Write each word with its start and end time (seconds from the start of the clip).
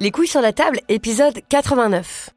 Les 0.00 0.10
couilles 0.10 0.28
sur 0.28 0.40
la 0.40 0.52
table, 0.52 0.80
épisode 0.88 1.40
89. 1.48 2.30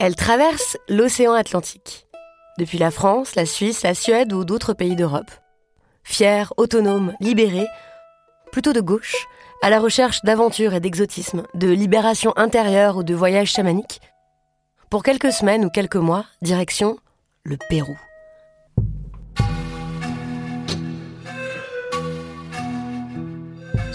Elle 0.00 0.16
traverse 0.16 0.76
l'océan 0.88 1.32
Atlantique, 1.32 2.06
depuis 2.58 2.78
la 2.78 2.90
France, 2.90 3.34
la 3.34 3.44
Suisse, 3.46 3.82
la 3.82 3.94
Suède 3.94 4.32
ou 4.32 4.44
d'autres 4.44 4.72
pays 4.72 4.96
d'Europe. 4.96 5.30
Fière, 6.04 6.54
autonome, 6.56 7.14
libérée, 7.20 7.68
plutôt 8.50 8.72
de 8.72 8.80
gauche, 8.80 9.26
à 9.62 9.70
la 9.70 9.78
recherche 9.78 10.22
d'aventure 10.22 10.74
et 10.74 10.80
d'exotisme, 10.80 11.44
de 11.54 11.68
libération 11.68 12.32
intérieure 12.36 12.96
ou 12.96 13.02
de 13.02 13.14
voyage 13.14 13.52
chamanique. 13.52 14.00
Pour 14.90 15.02
quelques 15.02 15.32
semaines 15.32 15.64
ou 15.64 15.70
quelques 15.70 15.96
mois, 15.96 16.24
direction 16.40 16.98
le 17.44 17.56
Pérou. 17.68 17.96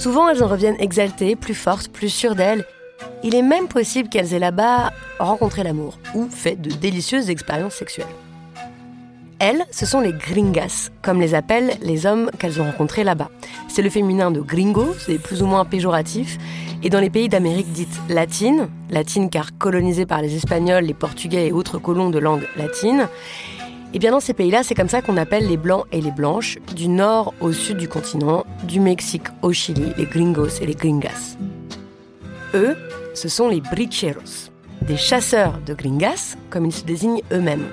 Souvent, 0.02 0.28
elles 0.30 0.44
en 0.44 0.48
reviennent 0.48 0.80
exaltées, 0.80 1.36
plus 1.36 1.54
fortes, 1.54 1.90
plus 1.90 2.10
sûres 2.10 2.34
d'elles. 2.34 2.66
Il 3.24 3.36
est 3.36 3.44
même 3.44 3.68
possible 3.68 4.10
qu'elles 4.10 4.34
aient 4.34 4.40
là-bas 4.40 4.92
rencontré 5.20 5.62
l'amour 5.62 6.00
ou 6.16 6.28
fait 6.28 6.60
de 6.60 6.72
délicieuses 6.72 7.30
expériences 7.30 7.76
sexuelles. 7.76 8.08
Elles, 9.38 9.64
ce 9.70 9.86
sont 9.86 10.00
les 10.00 10.12
gringas, 10.12 10.90
comme 11.04 11.22
les 11.22 11.36
appellent 11.36 11.78
les 11.84 12.08
hommes 12.08 12.32
qu'elles 12.40 12.60
ont 12.60 12.64
rencontrés 12.64 13.04
là-bas. 13.04 13.30
C'est 13.68 13.84
le 13.84 13.92
féminin 13.92 14.32
de 14.32 14.42
gringo, 14.42 14.96
c'est 14.98 15.20
plus 15.20 15.44
ou 15.44 15.46
moins 15.46 15.66
péjoratif. 15.66 16.40
Et 16.82 16.90
dans 16.90 17.00
les 17.00 17.12
pays 17.12 17.30
d'Amérique 17.30 17.72
dite 17.72 18.02
latine, 18.10 18.70
latine 18.90 19.30
car 19.30 19.56
colonisée 19.60 20.08
par 20.08 20.24
les 20.24 20.36
Espagnols, 20.36 20.86
les 20.86 20.96
Portugais 20.96 21.46
et 21.46 21.52
autres 21.52 21.78
colons 21.78 22.10
de 22.10 22.18
langue 22.18 22.48
latine, 22.58 23.08
et 23.94 24.00
bien 24.00 24.12
dans 24.12 24.20
ces 24.20 24.34
pays-là, 24.34 24.64
c'est 24.64 24.76
comme 24.76 24.90
ça 24.90 25.02
qu'on 25.02 25.18
appelle 25.18 25.48
les 25.48 25.58
blancs 25.58 25.86
et 25.92 26.00
les 26.00 26.12
blanches, 26.12 26.58
du 26.76 26.88
nord 26.88 27.34
au 27.42 27.52
sud 27.52 27.78
du 27.78 27.90
continent, 27.90 28.46
du 28.64 28.80
Mexique 28.80 29.28
au 29.42 29.52
Chili, 29.52 29.92
les 29.98 30.06
gringos 30.06 30.62
et 30.62 30.66
les 30.66 30.76
gringas. 30.76 31.38
Eux, 32.54 32.76
ce 33.14 33.28
sont 33.28 33.50
les 33.50 33.62
bricheros, 33.62 34.50
des 34.82 34.98
chasseurs 34.98 35.60
de 35.66 35.74
gringas, 35.74 36.38
comme 36.50 36.66
ils 36.66 36.74
se 36.74 36.84
désignent 36.84 37.22
eux-mêmes. 37.32 37.66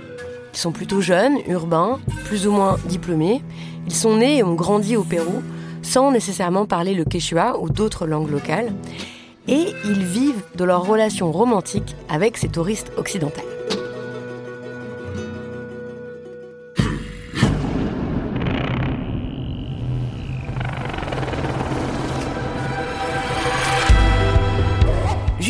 Ils 0.54 0.58
sont 0.58 0.72
plutôt 0.72 1.00
jeunes, 1.00 1.38
urbains, 1.46 2.00
plus 2.24 2.46
ou 2.46 2.52
moins 2.52 2.76
diplômés. 2.88 3.42
Ils 3.86 3.94
sont 3.94 4.16
nés 4.16 4.38
et 4.38 4.42
ont 4.42 4.54
grandi 4.54 4.96
au 4.96 5.04
Pérou 5.04 5.42
sans 5.82 6.10
nécessairement 6.10 6.66
parler 6.66 6.94
le 6.94 7.04
quechua 7.04 7.58
ou 7.60 7.70
d'autres 7.70 8.06
langues 8.06 8.30
locales. 8.30 8.72
Et 9.46 9.68
ils 9.84 10.04
vivent 10.04 10.42
de 10.56 10.64
leur 10.64 10.84
relation 10.84 11.32
romantique 11.32 11.96
avec 12.08 12.36
ces 12.36 12.48
touristes 12.48 12.92
occidentales. 12.96 13.44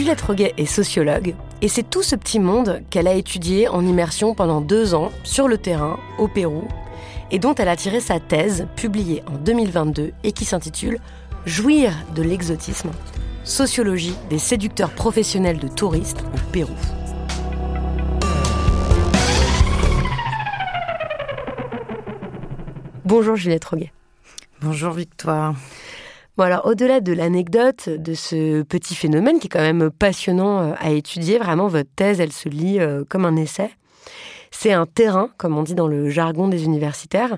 Juliette 0.08 0.22
Roguet 0.22 0.54
est 0.56 0.64
sociologue 0.64 1.34
et 1.60 1.68
c'est 1.68 1.82
tout 1.82 2.02
ce 2.02 2.16
petit 2.16 2.40
monde 2.40 2.80
qu'elle 2.88 3.06
a 3.06 3.12
étudié 3.12 3.68
en 3.68 3.84
immersion 3.84 4.34
pendant 4.34 4.62
deux 4.62 4.94
ans 4.94 5.12
sur 5.22 5.48
le 5.48 5.58
terrain 5.58 6.00
au 6.16 6.28
Pérou 6.28 6.66
et 7.30 7.38
dont 7.38 7.54
elle 7.54 7.68
a 7.68 7.76
tiré 7.76 8.00
sa 8.00 8.18
thèse 8.18 8.66
publiée 8.74 9.22
en 9.26 9.36
2022 9.36 10.14
et 10.24 10.32
qui 10.32 10.46
s'intitule 10.46 10.98
Jouir 11.44 11.92
de 12.14 12.22
l'exotisme, 12.22 12.90
sociologie 13.44 14.14
des 14.30 14.38
séducteurs 14.38 14.92
professionnels 14.92 15.58
de 15.58 15.68
touristes 15.68 16.24
au 16.32 16.52
Pérou. 16.52 16.72
Bonjour 23.04 23.36
Juliette 23.36 23.66
Roguet. 23.66 23.92
Bonjour 24.62 24.92
Victoire. 24.92 25.54
Au-delà 26.38 27.00
de 27.00 27.12
l'anecdote 27.12 27.88
de 27.88 28.14
ce 28.14 28.62
petit 28.62 28.94
phénomène 28.94 29.40
qui 29.40 29.46
est 29.46 29.50
quand 29.50 29.58
même 29.58 29.90
passionnant 29.90 30.60
euh, 30.60 30.72
à 30.78 30.90
étudier, 30.90 31.36
vraiment 31.36 31.66
votre 31.66 31.90
thèse 31.96 32.20
elle 32.20 32.32
se 32.32 32.48
lit 32.48 32.78
euh, 32.78 33.02
comme 33.08 33.24
un 33.24 33.34
essai. 33.34 33.70
C'est 34.52 34.72
un 34.72 34.86
terrain, 34.86 35.30
comme 35.36 35.58
on 35.58 35.64
dit 35.64 35.74
dans 35.74 35.88
le 35.88 36.08
jargon 36.10 36.46
des 36.46 36.64
universitaires, 36.64 37.36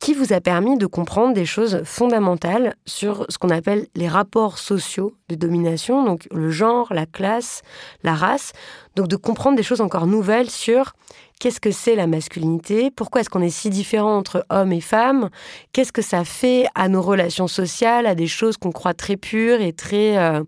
qui 0.00 0.12
vous 0.12 0.32
a 0.32 0.40
permis 0.40 0.76
de 0.76 0.86
comprendre 0.86 1.34
des 1.34 1.46
choses 1.46 1.82
fondamentales 1.84 2.74
sur 2.84 3.26
ce 3.28 3.38
qu'on 3.38 3.48
appelle 3.48 3.86
les 3.94 4.08
rapports 4.08 4.58
sociaux 4.58 5.14
de 5.28 5.36
domination, 5.36 6.04
donc 6.04 6.26
le 6.32 6.50
genre, 6.50 6.92
la 6.92 7.06
classe, 7.06 7.62
la 8.02 8.14
race, 8.14 8.52
donc 8.96 9.06
de 9.06 9.16
comprendre 9.16 9.56
des 9.56 9.62
choses 9.62 9.80
encore 9.80 10.08
nouvelles 10.08 10.50
sur 10.50 10.94
qu'est-ce 11.42 11.58
que 11.58 11.72
c'est 11.72 11.96
la 11.96 12.06
masculinité, 12.06 12.92
pourquoi 12.92 13.20
est-ce 13.20 13.28
qu'on 13.28 13.42
est 13.42 13.50
si 13.50 13.68
différent 13.68 14.16
entre 14.16 14.46
hommes 14.48 14.72
et 14.72 14.80
femmes, 14.80 15.28
qu'est-ce 15.72 15.90
que 15.90 16.00
ça 16.00 16.24
fait 16.24 16.66
à 16.76 16.88
nos 16.88 17.02
relations 17.02 17.48
sociales, 17.48 18.06
à 18.06 18.14
des 18.14 18.28
choses 18.28 18.56
qu'on 18.56 18.70
croit 18.70 18.94
très 18.94 19.16
pures 19.16 19.60
et 19.60 19.72
très 19.72 20.18
euh, 20.18 20.44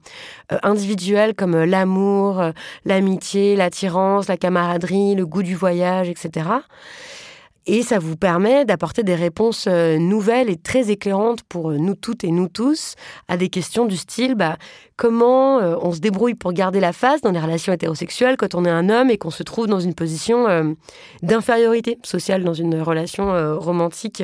euh, 0.52 0.58
individuelles 0.62 1.34
comme 1.34 1.56
euh, 1.56 1.66
l'amour, 1.66 2.40
l'amitié, 2.84 3.56
l'attirance, 3.56 4.28
la 4.28 4.36
camaraderie, 4.36 5.16
le 5.16 5.26
goût 5.26 5.42
du 5.42 5.56
voyage, 5.56 6.08
etc. 6.08 6.46
Et 7.66 7.82
ça 7.82 7.98
vous 7.98 8.16
permet 8.16 8.66
d'apporter 8.66 9.02
des 9.02 9.14
réponses 9.14 9.66
euh, 9.68 9.96
nouvelles 9.96 10.50
et 10.50 10.56
très 10.56 10.90
éclairantes 10.90 11.42
pour 11.44 11.70
euh, 11.70 11.78
nous 11.78 11.94
toutes 11.94 12.22
et 12.22 12.30
nous 12.30 12.48
tous 12.48 12.94
à 13.26 13.38
des 13.38 13.48
questions 13.48 13.86
du 13.86 13.96
style 13.96 14.34
bah, 14.34 14.58
comment 14.96 15.60
euh, 15.60 15.76
on 15.80 15.92
se 15.92 16.00
débrouille 16.00 16.34
pour 16.34 16.52
garder 16.52 16.78
la 16.78 16.92
face 16.92 17.22
dans 17.22 17.30
les 17.30 17.40
relations 17.40 17.72
hétérosexuelles 17.72 18.36
quand 18.36 18.54
on 18.54 18.66
est 18.66 18.70
un 18.70 18.90
homme 18.90 19.08
et 19.08 19.16
qu'on 19.16 19.30
se 19.30 19.42
trouve 19.42 19.66
dans 19.66 19.80
une 19.80 19.94
position 19.94 20.74
d'infériorité 21.22 21.98
sociale 22.02 22.44
dans 22.44 22.54
une 22.54 22.80
relation 22.80 23.58
romantique 23.58 24.22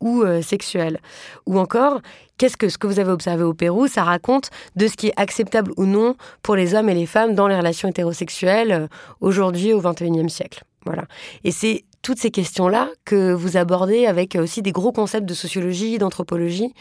ou 0.00 0.24
sexuelle. 0.42 1.00
Ou 1.46 1.58
encore, 1.58 2.00
qu'est-ce 2.38 2.56
que 2.56 2.68
ce 2.68 2.78
que 2.78 2.86
vous 2.86 2.98
avez 2.98 3.12
observé 3.12 3.44
au 3.44 3.54
Pérou, 3.54 3.86
ça 3.86 4.02
raconte 4.02 4.50
de 4.76 4.86
ce 4.88 4.96
qui 4.96 5.08
est 5.08 5.14
acceptable 5.16 5.72
ou 5.76 5.84
non 5.84 6.16
pour 6.42 6.56
les 6.56 6.74
hommes 6.74 6.88
et 6.88 6.94
les 6.94 7.06
femmes 7.06 7.34
dans 7.34 7.48
les 7.48 7.56
relations 7.56 7.88
hétérosexuelles 7.88 8.88
aujourd'hui 9.20 9.72
au 9.72 9.80
XXIe 9.80 10.30
siècle. 10.30 10.64
Voilà. 10.84 11.04
Et 11.44 11.52
c'est 11.52 11.84
toutes 12.02 12.18
ces 12.18 12.32
questions-là 12.32 12.88
que 13.04 13.32
vous 13.32 13.56
abordez 13.56 14.06
avec 14.06 14.34
aussi 14.34 14.60
des 14.60 14.72
gros 14.72 14.92
concepts 14.92 15.24
de 15.24 15.34
sociologie, 15.34 15.98
d'anthropologie 15.98 16.74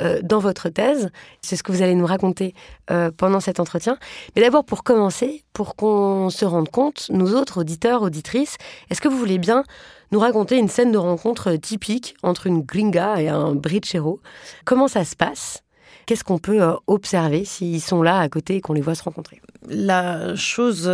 euh, 0.00 0.20
dans 0.22 0.38
votre 0.38 0.68
thèse. 0.68 1.10
C'est 1.42 1.56
ce 1.56 1.64
que 1.64 1.72
vous 1.72 1.82
allez 1.82 1.96
nous 1.96 2.06
raconter 2.06 2.54
euh, 2.90 3.10
pendant 3.14 3.40
cet 3.40 3.58
entretien. 3.58 3.98
Mais 4.34 4.42
d'abord, 4.42 4.64
pour 4.64 4.84
commencer, 4.84 5.44
pour 5.52 5.74
qu'on 5.74 6.30
se 6.30 6.44
rende 6.44 6.70
compte, 6.70 7.06
nous 7.10 7.34
autres 7.34 7.60
auditeurs, 7.60 8.02
auditrices, 8.02 8.56
est-ce 8.88 9.00
que 9.00 9.08
vous 9.08 9.18
voulez 9.18 9.38
bien 9.38 9.64
nous 10.12 10.20
raconter 10.20 10.56
une 10.56 10.68
scène 10.68 10.92
de 10.92 10.98
rencontre 10.98 11.56
typique 11.56 12.14
entre 12.22 12.46
une 12.46 12.62
gringa 12.62 13.20
et 13.20 13.28
un 13.28 13.54
brichero 13.54 14.20
Comment 14.64 14.88
ça 14.88 15.04
se 15.04 15.16
passe? 15.16 15.64
Qu'est-ce 16.06 16.24
qu'on 16.24 16.38
peut 16.38 16.62
euh, 16.62 16.74
observer 16.86 17.44
s'ils 17.44 17.82
sont 17.82 18.02
là 18.02 18.20
à 18.20 18.28
côté 18.28 18.56
et 18.56 18.60
qu'on 18.60 18.72
les 18.72 18.80
voit 18.80 18.94
se 18.94 19.02
rencontrer? 19.02 19.42
La 19.68 20.36
chose 20.36 20.88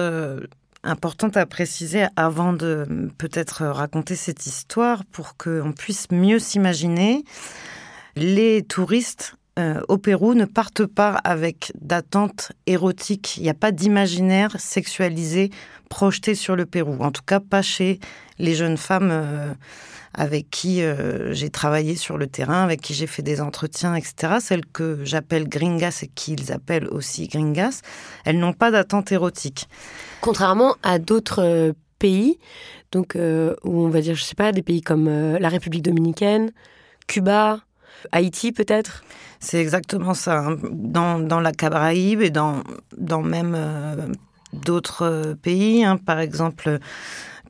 importante 0.84 1.36
à 1.36 1.46
préciser 1.46 2.06
avant 2.16 2.52
de 2.52 3.10
peut-être 3.18 3.64
raconter 3.64 4.14
cette 4.14 4.46
histoire 4.46 5.04
pour 5.06 5.36
qu'on 5.36 5.72
puisse 5.72 6.10
mieux 6.10 6.38
s'imaginer. 6.38 7.24
Les 8.16 8.62
touristes 8.62 9.34
euh, 9.56 9.80
au 9.88 9.98
Pérou 9.98 10.34
ne 10.34 10.46
partent 10.46 10.86
pas 10.86 11.12
avec 11.22 11.72
d'attentes 11.80 12.52
érotiques. 12.66 13.36
Il 13.36 13.44
n'y 13.44 13.50
a 13.50 13.54
pas 13.54 13.70
d'imaginaire 13.70 14.56
sexualisé 14.58 15.50
projeté 15.88 16.34
sur 16.34 16.56
le 16.56 16.66
Pérou. 16.66 16.96
En 17.00 17.12
tout 17.12 17.22
cas, 17.24 17.38
pas 17.38 17.62
chez 17.62 18.00
les 18.40 18.54
jeunes 18.56 18.76
femmes 18.76 19.10
euh, 19.12 19.54
avec 20.12 20.50
qui 20.50 20.82
euh, 20.82 21.32
j'ai 21.32 21.50
travaillé 21.50 21.94
sur 21.94 22.18
le 22.18 22.26
terrain, 22.26 22.64
avec 22.64 22.80
qui 22.80 22.94
j'ai 22.94 23.06
fait 23.06 23.22
des 23.22 23.40
entretiens, 23.40 23.94
etc. 23.94 24.38
Celles 24.40 24.66
que 24.66 25.04
j'appelle 25.04 25.48
gringas 25.48 26.00
et 26.02 26.08
qu'ils 26.08 26.50
appellent 26.50 26.88
aussi 26.88 27.28
gringas, 27.28 27.82
elles 28.24 28.38
n'ont 28.38 28.54
pas 28.54 28.72
d'attente 28.72 29.12
érotique. 29.12 29.68
Contrairement 30.20 30.74
à 30.82 30.98
d'autres 30.98 31.74
pays, 32.00 32.40
donc 32.90 33.16
où 33.16 33.84
on 33.84 33.88
va 33.88 34.00
dire, 34.00 34.16
je 34.16 34.24
sais 34.24 34.34
pas, 34.34 34.50
des 34.50 34.62
pays 34.62 34.82
comme 34.82 35.08
la 35.08 35.48
République 35.48 35.82
dominicaine, 35.82 36.50
Cuba, 37.06 37.60
Haïti 38.12 38.52
peut-être? 38.52 39.04
C'est 39.40 39.60
exactement 39.60 40.14
ça. 40.14 40.38
Hein. 40.38 40.56
Dans, 40.70 41.18
dans, 41.18 41.40
la 41.40 41.52
Caraïbe 41.52 42.22
et 42.22 42.30
dans, 42.30 42.62
dans 42.96 43.22
même 43.22 43.54
euh, 43.56 43.96
d'autres 44.52 45.02
euh, 45.02 45.34
pays, 45.34 45.84
hein. 45.84 45.96
par 45.98 46.20
exemple 46.20 46.78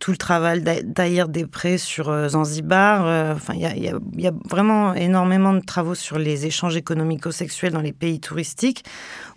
tout 0.00 0.10
le 0.10 0.16
travail 0.16 0.60
d'Aïr 0.60 1.28
Després 1.28 1.78
sur 1.78 2.10
euh, 2.10 2.28
Zanzibar. 2.28 3.34
Enfin, 3.34 3.54
il 3.54 3.60
y, 3.60 4.22
y, 4.22 4.26
a 4.26 4.32
vraiment 4.50 4.92
énormément 4.92 5.52
de 5.52 5.60
travaux 5.60 5.94
sur 5.94 6.18
les 6.18 6.46
échanges 6.46 6.76
économico-sexuels 6.76 7.72
dans 7.72 7.80
les 7.80 7.92
pays 7.92 8.20
touristiques 8.20 8.84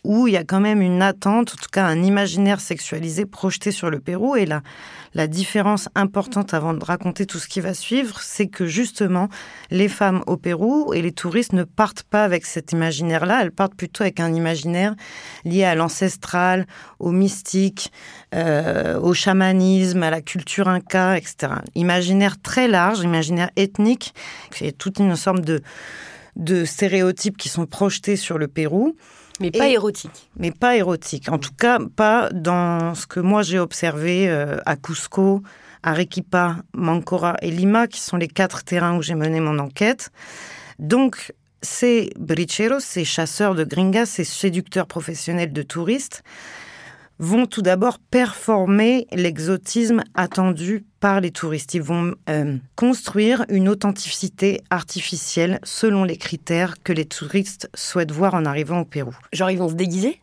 où 0.07 0.25
il 0.25 0.33
y 0.33 0.38
a 0.38 0.45
quand 0.45 0.62
même 0.62 0.81
une 0.81 1.01
attente, 1.01 1.51
en 1.54 1.62
tout 1.62 1.69
cas 1.69 1.86
un 1.86 2.01
imaginaire 2.01 2.62
sexualisé 2.62 3.25
projeté 3.25 3.71
sur 3.71 3.89
le 3.89 4.00
Pérou. 4.00 4.38
Et 4.38 4.45
là, 4.45 4.62
la 5.13 5.27
différence 5.27 5.89
importante 5.95 6.54
avant 6.54 6.74
de 6.74 6.83
raconter 6.83 7.25
tout 7.25 7.39
ce 7.39 7.48
qui 7.50 7.59
va 7.59 7.74
suivre, 7.74 8.21
c'est 8.21 8.48
que 8.48 8.68
justement, 8.68 9.27
les 9.69 9.89
femmes 9.89 10.24
au 10.25 10.38
Pérou 10.38 10.94
et 10.94 11.01
les 11.01 11.12
touristes 11.12 11.51
ne 11.51 11.65
partent 11.65 12.04
pas 12.04 12.24
avec 12.24 12.45
cet 12.45 12.71
imaginaire-là, 12.71 13.42
elles 13.42 13.51
partent 13.51 13.75
plutôt 13.75 14.04
avec 14.04 14.21
un 14.21 14.33
imaginaire 14.33 14.95
lié 15.44 15.65
à 15.65 15.75
l'ancestral, 15.75 16.68
au 17.00 17.12
mystique, 17.12 17.92
euh, 18.33 18.98
au 19.01 19.13
chamanisme, 19.13 20.04
à 20.04 20.09
la 20.09 20.21
culture 20.21 20.69
inca, 20.69 21.18
etc. 21.18 21.56
Imaginaire 21.75 22.42
très 22.42 22.69
large, 22.69 23.01
imaginaire 23.01 23.50
ethnique, 23.57 24.13
c'est 24.51 24.71
toute 24.71 25.00
une 25.00 25.18
sorte 25.18 25.42
de, 25.42 25.62
de 26.38 26.66
stéréotypes 26.66 27.38
qui 27.38 27.50
sont 27.50 27.66
projetés 27.66 28.16
sur 28.16 28.38
le 28.38 28.48
Pérou. 28.48 28.95
Mais 29.39 29.51
pas 29.51 29.68
érotique. 29.68 30.30
Mais 30.38 30.51
pas 30.51 30.75
érotique. 30.78 31.30
En 31.30 31.38
tout 31.38 31.54
cas, 31.54 31.80
pas 31.95 32.30
dans 32.31 32.95
ce 32.95 33.06
que 33.06 33.19
moi 33.19 33.44
j'ai 33.44 33.60
observé 33.60 34.30
euh, 34.30 34.57
à 34.66 34.75
Cusco, 34.78 35.44
Arequipa, 35.84 36.57
Mancora 36.74 37.36
et 37.42 37.51
Lima, 37.51 37.88
qui 37.88 38.00
sont 38.00 38.18
les 38.18 38.28
quatre 38.28 38.63
terrains 38.63 38.98
où 38.98 39.01
j'ai 39.01 39.16
mené 39.16 39.39
mon 39.39 39.60
enquête. 39.60 40.12
Donc, 40.80 41.34
ces 41.62 42.12
bricheros, 42.19 42.80
ces 42.80 43.06
chasseurs 43.06 43.56
de 43.56 43.63
gringas, 43.63 44.06
ces 44.07 44.24
séducteurs 44.24 44.88
professionnels 44.88 45.54
de 45.54 45.62
touristes, 45.62 46.24
vont 47.19 47.45
tout 47.45 47.62
d'abord 47.62 48.00
performer 48.00 49.07
l'exotisme 49.12 50.04
attendu 50.13 50.86
par 50.99 51.21
les 51.21 51.31
touristes. 51.31 51.73
Ils 51.73 51.81
vont 51.81 52.15
euh, 52.29 52.57
construire 52.75 53.45
une 53.49 53.69
authenticité 53.69 54.61
artificielle 54.69 55.59
selon 55.63 56.03
les 56.03 56.17
critères 56.17 56.75
que 56.83 56.94
les 56.94 57.05
touristes 57.05 57.69
souhaitent 57.73 58.11
voir 58.11 58.33
en 58.33 58.45
arrivant 58.45 58.81
au 58.81 58.85
Pérou. 58.85 59.15
Genre 59.33 59.51
ils 59.51 59.59
vont 59.59 59.69
se 59.69 59.75
déguiser? 59.75 60.21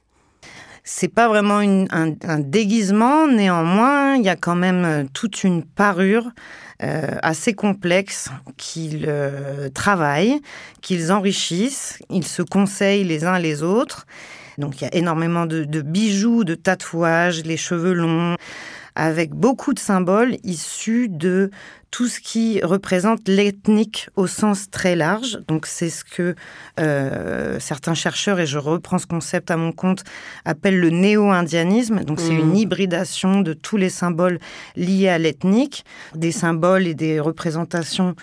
C'est 0.86 1.08
pas 1.08 1.28
vraiment 1.28 1.60
un, 1.60 2.38
déguisement, 2.40 3.26
néanmoins, 3.26 4.16
il 4.16 4.22
y 4.22 4.28
a 4.28 4.36
quand 4.36 4.54
même 4.54 4.84
euh, 4.84 5.04
toute 5.14 5.42
une 5.42 5.64
parure 5.64 6.30
euh, 6.82 7.16
assez 7.22 7.54
complexe 7.54 8.28
qu'ils 8.58 9.10
travaillent, 9.74 10.40
qu'ils 10.82 11.10
enrichissent, 11.10 12.00
ils 12.10 12.26
se 12.26 12.42
conseillent 12.42 13.04
les 13.04 13.24
uns 13.24 13.38
les 13.38 13.62
autres. 13.62 14.06
Donc 14.58 14.80
il 14.80 14.84
y 14.84 14.86
a 14.86 14.94
énormément 14.94 15.46
de, 15.46 15.82
bijoux, 15.82 16.44
de 16.44 16.54
tatouages, 16.54 17.42
les 17.44 17.56
cheveux 17.56 17.92
longs, 17.92 18.36
avec 18.96 19.35
beaucoup 19.35 19.75
de 19.75 19.79
symboles 19.79 20.37
issus 20.44 21.08
de 21.08 21.50
tout 21.91 22.08
ce 22.08 22.19
qui 22.19 22.61
représente 22.61 23.29
l'ethnique 23.29 24.08
au 24.17 24.26
sens 24.26 24.69
très 24.69 24.96
large. 24.96 25.38
Donc 25.46 25.67
c'est 25.67 25.91
ce 25.91 26.05
que 26.05 26.35
euh, 26.81 27.61
certains 27.61 27.94
chercheurs, 27.94 28.41
et 28.41 28.46
je 28.46 28.58
reprends 28.58 28.99
ce 28.99 29.06
concept 29.06 29.50
à 29.50 29.56
mon 29.56 29.70
compte, 29.70 30.02
appellent 30.44 30.81
le 30.81 30.91
néo-indianisme. 30.91 32.02
Donc 32.05 32.19
c'est 32.20 32.35
une 32.35 32.50
mmh. 32.50 32.56
hybridation 32.56 33.41
de 33.43 33.52
tous 33.52 33.76
les 33.76 33.91
symboles 33.91 34.41
liés 34.75 35.08
à 35.08 35.19
l'ethnique, 35.19 35.85
des 36.17 36.32
symboles 36.32 36.88
et 36.88 36.94
des 36.94 37.20
représentations 37.20 38.17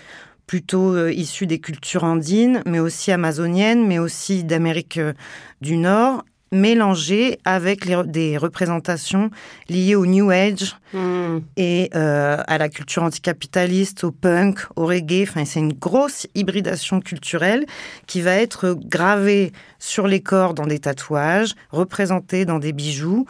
plutôt 0.46 0.94
euh, 0.94 1.10
issus 1.10 1.46
des 1.46 1.58
cultures 1.58 2.04
andines, 2.04 2.62
mais 2.66 2.78
aussi 2.78 3.10
amazoniennes, 3.10 3.86
mais 3.86 3.98
aussi 3.98 4.44
d'Amérique 4.44 4.98
euh, 4.98 5.14
du 5.62 5.78
Nord, 5.78 6.24
mélangés 6.52 7.38
avec 7.44 7.90
des 8.06 8.36
représentations 8.36 9.30
liées 9.68 9.96
au 9.96 10.06
New 10.06 10.30
Age 10.30 10.76
hmm. 10.92 11.38
et 11.56 11.90
euh, 11.94 12.36
à 12.46 12.58
la 12.58 12.68
culture 12.68 13.02
anticapitaliste, 13.02 14.04
au 14.04 14.12
punk, 14.12 14.60
au 14.76 14.86
reggae. 14.86 15.22
Enfin, 15.22 15.44
c'est 15.44 15.60
une 15.60 15.72
grosse 15.72 16.26
hybridation 16.34 17.00
culturelle 17.00 17.64
qui 18.06 18.20
va 18.20 18.34
être 18.34 18.74
gravée 18.74 19.52
sur 19.78 20.06
les 20.06 20.20
corps 20.20 20.54
dans 20.54 20.66
des 20.66 20.78
tatouages, 20.78 21.54
représentée 21.70 22.44
dans 22.44 22.58
des 22.58 22.72
bijoux, 22.72 23.26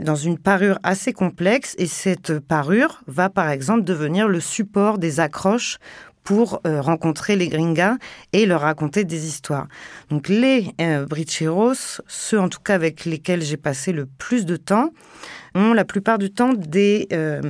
dans 0.00 0.14
une 0.14 0.38
parure 0.38 0.78
assez 0.82 1.12
complexe. 1.12 1.74
Et 1.78 1.86
cette 1.86 2.38
parure 2.38 3.02
va, 3.06 3.30
par 3.30 3.50
exemple, 3.50 3.82
devenir 3.84 4.28
le 4.28 4.40
support 4.40 4.98
des 4.98 5.18
accroches 5.18 5.78
pour 6.26 6.60
euh, 6.66 6.82
rencontrer 6.82 7.36
les 7.36 7.48
gringas 7.48 7.96
et 8.32 8.46
leur 8.46 8.62
raconter 8.62 9.04
des 9.04 9.26
histoires. 9.26 9.68
Donc 10.10 10.28
les 10.28 10.72
euh, 10.80 11.06
bricheros, 11.06 12.00
ceux 12.08 12.40
en 12.40 12.48
tout 12.48 12.58
cas 12.58 12.74
avec 12.74 13.04
lesquels 13.04 13.42
j'ai 13.42 13.56
passé 13.56 13.92
le 13.92 14.06
plus 14.06 14.44
de 14.44 14.56
temps, 14.56 14.90
ont 15.54 15.72
la 15.72 15.84
plupart 15.84 16.18
du 16.18 16.32
temps 16.32 16.52
des 16.52 17.06
euh, 17.12 17.40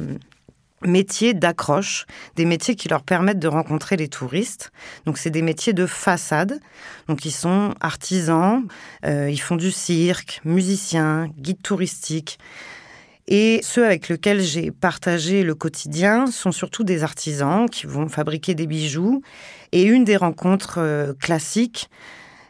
métiers 0.83 1.33
d'accroche, 1.33 2.05
des 2.37 2.45
métiers 2.45 2.77
qui 2.77 2.91
leur 2.91 3.03
permettent 3.03 3.39
de 3.39 3.49
rencontrer 3.49 3.97
les 3.97 4.09
touristes. 4.09 4.71
Donc 5.07 5.17
c'est 5.17 5.31
des 5.31 5.43
métiers 5.43 5.73
de 5.73 5.87
façade. 5.87 6.61
Donc 7.09 7.25
ils 7.25 7.33
sont 7.33 7.75
artisans, 7.81 8.63
ils 9.03 9.41
font 9.41 9.57
du 9.57 9.73
cirque, 9.73 10.43
musiciens, 10.45 11.29
guides 11.39 11.63
touristiques. 11.63 12.39
Et 13.29 13.61
ceux 13.63 13.85
avec 13.85 14.09
lesquels 14.09 14.41
j'ai 14.41 14.71
partagé 14.71 15.43
le 15.43 15.55
quotidien 15.55 16.27
sont 16.27 16.53
surtout 16.53 16.85
des 16.85 17.03
artisans 17.03 17.69
qui 17.69 17.87
vont 17.87 18.09
fabriquer 18.09 18.55
des 18.55 18.67
bijoux. 18.67 19.21
Et 19.73 19.83
une 19.83 20.05
des 20.05 20.17
rencontres 20.17 20.77
euh, 20.79 21.13
classiques, 21.13 21.91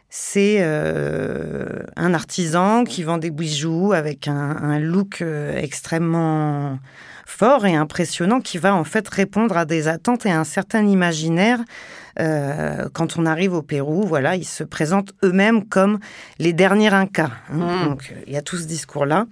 c'est 0.09 0.57
euh, 0.59 1.83
un 1.95 2.13
artisan 2.13 2.83
qui 2.83 3.03
vend 3.03 3.17
des 3.17 3.31
bijoux 3.31 3.91
avec 3.91 4.27
un, 4.27 4.79
look 4.79 5.21
euh, 5.21 5.57
extrêmement 5.57 6.77
fort 7.25 7.65
et 7.65 7.75
impressionnant 7.75 8.39
qui 8.39 8.59
va 8.59 8.75
en 8.75 8.83
fait 8.83 9.07
répondre 9.09 9.57
à 9.57 9.65
des 9.65 9.87
attentes 9.87 10.27
et 10.27 10.31
à 10.31 10.39
un 10.39 10.45
certain 10.45 10.85
imaginaire. 10.85 11.59
quand 12.93 13.17
on 13.17 13.25
arrive 13.25 13.53
au 13.53 13.61
Pérou, 13.61 14.03
voilà, 14.03 14.35
ils 14.35 14.45
se 14.45 14.63
présentent 14.63 15.13
eux-mêmes 15.23 15.65
comme 15.67 15.99
les 16.39 16.53
derniers 16.53 16.93
Incas. 16.93 17.31
Hein. 17.51 17.57
Mmh. 17.57 17.85
Donc 17.85 18.13
il 18.27 18.33
y 18.33 18.37
a 18.37 18.41
tout 18.41 18.57
ce 18.57 18.65
discours-là. 18.65 19.25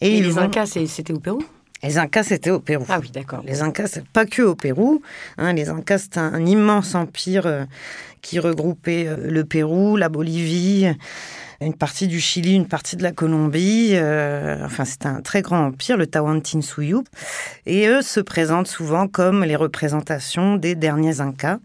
Et, 0.00 0.22
les 0.22 0.38
Incas, 0.38 0.66
c'était 0.86 1.12
au 1.12 1.20
Pérou 1.20 1.42
les 1.82 1.96
Incas, 1.96 2.24
c'était 2.24 2.50
au 2.50 2.60
Pérou. 2.60 2.84
Ah 2.88 2.98
oui, 3.00 3.10
d'accord. 3.10 3.42
Les 3.46 3.62
Incas, 3.62 3.86
c'est 3.86 4.06
pas 4.06 4.26
que 4.26 4.42
au 4.42 4.54
Pérou. 4.54 5.00
Hein. 5.38 5.54
les 5.54 5.70
Incas, 5.70 5.98
c'est 5.98 6.18
un, 6.18 6.44
immense 6.44 6.94
empire 6.94 7.46
euh, 7.46 7.64
qui 8.20 8.38
regroupait 8.38 9.06
euh, 9.06 9.16
le 9.30 9.44
Pérou, 9.44 9.96
la 9.96 10.10
Bolivie, 10.10 10.86
une 11.62 11.74
partie 11.74 12.06
du 12.06 12.20
Chili, 12.20 12.54
une 12.54 12.68
partie 12.68 12.96
de 12.96 13.02
la 13.02 13.12
Colombie. 13.12 13.92
Euh, 13.94 14.64
enfin, 14.64 14.84
c'est 14.84 15.06
un 15.06 15.22
très 15.22 15.40
grand 15.40 15.68
empire, 15.68 15.96
le 15.96 16.06
Tawantinsuyu. 16.06 16.98
Et 17.64 17.88
eux 17.88 18.02
se 18.02 18.20
présentent 18.20 18.68
souvent 18.68 19.08
comme 19.08 19.44
les 19.44 19.56
représentations 19.56 20.56
des 20.56 20.74
derniers 20.74 21.20
Incas. 21.20 21.60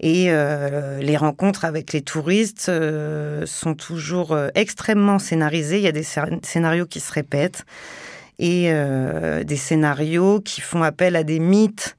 Et 0.00 0.26
euh, 0.28 1.00
les 1.00 1.16
rencontres 1.16 1.64
avec 1.64 1.92
les 1.92 2.02
touristes 2.02 2.68
euh, 2.68 3.46
sont 3.46 3.74
toujours 3.74 4.32
euh, 4.32 4.48
extrêmement 4.54 5.18
scénarisées. 5.18 5.78
Il 5.78 5.82
y 5.82 5.88
a 5.88 5.92
des 5.92 6.06
scénarios 6.42 6.86
qui 6.86 7.00
se 7.00 7.12
répètent 7.12 7.64
et 8.40 8.72
des 9.44 9.56
scénarios 9.56 10.40
qui 10.40 10.60
font 10.60 10.84
appel 10.84 11.16
à 11.16 11.24
des 11.24 11.40
mythes 11.40 11.96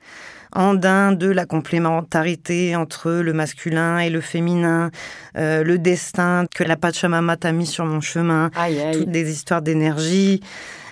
andin 0.55 1.11
de 1.11 1.27
la 1.27 1.45
complémentarité 1.45 2.75
entre 2.75 3.11
le 3.11 3.33
masculin 3.33 3.99
et 3.99 4.09
le 4.09 4.21
féminin, 4.21 4.91
euh, 5.37 5.63
le 5.63 5.77
destin 5.77 6.45
que 6.53 6.63
la 6.63 6.75
Pachamama 6.75 7.37
t'a 7.37 7.51
mis 7.51 7.67
sur 7.67 7.85
mon 7.85 8.01
chemin, 8.01 8.49
toutes 8.93 9.11
des 9.11 9.31
histoires 9.31 9.61
d'énergie. 9.61 10.41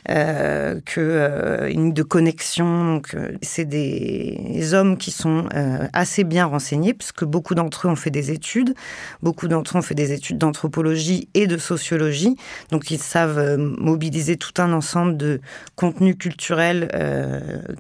Euh, 0.10 0.80
que 0.86 1.02
euh, 1.02 1.92
de 1.92 2.04
connexion. 2.04 3.02
Euh, 3.14 3.34
c'est 3.42 3.66
des 3.66 4.74
hommes 4.74 4.98
qui 4.98 5.12
sont 5.12 5.50
assez 5.94 6.24
bien 6.24 6.46
renseignés, 6.46 6.94
puisque 6.94 7.26
beaucoup 7.26 7.56
d'entre 7.56 7.88
eux 7.88 7.92
ont 7.92 7.96
fait 7.96 8.10
des 8.10 8.32
études. 8.32 8.74
Beaucoup 9.22 9.48
d'entre 9.48 9.76
eux 9.76 9.80
ont 9.80 9.82
fait 9.82 9.96
des 9.96 10.14
études 10.14 10.38
d'anthropologie 10.38 11.28
et 11.34 11.48
de 11.48 11.58
sociologie. 11.58 12.38
Donc, 12.72 12.90
ils 12.92 13.00
savent 13.00 13.58
mobiliser 13.58 14.38
tout 14.38 14.54
un 14.62 14.72
ensemble 14.72 15.18
de 15.18 15.42
contenus 15.76 16.16
culturels 16.18 16.90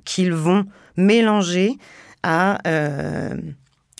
qu'ils 0.05 0.33
vont 0.33 0.65
mélanger 0.97 1.77
à 2.23 2.57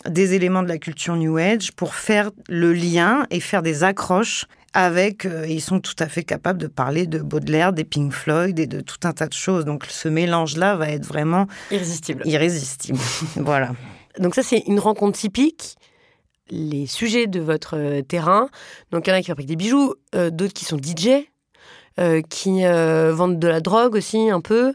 des 0.08 0.34
éléments 0.34 0.62
de 0.62 0.68
la 0.68 0.78
culture 0.78 1.16
New 1.16 1.36
Age 1.38 1.72
pour 1.72 1.94
faire 1.94 2.30
le 2.48 2.72
lien 2.72 3.26
et 3.30 3.40
faire 3.40 3.62
des 3.62 3.84
accroches 3.84 4.46
avec, 4.74 5.24
euh, 5.24 5.46
ils 5.48 5.60
sont 5.60 5.80
tout 5.80 5.96
à 5.98 6.06
fait 6.06 6.22
capables 6.22 6.58
de 6.58 6.66
parler 6.66 7.06
de 7.06 7.18
Baudelaire, 7.20 7.72
des 7.72 7.84
Pink 7.84 8.12
Floyd 8.12 8.58
et 8.58 8.66
de 8.66 8.80
tout 8.80 8.98
un 9.04 9.12
tas 9.12 9.26
de 9.26 9.32
choses. 9.32 9.64
Donc 9.64 9.86
ce 9.88 10.08
mélange-là 10.08 10.76
va 10.76 10.90
être 10.90 11.06
vraiment 11.06 11.46
irrésistible. 11.70 12.22
Irrésistible. 12.26 12.98
voilà. 13.36 13.72
Donc 14.18 14.34
ça, 14.34 14.42
c'est 14.42 14.64
une 14.66 14.78
rencontre 14.78 15.18
typique. 15.18 15.76
Les 16.50 16.86
sujets 16.86 17.26
de 17.26 17.40
votre 17.40 17.76
euh, 17.76 18.02
terrain. 18.02 18.48
Donc 18.90 19.06
il 19.06 19.10
y 19.10 19.12
en 19.12 19.16
a 19.16 19.20
qui 19.20 19.28
fabriquent 19.28 19.48
des 19.48 19.56
bijoux, 19.56 19.94
euh, 20.14 20.30
d'autres 20.30 20.54
qui 20.54 20.64
sont 20.64 20.78
DJ, 20.78 21.26
qui 22.30 22.62
vendent 22.62 23.40
de 23.40 23.48
la 23.48 23.60
drogue 23.60 23.96
aussi 23.96 24.30
un 24.30 24.40
peu, 24.40 24.72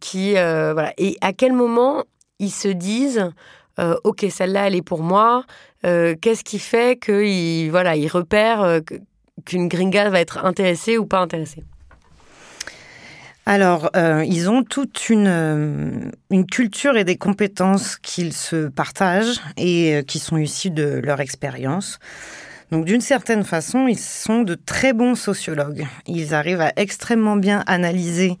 qui 0.00 0.32
voilà. 0.32 0.94
Et 0.96 1.18
à 1.20 1.34
quel 1.34 1.52
moment 1.52 2.04
ils 2.38 2.50
se 2.50 2.68
disent 2.68 3.30
ok, 3.76 4.24
celle-là, 4.30 4.68
elle 4.68 4.74
est 4.74 4.80
pour 4.80 5.02
moi. 5.02 5.44
Euh, 5.84 6.14
qu'est-ce 6.20 6.44
qui 6.44 6.58
fait 6.58 6.98
qu'il 6.98 7.70
voilà, 7.70 7.96
il 7.96 8.08
euh, 8.62 8.80
qu'une 9.44 9.68
gringa 9.68 10.10
va 10.10 10.20
être 10.20 10.44
intéressée 10.44 10.98
ou 10.98 11.06
pas 11.06 11.18
intéressée? 11.18 11.64
Alors, 13.44 13.90
euh, 13.96 14.24
ils 14.24 14.48
ont 14.48 14.62
toute 14.62 15.08
une, 15.08 16.12
une 16.30 16.46
culture 16.46 16.96
et 16.96 17.02
des 17.02 17.16
compétences 17.16 17.96
qu'ils 17.96 18.32
se 18.32 18.68
partagent 18.68 19.40
et 19.56 20.04
qui 20.06 20.20
sont 20.20 20.36
issues 20.36 20.70
de 20.70 21.00
leur 21.02 21.20
expérience. 21.20 21.98
Donc 22.72 22.86
d'une 22.86 23.02
certaine 23.02 23.44
façon, 23.44 23.86
ils 23.86 23.98
sont 23.98 24.40
de 24.40 24.54
très 24.54 24.94
bons 24.94 25.14
sociologues. 25.14 25.86
Ils 26.06 26.32
arrivent 26.32 26.62
à 26.62 26.72
extrêmement 26.76 27.36
bien 27.36 27.62
analyser 27.66 28.38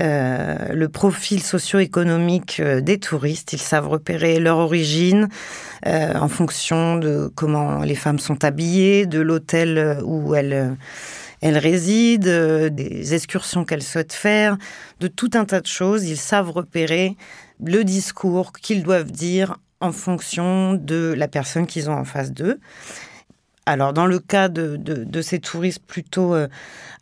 euh, 0.00 0.72
le 0.72 0.88
profil 0.88 1.40
socio-économique 1.40 2.58
euh, 2.58 2.80
des 2.80 2.98
touristes. 2.98 3.52
Ils 3.52 3.60
savent 3.60 3.86
repérer 3.86 4.40
leur 4.40 4.58
origine 4.58 5.28
euh, 5.86 6.12
en 6.14 6.26
fonction 6.26 6.96
de 6.96 7.30
comment 7.36 7.84
les 7.84 7.94
femmes 7.94 8.18
sont 8.18 8.44
habillées, 8.44 9.06
de 9.06 9.20
l'hôtel 9.20 10.00
où 10.02 10.34
elles 10.34 10.76
elles 11.40 11.58
résident, 11.58 12.70
des 12.70 13.14
excursions 13.14 13.64
qu'elles 13.64 13.84
souhaitent 13.84 14.12
faire, 14.12 14.58
de 14.98 15.06
tout 15.06 15.30
un 15.34 15.44
tas 15.44 15.60
de 15.60 15.68
choses. 15.68 16.04
Ils 16.04 16.16
savent 16.16 16.50
repérer 16.50 17.16
le 17.64 17.84
discours 17.84 18.50
qu'ils 18.50 18.82
doivent 18.82 19.12
dire 19.12 19.56
en 19.80 19.92
fonction 19.92 20.74
de 20.74 21.14
la 21.16 21.28
personne 21.28 21.68
qu'ils 21.68 21.90
ont 21.90 21.94
en 21.94 22.04
face 22.04 22.32
d'eux. 22.32 22.58
Alors, 23.68 23.92
dans 23.92 24.06
le 24.06 24.18
cas 24.18 24.48
de, 24.48 25.20
ces 25.20 25.40
touristes 25.40 25.82
plutôt 25.86 26.34
euh, 26.34 26.48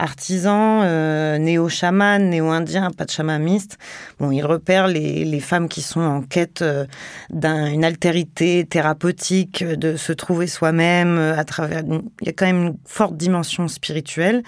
artisans, 0.01 0.81
euh, 0.83 1.39
néo-chamans, 1.39 2.19
néo-indiens, 2.19 2.91
pas 2.91 3.05
de 3.05 3.11
chamamistes, 3.13 3.79
bon, 4.19 4.33
ils 4.33 4.45
repèrent 4.45 4.89
les, 4.89 5.39
femmes 5.39 5.69
qui 5.69 5.81
sont 5.81 6.01
en 6.01 6.23
quête 6.23 6.63
euh, 6.63 6.85
d'une 7.31 7.85
altérité 7.85 8.67
thérapeutique, 8.67 9.63
de 9.63 9.97
se 9.97 10.13
trouver 10.13 10.49
soi-même 10.49 11.19
à 11.19 11.45
travers. 11.45 11.85
Il 11.87 12.27
y 12.27 12.31
a 12.31 12.33
quand 12.33 12.47
même 12.47 12.63
une 12.65 12.77
forte 12.85 13.17
dimension 13.17 13.69
spirituelle. 13.69 14.43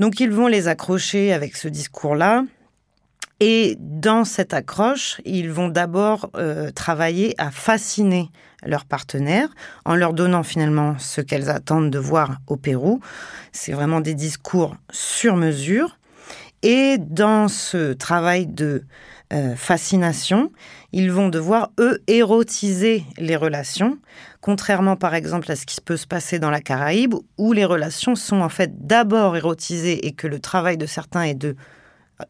Donc, 0.00 0.18
ils 0.18 0.32
vont 0.32 0.48
les 0.48 0.66
accrocher 0.66 1.32
avec 1.32 1.54
ce 1.54 1.68
discours-là. 1.68 2.42
Et 3.38 3.76
dans 3.78 4.24
cette 4.24 4.52
accroche, 4.52 5.20
ils 5.24 5.52
vont 5.52 5.68
d'abord 5.68 6.28
travailler 6.74 7.36
à 7.38 7.52
fasciner 7.52 8.30
leurs 8.66 8.84
partenaires 8.84 9.48
en 9.84 9.94
leur 9.94 10.12
donnant 10.12 10.42
finalement 10.42 10.96
ce 10.98 11.20
qu'elles 11.20 11.50
attendent 11.50 11.90
de 11.90 11.98
voir 11.98 12.38
au 12.46 12.56
Pérou. 12.56 13.00
C'est 13.52 13.72
vraiment 13.72 14.00
des 14.00 14.14
discours 14.14 14.76
sur 14.90 15.36
mesure. 15.36 15.98
Et 16.62 16.98
dans 16.98 17.48
ce 17.48 17.92
travail 17.92 18.46
de 18.46 18.84
euh, 19.32 19.54
fascination, 19.56 20.52
ils 20.92 21.10
vont 21.10 21.28
devoir, 21.28 21.70
eux, 21.80 22.00
érotiser 22.06 23.04
les 23.18 23.36
relations, 23.36 23.98
contrairement 24.40 24.96
par 24.96 25.14
exemple 25.14 25.50
à 25.50 25.56
ce 25.56 25.66
qui 25.66 25.80
peut 25.80 25.96
se 25.96 26.06
passer 26.06 26.38
dans 26.38 26.50
la 26.50 26.60
Caraïbe, 26.60 27.14
où 27.36 27.52
les 27.52 27.64
relations 27.64 28.14
sont 28.14 28.40
en 28.40 28.48
fait 28.48 28.86
d'abord 28.86 29.36
érotisées 29.36 30.06
et 30.06 30.12
que 30.12 30.26
le 30.26 30.38
travail 30.38 30.76
de 30.76 30.86
certains 30.86 31.22
est 31.22 31.34
de 31.34 31.56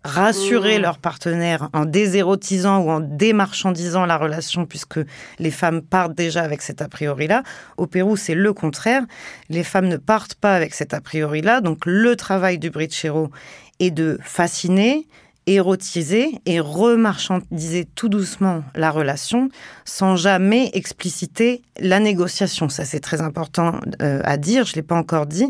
rassurer 0.05 0.79
mmh. 0.79 0.83
leurs 0.83 0.99
partenaires 0.99 1.69
en 1.73 1.85
désérotisant 1.85 2.79
ou 2.81 2.91
en 2.91 3.01
démarchandisant 3.01 4.05
la 4.05 4.17
relation 4.17 4.67
puisque 4.67 5.01
les 5.39 5.51
femmes 5.51 5.83
partent 5.83 6.15
déjà 6.15 6.43
avec 6.43 6.63
cet 6.63 6.83
a 6.83 6.89
priori-là. 6.89 7.43
Au 7.77 7.87
Pérou, 7.87 8.17
c'est 8.17 8.35
le 8.35 8.53
contraire. 8.53 9.03
Les 9.49 9.63
femmes 9.63 9.89
ne 9.89 9.97
partent 9.97 10.35
pas 10.35 10.55
avec 10.55 10.75
cet 10.75 10.93
a 10.93 11.01
priori-là. 11.01 11.61
Donc 11.61 11.87
le 11.87 12.17
travail 12.17 12.59
du 12.59 12.71
Brichero 12.71 13.31
est 13.79 13.93
de 13.93 14.19
fasciner, 14.23 15.07
érotiser 15.47 16.41
et 16.47 16.59
remarchandiser 16.59 17.85
tout 17.95 18.09
doucement 18.09 18.65
la 18.75 18.91
relation 18.91 19.51
sans 19.85 20.17
jamais 20.17 20.71
expliciter 20.75 21.63
la 21.79 22.01
négociation. 22.01 22.69
Ça, 22.69 22.85
c'est 22.85 23.01
très 23.01 23.21
important 23.21 23.81
euh, 24.03 24.21
à 24.25 24.37
dire. 24.37 24.65
Je 24.65 24.73
ne 24.73 24.77
l'ai 24.77 24.83
pas 24.83 24.97
encore 24.97 25.27
dit. 25.27 25.49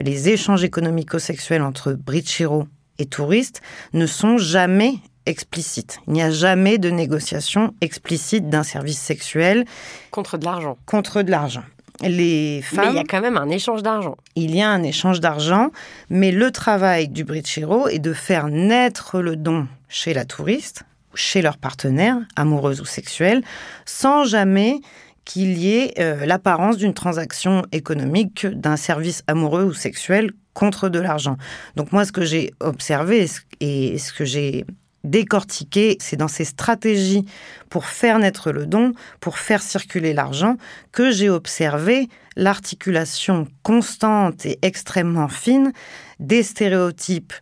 Les 0.00 0.28
échanges 0.28 0.64
économico-sexuels 0.64 1.62
entre 1.62 1.92
Brichero 1.92 2.66
et 2.98 3.06
touristes 3.06 3.60
ne 3.92 4.06
sont 4.06 4.38
jamais 4.38 4.94
explicites. 5.26 6.00
Il 6.06 6.14
n'y 6.14 6.22
a 6.22 6.30
jamais 6.30 6.78
de 6.78 6.90
négociation 6.90 7.74
explicite 7.80 8.48
d'un 8.48 8.62
service 8.62 8.98
sexuel. 8.98 9.64
Contre 10.10 10.38
de 10.38 10.44
l'argent. 10.44 10.78
Contre 10.86 11.22
de 11.22 11.30
l'argent. 11.30 11.62
Les 12.00 12.62
femmes, 12.62 12.84
mais 12.86 12.92
il 12.92 12.96
y 12.96 13.00
a 13.00 13.04
quand 13.04 13.20
même 13.20 13.36
un 13.36 13.48
échange 13.48 13.82
d'argent. 13.82 14.16
Il 14.36 14.54
y 14.54 14.62
a 14.62 14.70
un 14.70 14.84
échange 14.84 15.18
d'argent, 15.18 15.70
mais 16.10 16.30
le 16.30 16.52
travail 16.52 17.08
du 17.08 17.24
Brichero 17.24 17.88
est 17.88 17.98
de 17.98 18.12
faire 18.12 18.46
naître 18.48 19.20
le 19.20 19.34
don 19.34 19.66
chez 19.88 20.14
la 20.14 20.24
touriste, 20.24 20.84
chez 21.14 21.42
leur 21.42 21.58
partenaire, 21.58 22.16
amoureuse 22.36 22.80
ou 22.80 22.84
sexuelle, 22.84 23.42
sans 23.84 24.24
jamais 24.24 24.78
qu'il 25.24 25.58
y 25.58 25.76
ait 25.76 25.94
euh, 25.98 26.24
l'apparence 26.24 26.76
d'une 26.76 26.94
transaction 26.94 27.62
économique, 27.72 28.46
d'un 28.46 28.76
service 28.76 29.24
amoureux 29.26 29.64
ou 29.64 29.74
sexuel 29.74 30.30
contre 30.58 30.88
de 30.88 30.98
l'argent. 30.98 31.36
Donc 31.76 31.92
moi, 31.92 32.04
ce 32.04 32.10
que 32.10 32.24
j'ai 32.24 32.52
observé 32.58 33.28
et 33.60 33.96
ce 33.96 34.12
que 34.12 34.24
j'ai 34.24 34.64
décortiqué, 35.04 35.96
c'est 36.00 36.16
dans 36.16 36.26
ces 36.26 36.44
stratégies 36.44 37.24
pour 37.70 37.84
faire 37.86 38.18
naître 38.18 38.50
le 38.50 38.66
don, 38.66 38.92
pour 39.20 39.38
faire 39.38 39.62
circuler 39.62 40.12
l'argent, 40.12 40.56
que 40.90 41.12
j'ai 41.12 41.30
observé 41.30 42.08
l'articulation 42.34 43.46
constante 43.62 44.46
et 44.46 44.58
extrêmement 44.62 45.28
fine 45.28 45.72
des 46.18 46.42
stéréotypes 46.42 47.34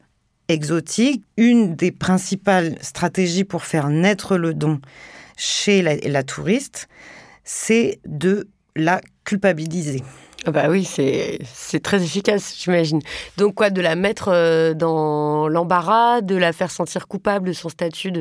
exotiques. 0.49 1.25
Une 1.39 1.75
des 1.75 1.93
principales 1.93 2.77
stratégies 2.83 3.45
pour 3.45 3.65
faire 3.65 3.89
naître 3.89 4.37
le 4.37 4.53
don 4.53 4.79
chez 5.39 5.81
la 5.83 6.23
touriste, 6.23 6.87
c'est 7.45 7.99
de 8.05 8.47
la 8.75 9.01
culpabiliser. 9.25 10.03
Ah 10.49 10.53
bah 10.53 10.69
oui, 10.69 10.85
c'est 10.85 11.81
très 11.83 12.05
efficace, 12.05 12.55
j'imagine. 12.57 13.01
Donc 13.37 13.57
quoi, 13.57 13.71
de 13.71 13.81
la 13.81 13.97
mettre 13.97 14.29
euh, 14.29 14.75
dans 14.75 15.49
l'embarras, 15.49 16.21
de 16.21 16.37
la 16.37 16.53
faire 16.53 16.71
sentir 16.71 17.09
coupable 17.09 17.49
de 17.49 17.53
son 17.53 17.69
statut 17.69 18.13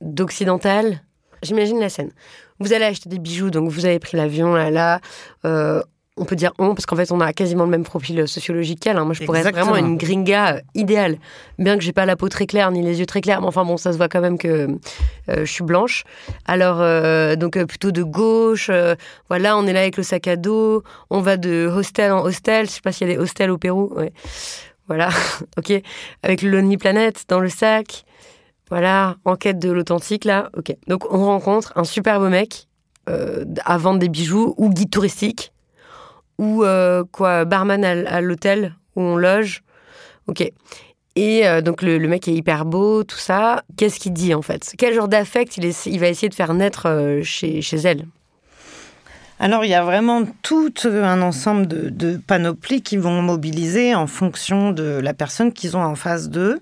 d'occidentale 0.00 1.02
J'imagine 1.42 1.78
la 1.78 1.90
scène. 1.90 2.10
Vous 2.58 2.72
allez 2.72 2.86
acheter 2.86 3.10
des 3.10 3.18
bijoux, 3.18 3.50
donc 3.50 3.68
vous 3.70 3.84
avez 3.84 3.98
pris 3.98 4.16
l'avion 4.16 4.54
là, 4.54 4.70
là 4.70 5.00
euh, 5.44 5.82
on 6.18 6.24
peut 6.24 6.36
dire 6.36 6.52
on, 6.58 6.74
parce 6.74 6.86
qu'en 6.86 6.96
fait, 6.96 7.12
on 7.12 7.20
a 7.20 7.32
quasiment 7.32 7.64
le 7.64 7.70
même 7.70 7.84
profil 7.84 8.26
sociologique 8.26 8.80
qu'elle. 8.80 8.96
Hein. 8.96 9.04
Moi, 9.04 9.14
je 9.14 9.24
pourrais 9.24 9.40
être 9.40 9.54
vraiment 9.54 9.76
une 9.76 9.96
gringa 9.96 10.56
euh, 10.56 10.60
idéale. 10.74 11.18
Bien 11.58 11.76
que 11.76 11.82
j'ai 11.82 11.92
pas 11.92 12.06
la 12.06 12.16
peau 12.16 12.28
très 12.28 12.46
claire 12.46 12.70
ni 12.70 12.82
les 12.82 13.00
yeux 13.00 13.06
très 13.06 13.20
clairs, 13.20 13.40
mais 13.40 13.46
enfin 13.46 13.64
bon, 13.64 13.76
ça 13.76 13.92
se 13.92 13.98
voit 13.98 14.08
quand 14.08 14.20
même 14.20 14.38
que 14.38 14.68
euh, 15.28 15.44
je 15.44 15.44
suis 15.44 15.64
blanche. 15.64 16.04
Alors, 16.46 16.78
euh, 16.80 17.36
donc 17.36 17.62
plutôt 17.64 17.92
de 17.92 18.02
gauche. 18.02 18.70
voilà, 19.28 19.58
on 19.58 19.66
est 19.66 19.72
là 19.72 19.80
avec 19.80 19.96
le 19.96 20.02
sac 20.02 20.26
à 20.26 20.36
dos. 20.36 20.82
On 21.10 21.20
va 21.20 21.36
de 21.36 21.66
hostel 21.66 22.12
en 22.12 22.24
hostel. 22.24 22.66
Je 22.66 22.72
sais 22.72 22.80
pas 22.80 22.92
s'il 22.92 23.08
y 23.08 23.10
a 23.10 23.14
des 23.14 23.20
hostels 23.20 23.50
au 23.50 23.58
Pérou. 23.58 23.92
Ouais. 23.94 24.12
Voilà, 24.88 25.10
ok. 25.58 25.72
Avec 26.22 26.42
le 26.42 26.50
Lonely 26.50 26.78
Planet 26.78 27.24
dans 27.28 27.40
le 27.40 27.48
sac. 27.48 28.04
Voilà, 28.70 29.16
en 29.24 29.36
quête 29.36 29.58
de 29.58 29.70
l'authentique 29.70 30.24
là. 30.24 30.50
Ok. 30.56 30.74
Donc, 30.88 31.12
on 31.12 31.26
rencontre 31.26 31.72
un 31.76 31.84
super 31.84 32.18
beau 32.20 32.28
mec 32.28 32.68
à 33.64 33.78
vendre 33.78 34.00
des 34.00 34.08
bijoux 34.08 34.54
ou 34.56 34.68
guide 34.68 34.90
touristique 34.90 35.52
ou 36.38 36.64
euh, 36.64 37.04
quoi, 37.10 37.44
barman 37.44 37.84
à, 37.84 38.20
l'hôtel 38.20 38.74
où 38.94 39.02
on 39.02 39.16
loge. 39.16 39.62
Ok. 40.26 40.50
Et 41.18 41.46
euh, 41.46 41.62
donc 41.62 41.80
le, 41.80 41.98
mec 42.06 42.28
est 42.28 42.34
hyper 42.34 42.64
beau, 42.64 43.02
tout 43.04 43.18
ça. 43.18 43.62
Qu'est-ce 43.76 43.98
qu'il 43.98 44.12
dit 44.12 44.34
en 44.34 44.42
fait? 44.42 44.74
Quel 44.76 44.94
genre 44.94 45.08
d'affect 45.08 45.56
il, 45.56 45.98
va 45.98 46.08
essayer 46.08 46.28
de 46.28 46.34
faire 46.34 46.52
naître 46.52 46.86
euh, 46.86 47.22
chez, 47.22 47.62
chez 47.62 47.78
elle? 47.78 48.06
Alors 49.38 49.64
il 49.64 49.70
y 49.70 49.74
a 49.74 49.84
vraiment 49.84 50.24
tout 50.42 50.72
un 50.84 51.20
ensemble 51.20 51.66
de, 51.66 52.16
panoplies 52.16 52.82
qui 52.82 52.96
vont 52.96 53.20
mobiliser 53.22 53.94
en 53.94 54.06
fonction 54.06 54.72
de 54.72 54.98
la 55.02 55.12
personne 55.12 55.52
qu'ils 55.52 55.76
ont 55.76 55.84
en 55.84 55.94
face 55.94 56.30
d'eux 56.30 56.60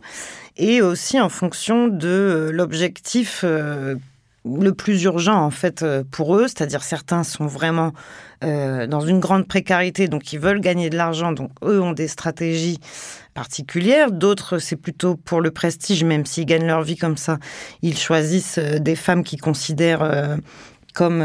et 0.57 0.83
aussi 0.83 1.21
en 1.21 1.29
fonction 1.29 1.87
de 1.87 2.51
l'objectif 2.53 3.45
le 3.45 4.73
plus 4.73 5.05
urgent 5.05 5.37
en 5.37 5.51
fait 5.51 5.85
pour 6.11 6.37
eux, 6.37 6.49
c'est-à-dire 6.49 6.83
certains 6.83 7.23
sont 7.23 7.47
vraiment 7.47 7.93
euh, 8.45 8.87
dans 8.87 9.01
une 9.01 9.21
grande 9.21 9.49
précarité, 9.49 10.09
donc 10.09 10.33
ils 10.33 10.39
veulent 10.39 10.61
gagner 10.61 10.91
de 10.91 10.97
l'argent, 10.97 11.33
donc 11.33 11.51
eux 11.65 11.81
ont 11.81 11.93
des 11.93 12.09
stratégies 12.09 12.79
particulières. 13.35 14.13
D'autres, 14.13 14.59
c'est 14.59 14.77
plutôt 14.77 15.17
pour 15.17 15.41
le 15.41 15.51
prestige, 15.51 16.05
même 16.05 16.27
s'ils 16.27 16.47
gagnent 16.47 16.67
leur 16.67 16.83
vie 16.83 16.97
comme 16.97 17.17
ça, 17.17 17.39
ils 17.83 17.99
choisissent 17.99 18.59
euh, 18.59 18.79
des 18.79 18.97
femmes 18.97 19.25
qu'ils 19.25 19.41
considèrent 19.41 20.39
comme 20.95 21.23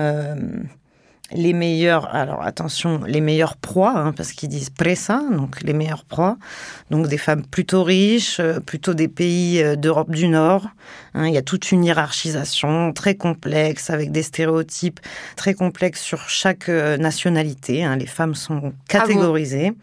les 1.32 1.54
meilleurs, 1.54 2.14
alors 2.14 2.42
attention, 2.42 3.02
les 3.06 3.22
meilleures 3.22 3.56
proies, 3.56 3.94
hein, 3.96 4.14
parce 4.14 4.32
qu'ils 4.32 4.50
disent 4.50 4.70
presa, 4.70 5.22
donc 5.32 5.62
les 5.62 5.74
meilleures 5.74 6.06
proies, 6.06 6.38
donc 6.90 7.08
des 7.08 7.18
femmes 7.18 7.46
plutôt 7.46 7.84
riches, 7.84 8.40
euh, 8.40 8.60
plutôt 8.60 8.94
des 8.94 9.08
pays 9.08 9.62
euh, 9.62 9.76
d'Europe 9.76 10.12
du 10.12 10.28
Nord. 10.28 10.68
Hein. 11.14 11.28
il 11.28 11.34
y 11.34 11.38
a 11.38 11.42
toute 11.42 11.72
une 11.72 11.84
hiérarchisation 11.84 12.94
très 12.94 13.16
complexe, 13.16 13.90
avec 13.90 14.12
des 14.12 14.24
stéréotypes 14.24 15.00
très 15.36 15.54
complexes 15.54 16.02
sur 16.02 16.30
chaque 16.30 16.70
euh, 16.70 16.98
nationalité. 16.98 17.84
Hein. 17.84 17.96
les 17.96 18.08
femmes 18.08 18.36
sont 18.36 18.74
catégorisées. 18.88 19.74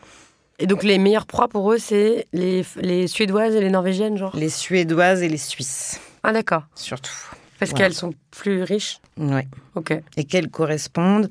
et 0.58 0.66
donc 0.66 0.82
les 0.82 0.98
meilleures 0.98 1.26
proies 1.26 1.48
pour 1.48 1.72
eux, 1.72 1.78
c'est 1.78 2.26
les, 2.32 2.64
les 2.76 3.06
Suédoises 3.06 3.54
et 3.54 3.60
les 3.60 3.70
Norvégiennes, 3.70 4.16
genre? 4.16 4.34
Les 4.34 4.48
Suédoises 4.50 5.22
et 5.22 5.28
les 5.28 5.36
Suisses. 5.36 6.00
Ah 6.24 6.32
d'accord. 6.32 6.64
Surtout. 6.74 7.12
Parce 7.58 7.72
qu'elles 7.72 7.94
sont 7.94 8.12
plus 8.30 8.62
riches 8.62 9.00
Oui. 9.16 9.42
Ok. 9.74 9.94
Et 10.16 10.24
qu'elles 10.24 10.50
correspondent 10.50 11.28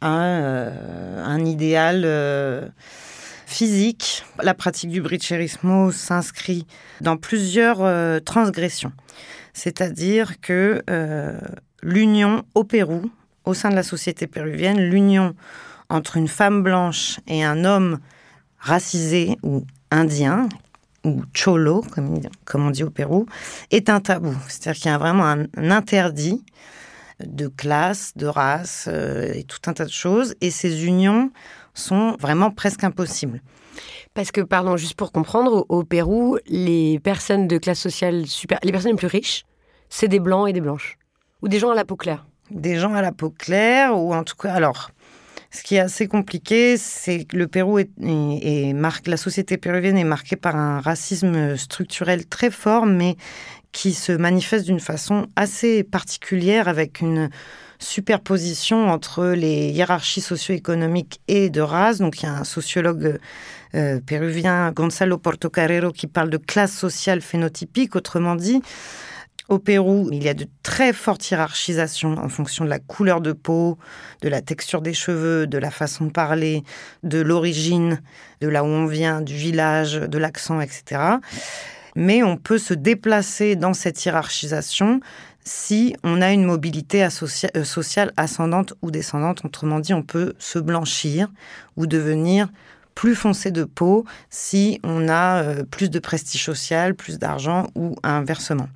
à 0.00 0.22
euh, 0.22 1.24
un 1.24 1.44
idéal 1.44 2.02
euh, 2.04 2.68
physique. 3.46 4.24
La 4.42 4.54
pratique 4.54 4.90
du 4.90 5.00
bricherismo 5.00 5.90
s'inscrit 5.90 6.66
dans 7.00 7.16
plusieurs 7.16 7.82
euh, 7.82 8.20
transgressions. 8.20 8.92
C'est-à-dire 9.52 10.40
que 10.40 10.82
l'union 11.80 12.42
au 12.54 12.64
Pérou, 12.64 13.08
au 13.44 13.54
sein 13.54 13.70
de 13.70 13.76
la 13.76 13.84
société 13.84 14.26
péruvienne, 14.26 14.80
l'union 14.80 15.36
entre 15.88 16.16
une 16.16 16.26
femme 16.26 16.62
blanche 16.64 17.20
et 17.28 17.44
un 17.44 17.64
homme 17.64 18.00
racisé 18.58 19.38
ou 19.44 19.64
indien, 19.92 20.48
ou 21.04 21.22
cholo, 21.34 21.82
comme, 21.94 22.20
comme, 22.44 22.66
on 22.66 22.70
dit 22.70 22.84
au 22.84 22.90
Pérou, 22.90 23.26
est 23.70 23.88
un 23.88 24.00
tabou. 24.00 24.34
C'est-à-dire 24.48 24.80
qu'il 24.80 24.90
y 24.90 24.94
a 24.94 24.98
vraiment 24.98 25.24
un, 25.24 25.46
interdit 25.70 26.44
de 27.24 27.46
classe, 27.46 28.12
de 28.16 28.26
race 28.26 28.86
euh, 28.88 29.32
et 29.34 29.44
tout 29.44 29.58
un 29.66 29.72
tas 29.72 29.84
de 29.84 29.90
choses. 29.90 30.34
Et 30.40 30.50
ces 30.50 30.86
unions 30.86 31.30
sont 31.74 32.16
vraiment 32.18 32.50
presque 32.50 32.84
impossibles. 32.84 33.42
Parce 34.14 34.30
que, 34.30 34.40
pardon, 34.40 34.76
juste 34.76 34.94
pour 34.94 35.12
comprendre, 35.12 35.66
au, 35.68 35.82
Pérou, 35.84 36.38
les 36.46 37.00
personnes 37.00 37.48
de 37.48 37.58
classe 37.58 37.80
sociale 37.80 38.26
super, 38.26 38.58
les 38.62 38.72
personnes 38.72 38.92
les 38.92 38.96
plus 38.96 39.08
riches, 39.08 39.44
c'est 39.88 40.08
des 40.08 40.20
blancs 40.20 40.48
et 40.48 40.52
des 40.52 40.60
blanches. 40.60 40.98
Ou 41.42 41.48
des 41.48 41.58
gens 41.58 41.70
à 41.70 41.74
la 41.74 41.84
peau 41.84 41.96
claire. 41.96 42.24
Des 42.50 42.78
gens 42.78 42.94
à 42.94 43.02
la 43.02 43.12
peau 43.12 43.30
claire, 43.30 43.98
ou 43.98 44.14
en 44.14 44.22
tout 44.22 44.36
cas, 44.36 44.52
alors, 44.52 44.90
ce 45.54 45.62
qui 45.62 45.76
est 45.76 45.80
assez 45.80 46.08
compliqué, 46.08 46.76
c'est 46.76 47.24
que 47.24 47.36
le 47.36 47.46
Pérou 47.46 47.78
est, 47.78 47.88
la 49.06 49.16
société 49.16 49.56
péruvienne 49.56 49.96
est 49.96 50.04
marquée 50.04 50.34
par 50.34 50.56
un 50.56 50.80
racisme 50.80 51.56
structurel 51.56 52.26
très 52.26 52.50
fort, 52.50 52.86
mais 52.86 53.16
qui 53.70 53.92
se 53.92 54.10
manifeste 54.10 54.66
d'une 54.66 54.80
façon 54.80 55.26
assez 55.36 55.84
particulière 55.84 56.66
avec 56.66 57.00
une 57.00 57.30
superposition 57.78 58.88
entre 58.88 59.26
les 59.26 59.70
hiérarchies 59.70 60.20
socio-économiques 60.20 61.20
et 61.28 61.50
de 61.50 61.60
race. 61.60 61.98
Donc 61.98 62.20
il 62.22 62.26
y 62.26 62.28
a 62.28 62.34
un 62.34 62.44
sociologue 62.44 63.18
euh, 63.74 64.00
péruvien, 64.00 64.72
Gonzalo 64.72 65.18
Portocarrero, 65.18 65.92
qui 65.92 66.08
parle 66.08 66.30
de 66.30 66.36
classe 66.36 66.72
sociale 66.72 67.20
phénotypique, 67.20 67.94
autrement 67.94 68.34
dit, 68.34 68.60
au 69.48 69.58
Pérou, 69.58 70.08
il 70.10 70.22
y 70.22 70.28
a 70.28 70.34
de 70.34 70.46
très 70.62 70.92
fortes 70.92 71.30
hiérarchisations 71.30 72.16
en 72.16 72.28
fonction 72.28 72.64
de 72.64 72.70
la 72.70 72.78
couleur 72.78 73.20
de 73.20 73.32
peau, 73.32 73.78
de 74.22 74.28
la 74.28 74.40
texture 74.40 74.80
des 74.80 74.94
cheveux, 74.94 75.46
de 75.46 75.58
la 75.58 75.70
façon 75.70 76.06
de 76.06 76.10
parler, 76.10 76.62
de 77.02 77.20
l'origine, 77.20 78.00
de 78.40 78.48
là 78.48 78.64
où 78.64 78.68
on 78.68 78.86
vient, 78.86 79.20
du 79.20 79.34
village, 79.34 79.94
de 79.94 80.18
l'accent, 80.18 80.60
etc. 80.60 81.00
Mais 81.94 82.22
on 82.22 82.36
peut 82.36 82.58
se 82.58 82.74
déplacer 82.74 83.54
dans 83.54 83.74
cette 83.74 84.02
hiérarchisation 84.04 85.00
si 85.44 85.94
on 86.02 86.22
a 86.22 86.32
une 86.32 86.44
mobilité 86.44 87.04
euh, 87.04 87.64
sociale 87.64 88.12
ascendante 88.16 88.72
ou 88.80 88.90
descendante. 88.90 89.44
Autrement 89.44 89.78
dit, 89.78 89.92
on 89.92 90.02
peut 90.02 90.32
se 90.38 90.58
blanchir 90.58 91.28
ou 91.76 91.86
devenir 91.86 92.48
plus 92.94 93.14
foncé 93.14 93.50
de 93.50 93.64
peau 93.64 94.06
si 94.30 94.80
on 94.84 95.08
a 95.08 95.42
euh, 95.42 95.64
plus 95.64 95.90
de 95.90 95.98
prestige 95.98 96.44
social, 96.44 96.94
plus 96.94 97.18
d'argent 97.18 97.66
ou 97.74 97.94
inversement. 98.02 98.68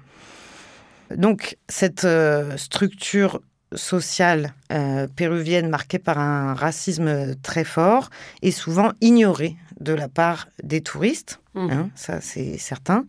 Donc 1.17 1.57
cette 1.69 2.05
euh, 2.05 2.57
structure 2.57 3.41
sociale 3.75 4.55
euh, 4.73 5.07
péruvienne 5.15 5.69
marquée 5.69 5.99
par 5.99 6.19
un 6.19 6.55
racisme 6.55 7.35
très 7.43 7.65
fort 7.65 8.11
est 8.43 8.51
souvent 8.51 8.93
ignorée 9.01 9.57
de 9.81 9.93
la 9.93 10.09
part 10.09 10.49
des 10.63 10.81
touristes, 10.81 11.41
mmh. 11.55 11.71
hein, 11.71 11.91
ça 11.95 12.21
c'est 12.21 12.59
certain. 12.59 13.05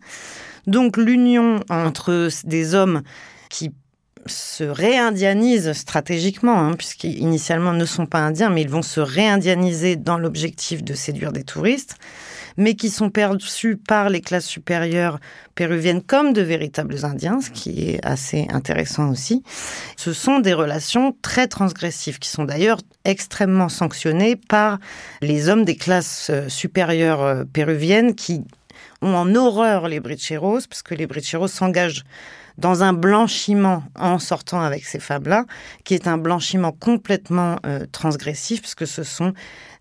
Donc 0.66 0.96
l'union 0.96 1.60
entre 1.70 2.28
des 2.44 2.74
hommes 2.74 3.02
qui 3.48 3.72
se 4.26 4.64
réindianisent 4.64 5.72
stratégiquement, 5.72 6.58
hein, 6.58 6.74
puisqu'initialement 6.74 7.72
ne 7.72 7.86
sont 7.86 8.06
pas 8.06 8.18
indiens, 8.18 8.50
mais 8.50 8.62
ils 8.62 8.68
vont 8.68 8.82
se 8.82 9.00
réindianiser 9.00 9.96
dans 9.96 10.18
l'objectif 10.18 10.84
de 10.84 10.94
séduire 10.94 11.32
des 11.32 11.44
touristes 11.44 11.96
mais 12.60 12.74
qui 12.74 12.90
sont 12.90 13.08
perçus 13.08 13.78
par 13.78 14.10
les 14.10 14.20
classes 14.20 14.46
supérieures 14.46 15.18
péruviennes 15.54 16.02
comme 16.02 16.34
de 16.34 16.42
véritables 16.42 17.06
Indiens, 17.06 17.40
ce 17.40 17.50
qui 17.50 17.88
est 17.88 18.06
assez 18.06 18.46
intéressant 18.50 19.10
aussi. 19.10 19.42
Ce 19.96 20.12
sont 20.12 20.40
des 20.40 20.52
relations 20.52 21.16
très 21.22 21.48
transgressives, 21.48 22.18
qui 22.18 22.28
sont 22.28 22.44
d'ailleurs 22.44 22.78
extrêmement 23.06 23.70
sanctionnées 23.70 24.36
par 24.36 24.78
les 25.22 25.48
hommes 25.48 25.64
des 25.64 25.76
classes 25.76 26.28
euh, 26.28 26.50
supérieures 26.50 27.22
euh, 27.22 27.44
péruviennes 27.50 28.14
qui 28.14 28.42
ont 29.00 29.14
en 29.14 29.34
horreur 29.34 29.88
les 29.88 29.98
bricheros, 29.98 30.60
parce 30.68 30.82
que 30.82 30.94
les 30.94 31.06
bricheros 31.06 31.48
s'engagent 31.48 32.04
dans 32.58 32.82
un 32.82 32.92
blanchiment 32.92 33.82
en 33.98 34.18
sortant 34.18 34.60
avec 34.60 34.84
ces 34.84 35.00
femmes-là, 35.00 35.46
qui 35.84 35.94
est 35.94 36.06
un 36.06 36.18
blanchiment 36.18 36.72
complètement 36.72 37.56
euh, 37.64 37.86
transgressif, 37.90 38.60
puisque 38.60 38.86
ce 38.86 39.02
sont 39.02 39.32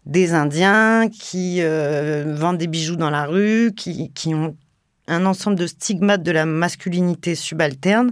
des 0.10 0.34
Indiens 0.34 1.08
qui 1.08 1.58
euh, 1.60 2.34
vendent 2.36 2.58
des 2.58 2.68
bijoux 2.68 2.96
dans 2.96 3.12
la 3.12 3.26
rue, 3.26 3.72
qui, 3.76 4.12
ont 4.34 4.58
un 5.08 5.26
ensemble 5.26 5.56
de 5.56 5.68
stigmates 5.68 6.24
de 6.24 6.32
la 6.32 6.46
masculinité 6.46 7.36
subalterne, 7.36 8.12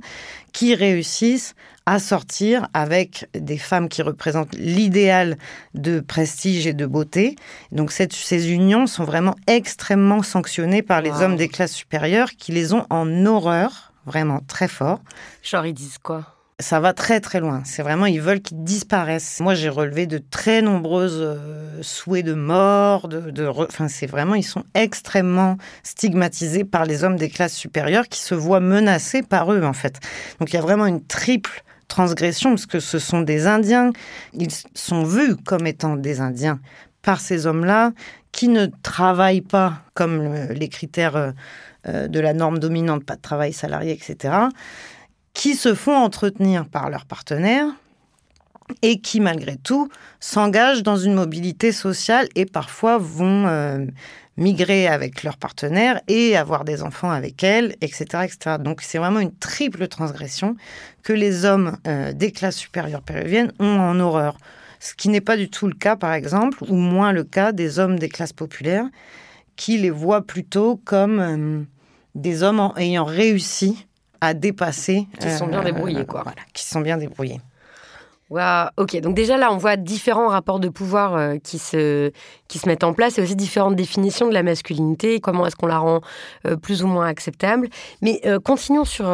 qui 0.54 0.76
réussissent 0.76 1.56
à 1.88 2.00
sortir 2.00 2.68
avec 2.74 3.28
des 3.34 3.58
femmes 3.58 3.90
qui 3.90 4.04
représentent 4.04 4.56
l'idéal 4.56 5.38
de 5.74 6.00
prestige 6.00 6.68
et 6.68 6.74
de 6.74 6.86
beauté. 6.86 7.36
Donc 7.72 7.92
ces 7.92 8.52
unions 8.52 8.86
sont 8.86 9.04
vraiment 9.04 9.36
extrêmement 9.48 10.22
sanctionnées 10.22 10.84
par 10.84 11.02
les 11.02 11.12
hommes 11.12 11.36
des 11.36 11.48
classes 11.48 11.74
supérieures 11.74 12.32
qui 12.32 12.52
les 12.52 12.74
ont 12.74 12.86
en 12.90 13.26
horreur, 13.26 13.94
vraiment 14.06 14.42
très 14.48 14.68
fort. 14.68 15.00
Genre 15.42 15.66
ils 15.66 15.74
disent 15.74 15.98
quoi? 15.98 16.37
Ça 16.60 16.80
va 16.80 16.94
très 16.94 17.20
très 17.20 17.40
loin. 17.40 17.62
C'est 17.66 17.84
vraiment, 17.84 18.08
ils 18.08 18.22
veulent 18.22 18.42
qu'ils 18.42 18.64
disparaissent. 18.64 19.40
Moi, 19.42 19.54
j'ai 19.54 19.70
relevé 19.70 20.08
de 20.08 20.18
très 20.18 20.64
nombreuses 20.64 21.20
euh, 21.20 21.84
souhaits 21.84 22.26
de 22.26 22.34
mort. 22.34 23.08
De, 23.08 23.48
Enfin, 23.48 23.88
c'est 23.88 24.08
vraiment, 24.08 24.34
ils 24.34 24.44
sont 24.44 24.64
extrêmement 24.74 25.58
stigmatisés 25.84 26.64
par 26.64 26.86
les 26.86 27.04
hommes 27.04 27.16
des 27.16 27.30
classes 27.30 27.54
supérieures 27.54 28.08
qui 28.08 28.20
se 28.20 28.34
voient 28.34 28.60
menacés 28.60 29.22
par 29.22 29.54
eux, 29.54 29.64
en 29.64 29.74
fait. 29.74 30.00
Donc, 30.40 30.52
il 30.52 30.56
y 30.56 30.60
a 30.60 30.62
vraiment 30.62 30.88
une 30.88 31.06
triple 31.06 31.64
transgression, 31.88 32.52
parce 32.52 32.66
que 32.66 32.80
ce 32.80 32.98
sont 32.98 33.22
des 33.22 33.46
Indiens. 33.46 33.92
Ils 34.34 34.52
sont 34.74 35.04
vus 35.04 35.36
comme 35.36 35.68
étant 35.68 35.96
des 35.96 36.22
Indiens 36.22 36.60
par 37.04 37.20
ces 37.22 37.46
hommes-là, 37.46 37.92
qui 38.32 38.48
ne 38.48 38.66
travaillent 38.82 39.42
pas 39.42 39.84
comme 39.94 40.34
les 40.50 40.70
critères 40.70 41.16
euh, 41.16 41.32
euh, 41.88 42.08
de 42.08 42.20
la 42.20 42.34
norme 42.34 42.58
dominante, 42.58 43.06
pas 43.06 43.16
de 43.16 43.22
travail 43.22 43.54
salarié, 43.54 43.94
etc 43.94 44.50
qui 45.38 45.54
se 45.54 45.76
font 45.76 45.96
entretenir 45.96 46.66
par 46.68 46.90
leurs 46.90 47.06
partenaires 47.06 47.68
et 48.82 49.00
qui, 49.00 49.20
malgré 49.20 49.56
tout, 49.56 49.88
s'engagent 50.20 50.82
dans 50.82 50.98
une 50.98 51.14
mobilité 51.14 51.72
sociale 51.72 52.28
et 52.34 52.48
parfois 52.48 52.98
vont 52.98 53.46
euh, 53.46 53.86
migrer 54.38 54.88
avec 54.88 55.22
leurs 55.22 55.38
partenaires 55.38 56.02
et 56.08 56.36
avoir 56.36 56.66
des 56.66 56.82
enfants 56.82 57.12
avec 57.12 57.44
elles, 57.44 57.76
etc. 57.82 58.24
etc. 58.24 58.56
Donc 58.60 58.82
c'est 58.82 58.98
vraiment 58.98 59.20
une 59.20 59.34
triple 59.34 59.88
transgression 59.88 60.56
que 61.04 61.14
les 61.14 61.46
hommes 61.46 61.78
euh, 61.86 62.14
des 62.14 62.32
classes 62.32 62.58
supérieures 62.58 63.04
péruviennes 63.04 63.54
ont 63.60 63.80
en 63.80 64.00
horreur. 64.00 64.38
Ce 64.80 64.96
qui 64.96 65.08
n'est 65.08 65.22
pas 65.22 65.38
du 65.38 65.52
tout 65.52 65.68
le 65.68 65.76
cas, 65.76 65.96
par 65.96 66.14
exemple, 66.14 66.64
ou 66.68 66.76
moins 66.76 67.12
le 67.12 67.24
cas 67.24 67.52
des 67.52 67.78
hommes 67.78 68.00
des 68.00 68.10
classes 68.10 68.34
populaires, 68.34 68.88
qui 69.56 69.78
les 69.78 69.92
voient 69.92 70.24
plutôt 70.24 70.82
comme... 70.84 71.20
Euh, 71.20 71.64
des 72.16 72.42
hommes 72.42 72.74
ayant 72.78 73.06
réussi 73.06 73.87
à 74.22 74.34
dépasser. 74.34 75.08
Qui 75.20 75.30
sont 75.30 75.48
bien 75.48 75.64
débrouillés, 75.64 76.06
quoi. 76.06 76.24
Voilà, 76.24 76.42
qui 76.54 76.64
sont 76.64 76.82
bien 76.82 76.98
débrouillés. 76.98 77.42
Wow. 78.30 78.68
Ok, 78.76 79.00
donc 79.00 79.16
déjà 79.16 79.38
là, 79.38 79.54
on 79.54 79.58
voit 79.58 79.78
différents 79.78 80.28
rapports 80.28 80.60
de 80.60 80.68
pouvoir 80.68 81.16
euh, 81.16 81.36
qui, 81.42 81.58
se, 81.58 82.12
qui 82.50 82.60
se 82.60 82.68
mettent 82.68 82.84
en 82.84 82.94
place 82.94 83.18
et 83.18 83.22
aussi 83.22 83.38
différentes 83.38 83.78
définitions 83.78 84.28
de 84.28 84.34
la 84.34 84.44
masculinité, 84.44 85.22
comment 85.22 85.46
est-ce 85.48 85.56
qu'on 85.56 85.68
la 85.68 85.78
rend 85.78 86.02
euh, 86.46 86.58
plus 86.58 86.84
ou 86.84 86.88
moins 86.88 87.08
acceptable? 87.08 87.70
Mais 88.02 88.20
euh, 88.26 88.38
continuons 88.40 88.84
sur 88.84 89.08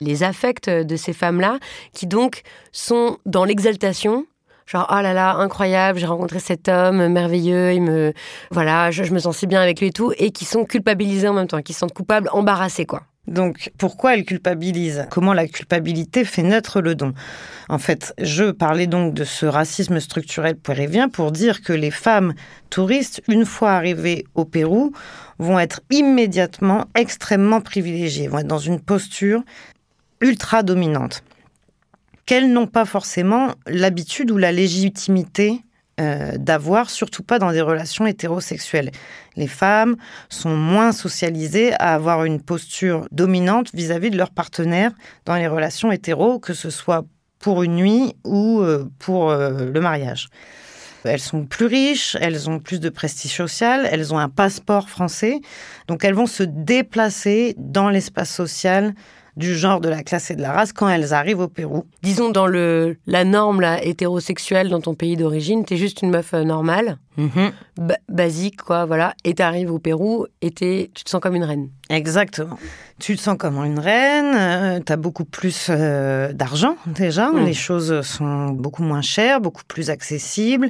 les 0.00 0.22
affects 0.22 0.68
de 0.68 0.96
ces 0.96 1.14
femmes-là, 1.14 1.58
qui 1.94 2.06
donc 2.06 2.42
sont 2.72 3.16
dans 3.24 3.46
l'exaltation, 3.46 4.26
genre 4.66 4.86
oh 4.90 5.00
là 5.00 5.14
là 5.14 5.36
incroyable 5.36 5.98
j'ai 5.98 6.06
rencontré 6.06 6.38
cet 6.38 6.68
homme 6.68 7.08
merveilleux 7.08 7.72
il 7.72 7.82
me 7.82 8.12
voilà 8.52 8.92
je, 8.92 9.02
je, 9.02 9.12
me 9.12 9.18
sens 9.18 9.36
si 9.38 9.46
bien 9.48 9.60
avec 9.60 9.80
lui 9.80 9.88
et 9.88 9.92
tout 9.92 10.12
et 10.18 10.30
qui 10.30 10.44
sont 10.44 10.64
culpabilisés 10.64 11.26
en 11.26 11.34
même 11.34 11.48
temps 11.48 11.60
qui 11.62 11.72
se 11.72 11.80
sentent 11.80 11.92
coupables 11.92 12.28
embarrassés 12.32 12.86
quoi 12.86 13.02
donc, 13.28 13.70
pourquoi 13.78 14.14
elle 14.14 14.24
culpabilise? 14.24 15.06
Comment 15.08 15.32
la 15.32 15.46
culpabilité 15.46 16.24
fait 16.24 16.42
naître 16.42 16.80
le 16.80 16.96
don? 16.96 17.14
En 17.68 17.78
fait, 17.78 18.12
je 18.18 18.50
parlais 18.50 18.88
donc 18.88 19.14
de 19.14 19.22
ce 19.22 19.46
racisme 19.46 20.00
structurel 20.00 20.56
péruvien 20.56 21.08
pour 21.08 21.30
dire 21.30 21.62
que 21.62 21.72
les 21.72 21.92
femmes 21.92 22.34
touristes, 22.68 23.22
une 23.28 23.44
fois 23.44 23.72
arrivées 23.72 24.24
au 24.34 24.44
Pérou, 24.44 24.92
vont 25.38 25.60
être 25.60 25.82
immédiatement 25.90 26.86
extrêmement 26.96 27.60
privilégiées, 27.60 28.26
vont 28.26 28.40
être 28.40 28.48
dans 28.48 28.58
une 28.58 28.80
posture 28.80 29.44
ultra 30.20 30.64
dominante, 30.64 31.22
qu'elles 32.26 32.52
n'ont 32.52 32.66
pas 32.66 32.84
forcément 32.84 33.52
l'habitude 33.68 34.32
ou 34.32 34.36
la 34.36 34.50
légitimité 34.50 35.60
euh, 36.00 36.38
d'avoir, 36.38 36.88
surtout 36.88 37.22
pas 37.22 37.38
dans 37.38 37.52
des 37.52 37.60
relations 37.60 38.06
hétérosexuelles. 38.06 38.90
Les 39.36 39.46
femmes 39.46 39.96
sont 40.30 40.56
moins 40.56 40.90
socialisées 40.92 41.74
à 41.74 41.94
avoir 41.94 42.24
une 42.24 42.40
posture 42.40 43.06
dominante 43.12 43.70
vis-à-vis 43.74 44.10
de 44.10 44.16
leur 44.16 44.30
partenaire 44.30 44.92
dans 45.26 45.36
les 45.36 45.46
relations 45.46 45.92
hétéro, 45.92 46.38
que 46.38 46.54
ce 46.54 46.70
soit 46.70 47.04
pour 47.38 47.62
une 47.62 47.76
nuit 47.76 48.14
ou 48.24 48.60
euh, 48.60 48.88
pour 48.98 49.30
euh, 49.30 49.70
le 49.70 49.80
mariage. 49.80 50.28
Elles 51.04 51.20
sont 51.20 51.44
plus 51.44 51.66
riches, 51.66 52.16
elles 52.20 52.48
ont 52.48 52.58
plus 52.58 52.80
de 52.80 52.88
prestige 52.88 53.36
social, 53.36 53.86
elles 53.90 54.14
ont 54.14 54.18
un 54.18 54.28
passeport 54.28 54.88
français, 54.88 55.40
donc 55.88 56.04
elles 56.04 56.14
vont 56.14 56.26
se 56.26 56.42
déplacer 56.42 57.54
dans 57.58 57.90
l'espace 57.90 58.30
social 58.30 58.94
du 59.36 59.56
genre, 59.56 59.80
de 59.80 59.88
la 59.88 60.02
classe 60.02 60.30
et 60.30 60.36
de 60.36 60.42
la 60.42 60.52
race 60.52 60.72
quand 60.72 60.88
elles 60.88 61.14
arrivent 61.14 61.40
au 61.40 61.48
Pérou. 61.48 61.84
Disons, 62.02 62.30
dans 62.30 62.46
le, 62.46 62.96
la 63.06 63.24
norme 63.24 63.60
là, 63.60 63.82
hétérosexuelle 63.82 64.68
dans 64.68 64.80
ton 64.80 64.94
pays 64.94 65.16
d'origine, 65.16 65.64
t'es 65.64 65.76
juste 65.76 66.02
une 66.02 66.10
meuf 66.10 66.34
euh, 66.34 66.44
normale, 66.44 66.98
mhm. 67.16 67.52
basique, 68.08 68.62
quoi, 68.62 68.84
voilà, 68.84 69.14
et 69.24 69.34
t'arrives 69.34 69.72
au 69.72 69.78
Pérou 69.78 70.26
et 70.42 70.50
tu 70.50 70.88
te 70.88 71.08
sens 71.08 71.20
comme 71.20 71.34
une 71.34 71.44
reine. 71.44 71.68
Exactement. 71.88 72.58
Tu 72.98 73.16
te 73.16 73.20
sens 73.20 73.36
comme 73.38 73.56
une 73.64 73.78
reine, 73.78 74.34
euh, 74.34 74.80
tu 74.84 74.92
as 74.92 74.96
beaucoup 74.96 75.24
plus 75.24 75.68
euh, 75.70 76.32
d'argent 76.32 76.76
déjà, 76.86 77.30
mm. 77.30 77.44
les 77.44 77.54
choses 77.54 78.02
sont 78.02 78.50
beaucoup 78.50 78.82
moins 78.82 79.02
chères, 79.02 79.40
beaucoup 79.40 79.64
plus 79.66 79.90
accessibles. 79.90 80.68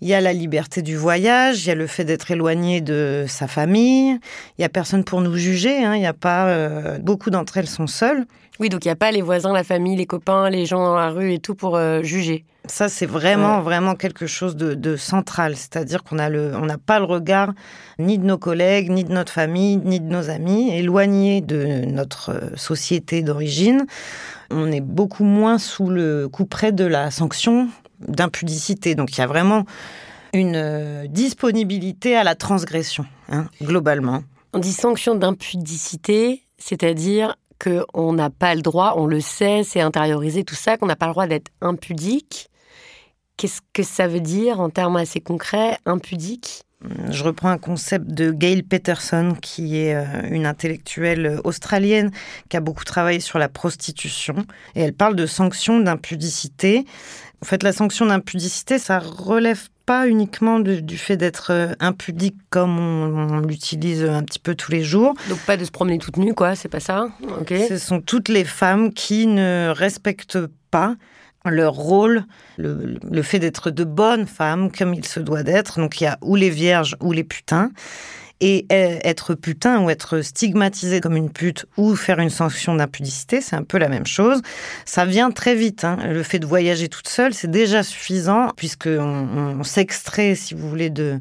Il 0.00 0.08
y 0.08 0.14
a 0.14 0.20
la 0.20 0.32
liberté 0.32 0.82
du 0.82 0.96
voyage, 0.96 1.64
il 1.64 1.68
y 1.68 1.70
a 1.70 1.74
le 1.74 1.86
fait 1.86 2.04
d'être 2.04 2.30
éloigné 2.30 2.80
de 2.80 3.24
sa 3.28 3.48
famille, 3.48 4.18
il 4.58 4.62
y 4.62 4.64
a 4.64 4.68
personne 4.68 5.04
pour 5.04 5.20
nous 5.20 5.36
juger, 5.36 5.84
hein. 5.84 5.94
il 5.96 6.02
y 6.02 6.06
a 6.06 6.12
pas 6.12 6.48
euh, 6.48 6.98
beaucoup 6.98 7.30
d'entre 7.30 7.56
elles 7.56 7.68
sont 7.68 7.86
seules. 7.86 8.26
Oui, 8.58 8.68
donc 8.68 8.84
il 8.84 8.88
n'y 8.88 8.92
a 8.92 8.96
pas 8.96 9.10
les 9.10 9.22
voisins, 9.22 9.52
la 9.52 9.64
famille, 9.64 9.96
les 9.96 10.06
copains, 10.06 10.48
les 10.48 10.64
gens 10.64 10.82
dans 10.82 10.96
la 10.96 11.10
rue 11.10 11.34
et 11.34 11.38
tout 11.38 11.54
pour 11.54 11.78
juger. 12.02 12.44
Ça, 12.68 12.88
c'est 12.88 13.06
vraiment, 13.06 13.60
vraiment 13.60 13.94
quelque 13.94 14.26
chose 14.26 14.56
de, 14.56 14.96
central. 14.96 15.56
C'est-à-dire 15.56 16.02
qu'on 16.02 16.18
a 16.18 16.28
le, 16.28 16.52
on 16.56 16.66
n'a 16.66 16.78
pas 16.78 16.98
le 16.98 17.04
regard 17.04 17.52
ni 17.98 18.18
de 18.18 18.24
nos 18.24 18.38
collègues, 18.38 18.90
ni 18.90 19.04
de 19.04 19.12
notre 19.12 19.32
famille, 19.32 19.76
ni 19.76 20.00
de 20.00 20.06
nos 20.06 20.30
amis, 20.30 20.74
éloignés 20.74 21.40
de 21.40 21.84
notre 21.86 22.30
euh, 22.30 22.56
société 22.56 23.22
d'origine. 23.22 23.86
On 24.50 24.70
est 24.72 24.80
beaucoup 24.80 25.24
moins 25.24 25.58
sous 25.58 25.88
le 25.88 26.28
coup 26.28 26.44
près 26.44 26.72
de 26.72 26.84
la 26.84 27.10
sanction 27.10 27.68
d'impudicité. 28.00 28.94
Donc, 28.94 29.16
il 29.16 29.18
y 29.18 29.22
a 29.22 29.26
vraiment 29.26 29.64
une 30.32 30.56
euh, 30.56 31.06
disponibilité 31.06 32.16
à 32.16 32.24
la 32.24 32.34
transgression, 32.34 33.06
hein, 33.28 33.48
globalement. 33.62 34.22
On 34.52 34.58
dit 34.58 34.72
sanction 34.72 35.14
d'impudicité, 35.14 36.42
c'est-à-dire 36.58 37.36
qu'on 37.62 38.12
n'a 38.12 38.30
pas 38.30 38.54
le 38.54 38.62
droit, 38.62 38.94
on 38.96 39.06
le 39.06 39.20
sait, 39.20 39.62
c'est 39.64 39.80
intériorisé, 39.80 40.44
tout 40.44 40.54
ça, 40.54 40.76
qu'on 40.76 40.86
n'a 40.86 40.96
pas 40.96 41.06
le 41.06 41.12
droit 41.12 41.26
d'être 41.26 41.50
impudique. 41.60 42.50
Qu'est-ce 43.36 43.60
que 43.72 43.82
ça 43.82 44.08
veut 44.08 44.20
dire 44.20 44.60
en 44.60 44.70
termes 44.70 44.96
assez 44.96 45.20
concrets, 45.20 45.78
impudique? 45.86 46.65
Je 47.10 47.24
reprends 47.24 47.48
un 47.48 47.58
concept 47.58 48.08
de 48.08 48.30
Gail 48.30 48.62
Peterson, 48.62 49.34
qui 49.40 49.78
est 49.78 49.94
euh, 49.94 50.04
une 50.30 50.46
intellectuelle 50.46 51.40
australienne 51.44 52.10
qui 52.48 52.56
a 52.56 52.60
beaucoup 52.60 52.84
travaillé 52.84 53.20
sur 53.20 53.38
la 53.38 53.48
prostitution. 53.48 54.34
Et 54.74 54.82
elle 54.82 54.92
parle 54.92 55.16
de 55.16 55.26
sanctions 55.26 55.80
d'impudicité. 55.80 56.84
En 57.42 57.46
fait, 57.46 57.62
la 57.62 57.72
sanction 57.72 58.06
d'impudicité, 58.06 58.78
ça 58.78 58.98
relève 58.98 59.68
pas 59.86 60.08
uniquement 60.08 60.58
du 60.58 60.98
fait 60.98 61.16
d'être 61.16 61.52
euh, 61.52 61.72
impudique 61.78 62.36
comme 62.50 62.78
on, 62.78 63.38
l'utilise 63.40 64.04
un 64.04 64.24
petit 64.24 64.40
peu 64.40 64.54
tous 64.54 64.72
les 64.72 64.82
jours. 64.82 65.14
Donc 65.28 65.38
pas 65.40 65.56
de 65.56 65.64
se 65.64 65.70
promener 65.70 65.98
toute 65.98 66.16
nue, 66.16 66.34
quoi, 66.34 66.56
c'est 66.56 66.68
pas 66.68 66.80
ça? 66.80 67.08
Ce 67.48 67.78
sont 67.78 68.00
toutes 68.00 68.28
les 68.28 68.44
femmes 68.44 68.92
qui 68.92 69.26
ne 69.26 69.72
respectent 69.74 70.40
pas 70.70 70.96
leur 71.50 71.74
rôle, 71.74 72.24
le, 72.56 73.22
fait 73.22 73.38
d'être 73.38 73.70
de 73.70 73.84
bonnes 73.84 74.26
femmes 74.26 74.70
comme 74.70 74.94
il 74.94 75.04
se 75.04 75.20
doit 75.20 75.42
d'être. 75.42 75.78
Donc 75.78 76.00
il 76.00 76.04
y 76.04 76.06
a 76.06 76.18
ou 76.22 76.36
les 76.36 76.50
vierges 76.50 76.96
ou 77.00 77.12
les 77.12 77.24
putains. 77.24 77.70
Et 78.40 78.66
euh, 78.70 78.98
être 79.02 79.34
putain 79.34 79.80
ou 79.80 79.88
être 79.88 80.20
stigmatisé 80.20 81.00
comme 81.00 81.16
une 81.16 81.30
pute 81.30 81.64
ou 81.78 81.96
faire 81.96 82.18
une 82.18 82.28
sanction 82.28 82.74
d'impudicité, 82.74 83.40
c'est 83.40 83.56
un 83.56 83.62
peu 83.62 83.78
la 83.78 83.88
même 83.88 84.04
chose. 84.04 84.42
Ça 84.84 85.06
vient 85.06 85.30
très 85.30 85.54
vite. 85.54 85.84
Hein. 85.84 85.96
Le 86.06 86.22
fait 86.22 86.38
de 86.38 86.44
voyager 86.44 86.90
toute 86.90 87.08
seule, 87.08 87.32
c'est 87.32 87.50
déjà 87.50 87.82
suffisant 87.82 88.50
puisqu'on 88.54 89.58
on 89.58 89.62
s'extrait, 89.62 90.34
si 90.34 90.52
vous 90.52 90.68
voulez, 90.68 90.90
de, 90.90 91.18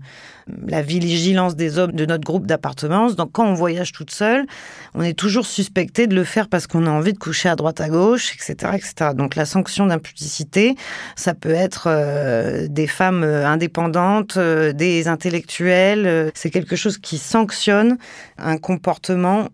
la 0.68 0.82
vigilance 0.82 1.56
des 1.56 1.80
hommes 1.80 1.94
de 1.94 2.06
notre 2.06 2.24
groupe 2.24 2.46
d'appartenance. 2.46 3.16
Donc 3.16 3.32
quand 3.32 3.46
on 3.46 3.54
voyage 3.54 3.92
toute 3.92 4.12
seule, 4.12 4.46
on 4.94 5.02
est 5.02 5.14
toujours 5.14 5.46
suspecté 5.46 6.08
de 6.08 6.16
le 6.16 6.24
faire 6.24 6.48
parce 6.48 6.68
qu'on 6.68 6.86
a 6.86 6.90
envie 6.90 7.14
de 7.14 7.18
coucher 7.18 7.50
à 7.50 7.56
droite 7.56 7.82
à 7.82 7.90
gauche, 7.90 8.34
etc. 8.36 8.74
etc. 8.76 9.12
Donc 9.16 9.36
la 9.36 9.46
sanction 9.46 9.88
d'impudicité, 9.88 10.76
ça 11.16 11.34
peut 11.34 11.54
être 11.54 11.88
euh, 11.88 12.68
des 12.70 12.88
femmes 12.88 13.24
euh, 13.24 13.48
indépendantes, 13.48 14.38
euh, 14.38 14.72
des 14.72 15.08
intellectuels. 15.08 16.32
c'est 16.36 16.52
quelque 16.52 16.76
chose 16.76 16.98
qui 16.98 17.18
sanctionne 17.18 17.98
un 18.38 18.58
comportement 18.58 19.50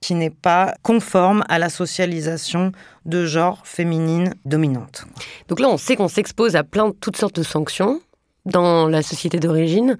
qui 0.00 0.14
n'est 0.14 0.30
pas 0.30 0.74
conforme 0.82 1.42
à 1.48 1.58
la 1.58 1.68
socialisation 1.68 2.70
de 3.06 3.24
genre 3.24 3.62
féminine 3.64 4.34
dominante. 4.44 5.06
Donc 5.48 5.58
là, 5.58 5.68
on 5.68 5.78
sait 5.78 5.96
qu'on 5.96 6.08
s'expose 6.08 6.54
à 6.54 6.62
plein 6.62 6.88
de 6.88 6.94
toutes 6.94 7.16
sortes 7.16 7.36
de 7.36 7.42
sanctions 7.42 8.00
dans 8.44 8.88
la 8.88 9.02
société 9.02 9.38
d'origine. 9.38 9.98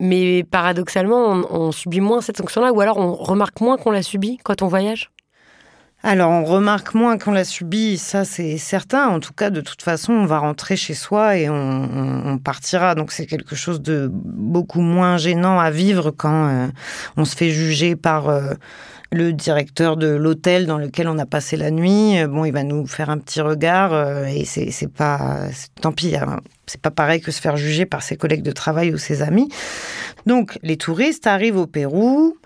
Mais 0.00 0.44
paradoxalement, 0.44 1.42
on, 1.50 1.72
subit 1.72 2.00
moins 2.00 2.20
cette 2.20 2.36
sanction-là, 2.36 2.72
ou 2.72 2.80
alors 2.80 2.98
on 2.98 3.14
remarque 3.14 3.60
moins 3.60 3.76
qu'on 3.76 3.90
la 3.90 4.02
subit 4.02 4.38
quand 4.44 4.62
on 4.62 4.68
voyage? 4.68 5.10
Alors, 6.04 6.30
on 6.30 6.44
remarque 6.44 6.94
moins 6.94 7.18
qu'on 7.18 7.32
la 7.32 7.42
subit, 7.42 7.98
ça 7.98 8.24
c'est 8.24 8.56
certain. 8.56 9.08
En 9.08 9.18
tout 9.18 9.32
cas, 9.32 9.50
de 9.50 9.60
toute 9.60 9.82
façon, 9.82 10.12
on 10.12 10.26
va 10.26 10.38
rentrer 10.38 10.76
chez 10.76 10.94
soi 10.94 11.36
et 11.36 11.50
on, 11.50 12.38
partira. 12.38 12.94
Donc, 12.94 13.10
c'est 13.10 13.26
quelque 13.26 13.56
chose 13.56 13.82
de 13.82 14.08
beaucoup 14.12 14.80
moins 14.80 15.16
gênant 15.16 15.58
à 15.58 15.72
vivre 15.72 16.12
quand 16.12 16.48
euh, 16.48 16.68
on 17.16 17.24
se 17.24 17.34
fait 17.34 17.50
juger 17.50 17.96
par 17.96 18.28
euh, 18.28 18.54
le 19.10 19.32
directeur 19.32 19.96
de 19.96 20.08
l'hôtel 20.08 20.66
dans 20.66 20.78
lequel 20.78 21.08
on 21.08 21.18
a 21.18 21.26
passé 21.26 21.56
la 21.56 21.70
nuit. 21.70 22.16
Bon, 22.26 22.44
il 22.44 22.52
va 22.52 22.62
nous 22.62 22.86
faire 22.86 23.10
un 23.10 23.18
petit 23.18 23.40
regard 23.40 23.92
euh, 23.92 24.26
et 24.26 24.44
c'est 24.44 24.92
pas. 24.92 25.48
Tant 25.80 25.92
pis, 25.92 26.16
hein. 26.16 26.40
c'est 26.66 26.80
pas 26.80 26.90
pareil 26.90 27.20
que 27.20 27.30
se 27.30 27.40
faire 27.40 27.56
juger 27.56 27.86
par 27.86 28.02
ses 28.02 28.16
collègues 28.16 28.42
de 28.42 28.52
travail 28.52 28.92
ou 28.92 28.98
ses 28.98 29.22
amis. 29.22 29.48
Donc, 30.26 30.58
les 30.62 30.76
touristes 30.76 31.26
arrivent 31.26 31.56
au 31.56 31.66
Pérou 31.66 32.36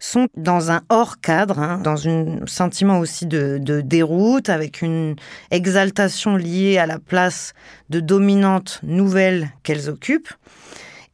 sont 0.00 0.28
dans 0.34 0.70
un 0.70 0.80
hors 0.88 1.20
cadre, 1.20 1.58
hein, 1.58 1.78
dans 1.78 2.08
un 2.08 2.46
sentiment 2.46 2.98
aussi 2.98 3.26
de, 3.26 3.58
déroute, 3.84 4.48
avec 4.48 4.82
une 4.82 5.14
exaltation 5.50 6.36
liée 6.36 6.78
à 6.78 6.86
la 6.86 6.98
place 6.98 7.52
de 7.90 8.00
dominante 8.00 8.80
nouvelle 8.82 9.50
qu'elles 9.62 9.88
occupent. 9.88 10.32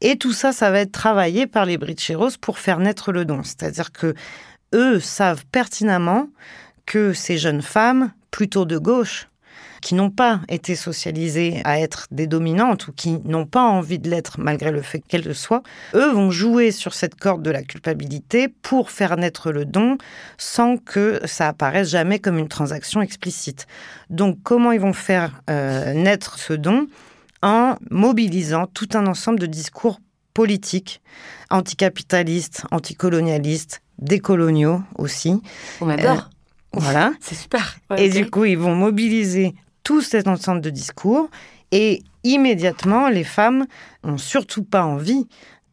Et 0.01 0.17
tout 0.17 0.33
ça, 0.33 0.53
ça 0.53 0.71
va 0.71 0.81
être 0.81 0.93
travaillé 0.93 1.47
par 1.47 1.67
les 1.67 1.79
Bricheros 1.79 2.39
pour 2.41 2.59
faire 2.59 2.79
naître 2.79 3.13
le 3.13 3.25
don. 3.25 3.43
C'est-à-dire 3.43 3.93
que 3.93 4.15
eux 4.75 5.01
savent 5.01 5.45
pertinemment 5.47 6.29
que 6.87 7.13
ces 7.13 7.39
jeunes 7.39 7.63
femmes, 7.63 8.13
plutôt 8.31 8.65
de 8.65 8.79
gauche, 8.79 9.29
qui 9.81 9.95
n'ont 9.95 10.11
pas 10.11 10.41
été 10.49 10.75
socialisées 10.75 11.61
à 11.65 11.79
être 11.79 12.07
des 12.11 12.27
dominantes 12.27 12.89
ou 12.89 12.93
qui 12.93 13.21
n'ont 13.25 13.47
pas 13.47 13.63
envie 13.63 13.99
de 13.99 14.11
l'être 14.11 14.41
malgré 14.41 14.71
le 14.71 14.83
fait 14.83 15.01
qu'elles 15.01 15.25
le 15.25 15.35
soient, 15.35 15.63
eux 15.95 16.11
vont 16.11 16.31
jouer 16.31 16.71
sur 16.73 16.95
cette 16.95 17.15
corde 17.15 17.43
de 17.43 17.51
la 17.51 17.63
culpabilité 17.63 18.49
pour 18.49 18.91
faire 18.91 19.17
naître 19.17 19.53
le 19.53 19.65
don 19.65 19.99
sans 20.39 20.77
que 20.77 21.21
ça 21.25 21.49
apparaisse 21.49 21.91
jamais 21.91 22.19
comme 22.19 22.39
une 22.39 22.49
transaction 22.49 23.01
explicite. 23.01 23.67
Donc 24.11 24.39
comment 24.43 24.73
ils 24.73 24.81
vont 24.81 24.93
faire 24.93 25.41
euh, 25.51 25.93
naître 25.93 26.39
ce 26.39 26.53
don? 26.53 26.89
En 27.43 27.77
mobilisant 27.91 28.67
tout 28.67 28.89
un 28.95 29.07
ensemble 29.07 29.39
de 29.39 29.47
discours 29.47 30.01
politiques, 30.35 31.01
anticapitalistes, 31.51 32.65
anticolonialistes, 32.71 33.83
décoloniaux 33.99 34.83
aussi. 34.97 35.41
On 35.81 35.89
adore. 35.89 36.31
voilà. 36.73 37.13
C'est 37.21 37.35
super. 37.35 37.79
et 37.97 38.09
du 38.09 38.31
coup, 38.31 38.45
ils 38.45 38.59
vont 38.59 38.75
mobiliser 38.75 39.55
tout 39.83 40.01
cet 40.01 40.27
ensemble 40.29 40.61
de 40.61 40.71
discours 40.71 41.29
et 41.73 42.03
immédiatement, 42.25 43.09
les 43.09 43.25
femmes 43.25 43.67
n'ont 44.05 44.19
surtout 44.19 44.65
pas 44.65 44.85
envie 44.85 45.27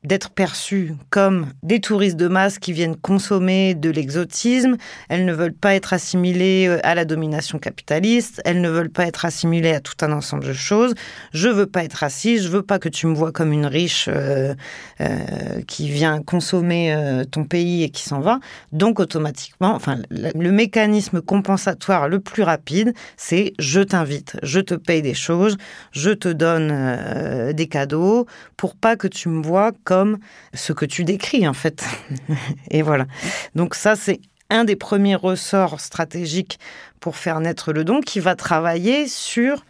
d'être 0.04 0.30
perçues 0.30 0.94
comme 1.10 1.48
des 1.64 1.80
touristes 1.80 2.18
de 2.18 2.28
masse 2.28 2.60
qui 2.60 2.74
viennent 2.74 2.96
consommer 2.96 3.74
de 3.74 3.90
l'exotisme. 3.90 4.76
Elles 5.08 5.26
ne 5.26 5.34
veulent 5.34 5.54
pas 5.54 5.76
être 5.76 5.94
assimilées 5.94 6.68
euh, 6.68 6.80
à 6.84 6.94
la 6.94 7.06
domination 7.06 7.58
capitaliste. 7.58 8.42
Elles 8.44 8.62
ne 8.62 8.70
veulent 8.70 8.90
pas 8.90 9.06
être 9.06 9.26
assimilées 9.26 9.74
à 9.74 9.80
tout 9.80 9.96
un 10.02 10.12
ensemble 10.12 10.44
de 10.44 10.54
choses. 10.54 10.94
Je 11.34 11.48
veux 11.48 11.68
pas 11.68 11.84
être 11.84 11.94
raciste. 11.94 12.44
Je 12.44 12.50
veux 12.50 12.64
pas 12.64 12.80
que 12.80 12.90
tu 12.90 13.08
me 13.08 13.14
vois 13.14 13.32
comme 13.32 13.54
une 13.54 13.66
riche 13.66 14.10
euh, 14.10 14.54
euh, 15.00 15.62
qui 15.68 15.90
vient 15.90 16.22
consommer 16.22 17.24
ton 17.32 17.46
pays 17.46 17.84
et 17.84 17.90
qui 17.90 18.04
s'en 18.04 18.20
va. 18.20 18.40
Donc 18.72 19.00
automatiquement, 19.00 19.74
enfin, 19.74 19.98
le 20.10 20.52
mécanisme 20.52 21.22
compensatoire 21.22 22.10
le 22.10 22.20
plus 22.20 22.44
rapide, 22.44 22.94
c'est 23.18 23.54
je 23.60 23.82
t'invite, 23.82 24.38
je 24.44 24.60
te 24.60 24.74
paye 24.74 25.02
des 25.02 25.14
choses, 25.14 25.58
je 25.92 26.12
te 26.12 26.30
donne 26.30 27.54
des 27.54 27.68
cadeaux 27.68 28.26
pour 28.58 28.76
pas 28.76 28.96
que 28.96 29.08
tu 29.08 29.30
me 29.30 29.42
vois 29.42 29.72
comme 29.84 29.93
comme 29.94 30.18
ce 30.56 30.74
que 30.74 30.86
tu 30.86 31.04
décris 31.04 31.48
en 31.48 31.54
fait. 31.54 31.86
Et 32.72 32.82
voilà. 32.82 33.06
Donc 33.54 33.76
ça, 33.76 33.96
c'est 33.96 34.20
un 34.50 34.64
des 34.66 34.76
premiers 34.76 35.16
ressorts 35.16 35.80
stratégiques 35.80 36.58
pour 37.00 37.16
faire 37.16 37.40
naître 37.40 37.74
le 37.74 37.84
don 37.84 38.02
qui 38.02 38.20
va 38.20 38.36
travailler 38.36 39.08
sur 39.08 39.64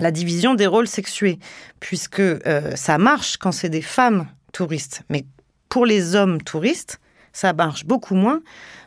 la 0.00 0.10
division 0.10 0.54
des 0.54 0.66
rôles 0.66 0.88
sexués, 0.88 1.38
puisque 1.80 2.20
euh, 2.20 2.74
ça 2.74 2.98
marche 2.98 3.36
quand 3.36 3.52
c'est 3.52 3.68
des 3.68 3.82
femmes 3.82 4.26
touristes, 4.52 5.02
mais 5.10 5.24
pour 5.68 5.86
les 5.86 6.14
hommes 6.16 6.40
touristes, 6.42 6.98
ça 7.32 7.52
marche 7.52 7.84
beaucoup 7.84 8.14
moins 8.16 8.40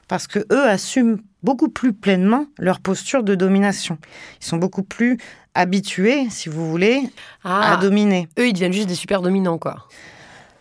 parce 0.10 0.28
que 0.28 0.40
eux 0.52 0.68
assument 0.68 1.20
beaucoup 1.44 1.70
plus 1.70 1.94
pleinement 1.94 2.46
leur 2.60 2.80
posture 2.82 3.24
de 3.24 3.34
domination. 3.36 3.98
Ils 4.42 4.46
sont 4.46 4.58
beaucoup 4.58 4.84
plus 4.84 5.18
habitués, 5.54 6.28
si 6.30 6.50
vous 6.50 6.70
voulez, 6.70 7.02
à 7.44 7.74
Ah. 7.74 7.78
dominer. 7.78 8.28
Eux, 8.40 8.48
ils 8.48 8.54
deviennent 8.54 8.74
juste 8.74 8.88
des 8.90 8.96
super 8.96 9.22
dominants, 9.22 9.58
quoi. 9.58 9.88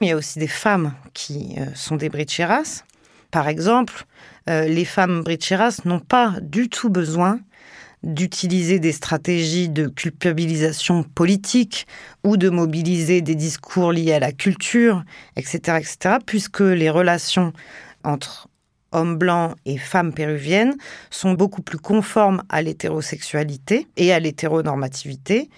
Il 0.01 0.09
y 0.09 0.13
a 0.13 0.17
aussi 0.17 0.39
des 0.39 0.47
femmes 0.47 0.95
qui 1.13 1.57
euh, 1.59 1.67
sont 1.75 1.97
des 1.97 2.09
bricheras. 2.09 2.85
Par 3.31 3.49
exemple, 3.49 4.07
euh, 4.49 4.65
les 4.65 4.87
femmes 4.87 5.23
bricheras 5.23 5.83
n'ont 5.85 6.01
pas 6.01 6.37
du 6.41 6.71
tout 6.71 6.89
besoin 6.89 7.39
d'utiliser 8.03 8.79
des 8.79 8.93
stratégies 8.93 9.69
de 9.69 9.87
culpabilisation 9.89 11.03
politique 11.03 11.87
ou 12.25 12.39
de 12.39 12.49
mobiliser 12.49 13.21
des 13.21 13.35
discours 13.35 13.93
liés 13.93 14.15
à 14.15 14.21
la 14.21 14.33
culture, 14.33 15.05
etc., 15.37 15.79
etc., 15.79 16.17
puisque 16.25 16.61
les 16.61 16.89
relations 16.89 17.53
entre 18.03 18.49
hommes 18.93 19.17
blancs 19.17 19.55
et 19.67 19.77
femmes 19.77 20.15
péruviennes 20.15 20.77
sont 21.11 21.35
beaucoup 21.35 21.61
plus 21.61 21.79
conformes 21.79 22.43
à 22.49 22.63
l'hétérosexualité 22.63 23.87
et 23.99 24.15
à 24.15 24.19
l'hétéronormativité. 24.19 25.51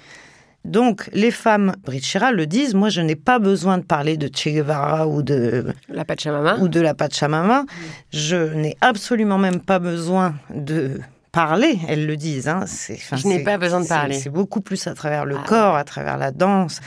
Donc, 0.65 1.11
les 1.13 1.31
femmes 1.33 1.75
bricheras 1.85 2.31
le 2.33 2.47
disent, 2.47 2.75
moi 2.75 2.89
je 2.89 3.01
n'ai 3.01 3.17
pas 3.17 3.39
besoin 3.39 3.79
de 3.79 3.83
parler 3.85 4.17
de 4.17 4.29
Che 4.35 4.49
Guevara 4.49 5.09
ou 5.09 5.23
de, 5.23 5.67
La 5.89 6.05
Pachamama. 6.05 6.57
ou 6.61 6.69
de 6.69 6.81
la 6.81 6.95
Pachamama. 6.95 7.65
Je 8.13 8.55
n'ai 8.55 8.77
absolument 8.81 9.39
même 9.39 9.61
pas 9.61 9.81
besoin 9.81 10.35
de 10.55 11.01
parler, 11.33 11.79
elles 11.89 12.07
le 12.07 12.17
disent. 12.17 12.47
hein. 12.49 12.65
Je 12.69 13.27
n'ai 13.27 13.43
pas 13.43 13.59
besoin 13.59 13.81
de 13.81 13.89
parler. 13.89 14.15
C'est 14.15 14.31
beaucoup 14.31 14.61
plus 14.61 14.87
à 14.87 14.95
travers 14.95 15.25
le 15.25 15.37
Ah 15.39 15.45
corps, 15.47 15.77
à 15.77 15.85
travers 15.85 16.17
la 16.17 16.31
danse. 16.31 16.81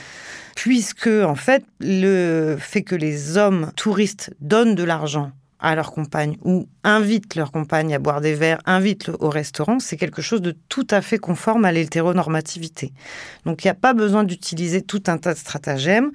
Puisque, 0.54 1.08
en 1.08 1.34
fait, 1.34 1.62
le 1.80 2.56
fait 2.58 2.82
que 2.82 2.94
les 2.94 3.36
hommes 3.36 3.70
touristes 3.76 4.32
donnent 4.40 4.74
de 4.74 4.84
l'argent 4.84 5.32
à 5.58 5.74
leurs 5.74 5.92
compagnes 5.92 6.36
ou 6.44 6.68
invitent 6.84 7.34
leurs 7.34 7.52
compagnes 7.52 7.94
à 7.94 7.98
boire 7.98 8.20
des 8.20 8.34
verres, 8.34 8.60
invitent 8.66 9.10
au 9.20 9.30
restaurant, 9.30 9.78
c'est 9.78 9.96
quelque 9.96 10.22
chose 10.22 10.42
de 10.42 10.56
tout 10.68 10.86
à 10.90 11.00
fait 11.00 11.18
conforme 11.18 11.64
à 11.64 11.72
l'hétéronormativité. 11.72 12.92
Donc 13.44 13.64
il 13.64 13.66
n'y 13.66 13.70
a 13.70 13.74
pas 13.74 13.94
besoin 13.94 14.24
d'utiliser 14.24 14.82
tout 14.82 15.02
un 15.06 15.18
tas 15.18 15.34
de 15.34 15.38
stratagèmes. 15.38 16.10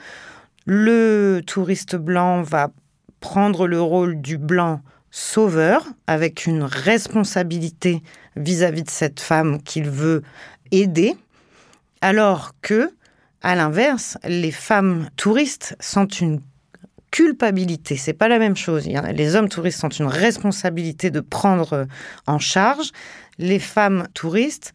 Le 0.66 1.42
touriste 1.46 1.96
blanc 1.96 2.44
va 2.44 2.72
prendre 3.20 3.68
le 3.68 3.82
rôle 3.82 4.22
du 4.22 4.38
blanc 4.38 4.82
sauveur 5.12 5.86
avec 6.08 6.46
une 6.46 6.64
responsabilité 6.64 8.02
vis-à-vis 8.36 8.84
de 8.84 8.90
cette 8.90 9.20
femme 9.20 9.62
qu'il 9.62 9.90
veut 9.90 10.22
aider, 10.72 11.16
alors 12.02 12.54
que, 12.62 12.92
à 13.42 13.56
l'inverse, 13.56 14.18
les 14.24 14.52
femmes 14.52 15.10
touristes 15.18 15.76
sentent 15.80 16.22
une 16.22 16.42
culpabilité. 17.12 17.98
C'est 17.98 18.14
pas 18.14 18.28
la 18.28 18.40
même 18.40 18.56
chose. 18.56 18.88
Les 18.88 19.36
hommes 19.36 19.50
touristes 19.50 19.80
sentent 19.80 20.00
une 20.00 20.08
responsabilité 20.08 21.12
de 21.12 21.20
prendre 21.20 21.74
euh, 21.74 21.86
en 22.26 22.40
charge. 22.40 22.92
Les 23.38 23.60
femmes 23.60 24.08
touristes 24.14 24.74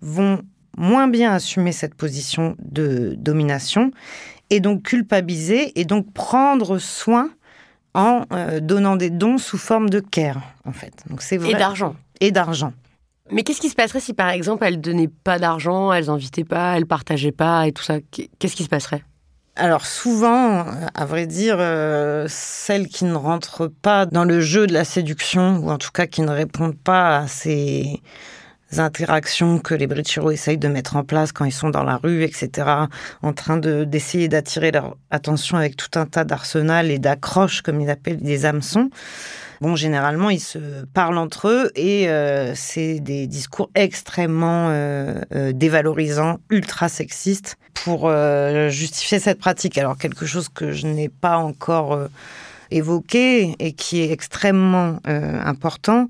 vont 0.00 0.42
moins 0.76 1.08
bien 1.08 1.32
assumer 1.32 1.72
cette 1.72 1.94
position 1.94 2.56
de 2.60 3.14
domination 3.18 3.90
et 4.50 4.60
donc 4.60 4.82
culpabiliser 4.82 5.78
et 5.78 5.84
donc 5.84 6.12
prendre 6.12 6.78
soin 6.78 7.30
en 7.94 8.24
euh, 8.32 8.60
donnant 8.60 8.96
des 8.96 9.10
dons 9.10 9.38
sous 9.38 9.58
forme 9.58 9.90
de 9.90 10.00
care, 10.00 10.40
en 10.64 10.72
fait. 10.72 11.04
Donc 11.10 11.20
c'est 11.20 11.36
vrai. 11.36 11.52
Et 11.52 11.54
d'argent. 11.54 11.94
Et 12.20 12.30
d'argent. 12.30 12.72
Mais 13.30 13.42
qu'est-ce 13.42 13.60
qui 13.60 13.68
se 13.68 13.74
passerait 13.74 14.00
si, 14.00 14.14
par 14.14 14.30
exemple, 14.30 14.64
elles 14.64 14.80
donnaient 14.80 15.08
pas 15.08 15.38
d'argent, 15.38 15.92
elles 15.92 16.10
invitaient 16.10 16.44
pas, 16.44 16.76
elles 16.76 16.86
partageaient 16.86 17.32
pas 17.32 17.66
et 17.66 17.72
tout 17.72 17.82
ça? 17.82 17.96
Qu'est-ce 18.38 18.56
qui 18.56 18.64
se 18.64 18.68
passerait? 18.68 19.02
Alors 19.54 19.84
souvent, 19.84 20.64
à 20.94 21.04
vrai 21.04 21.26
dire, 21.26 21.56
euh, 21.58 22.26
celles 22.28 22.88
qui 22.88 23.04
ne 23.04 23.14
rentrent 23.14 23.66
pas 23.66 24.06
dans 24.06 24.24
le 24.24 24.40
jeu 24.40 24.66
de 24.66 24.72
la 24.72 24.84
séduction, 24.84 25.58
ou 25.58 25.70
en 25.70 25.76
tout 25.76 25.90
cas 25.92 26.06
qui 26.06 26.22
ne 26.22 26.30
répondent 26.30 26.78
pas 26.78 27.18
à 27.18 27.26
ces 27.28 28.00
interactions 28.78 29.58
que 29.58 29.74
les 29.74 29.86
Brichiro 29.86 30.30
essayent 30.30 30.56
de 30.56 30.68
mettre 30.68 30.96
en 30.96 31.04
place 31.04 31.32
quand 31.32 31.44
ils 31.44 31.52
sont 31.52 31.68
dans 31.68 31.84
la 31.84 31.98
rue, 31.98 32.22
etc., 32.24 32.66
en 33.20 33.34
train 33.34 33.58
de- 33.58 33.84
d'essayer 33.84 34.28
d'attirer 34.28 34.70
leur 34.70 34.96
attention 35.10 35.58
avec 35.58 35.76
tout 35.76 35.98
un 35.98 36.06
tas 36.06 36.24
d'arsenal 36.24 36.90
et 36.90 36.98
d'accroches, 36.98 37.60
comme 37.60 37.82
ils 37.82 37.90
appellent 37.90 38.22
des 38.22 38.46
hameçons. 38.46 38.88
Bon, 39.62 39.76
généralement, 39.76 40.28
ils 40.28 40.40
se 40.40 40.84
parlent 40.92 41.18
entre 41.18 41.46
eux 41.46 41.70
et 41.76 42.08
euh, 42.08 42.52
c'est 42.56 42.98
des 42.98 43.28
discours 43.28 43.70
extrêmement 43.76 44.70
euh, 44.70 45.20
euh, 45.36 45.52
dévalorisants, 45.52 46.40
ultra 46.50 46.88
sexistes 46.88 47.58
pour 47.72 48.10
justifier 48.70 49.20
cette 49.20 49.38
pratique. 49.38 49.78
Alors, 49.78 49.96
quelque 49.96 50.26
chose 50.26 50.48
que 50.48 50.72
je 50.72 50.88
n'ai 50.88 51.08
pas 51.08 51.36
encore 51.36 51.96
évoqué 52.72 53.54
et 53.60 53.72
qui 53.72 54.00
est 54.00 54.10
extrêmement 54.10 54.98
important, 55.04 56.08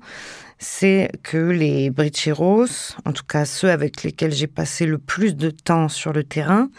c'est 0.63 1.11
que 1.23 1.37
les 1.37 1.89
bricheros, 1.89 2.65
en 3.05 3.11
tout 3.11 3.25
cas 3.25 3.43
ceux 3.43 3.69
avec 3.69 4.03
lesquels 4.03 4.31
j'ai 4.31 4.47
passé 4.47 4.85
le 4.85 4.97
plus 4.97 5.35
de 5.35 5.49
temps 5.49 5.89
sur 5.89 6.13
le 6.13 6.23
terrain, 6.23 6.69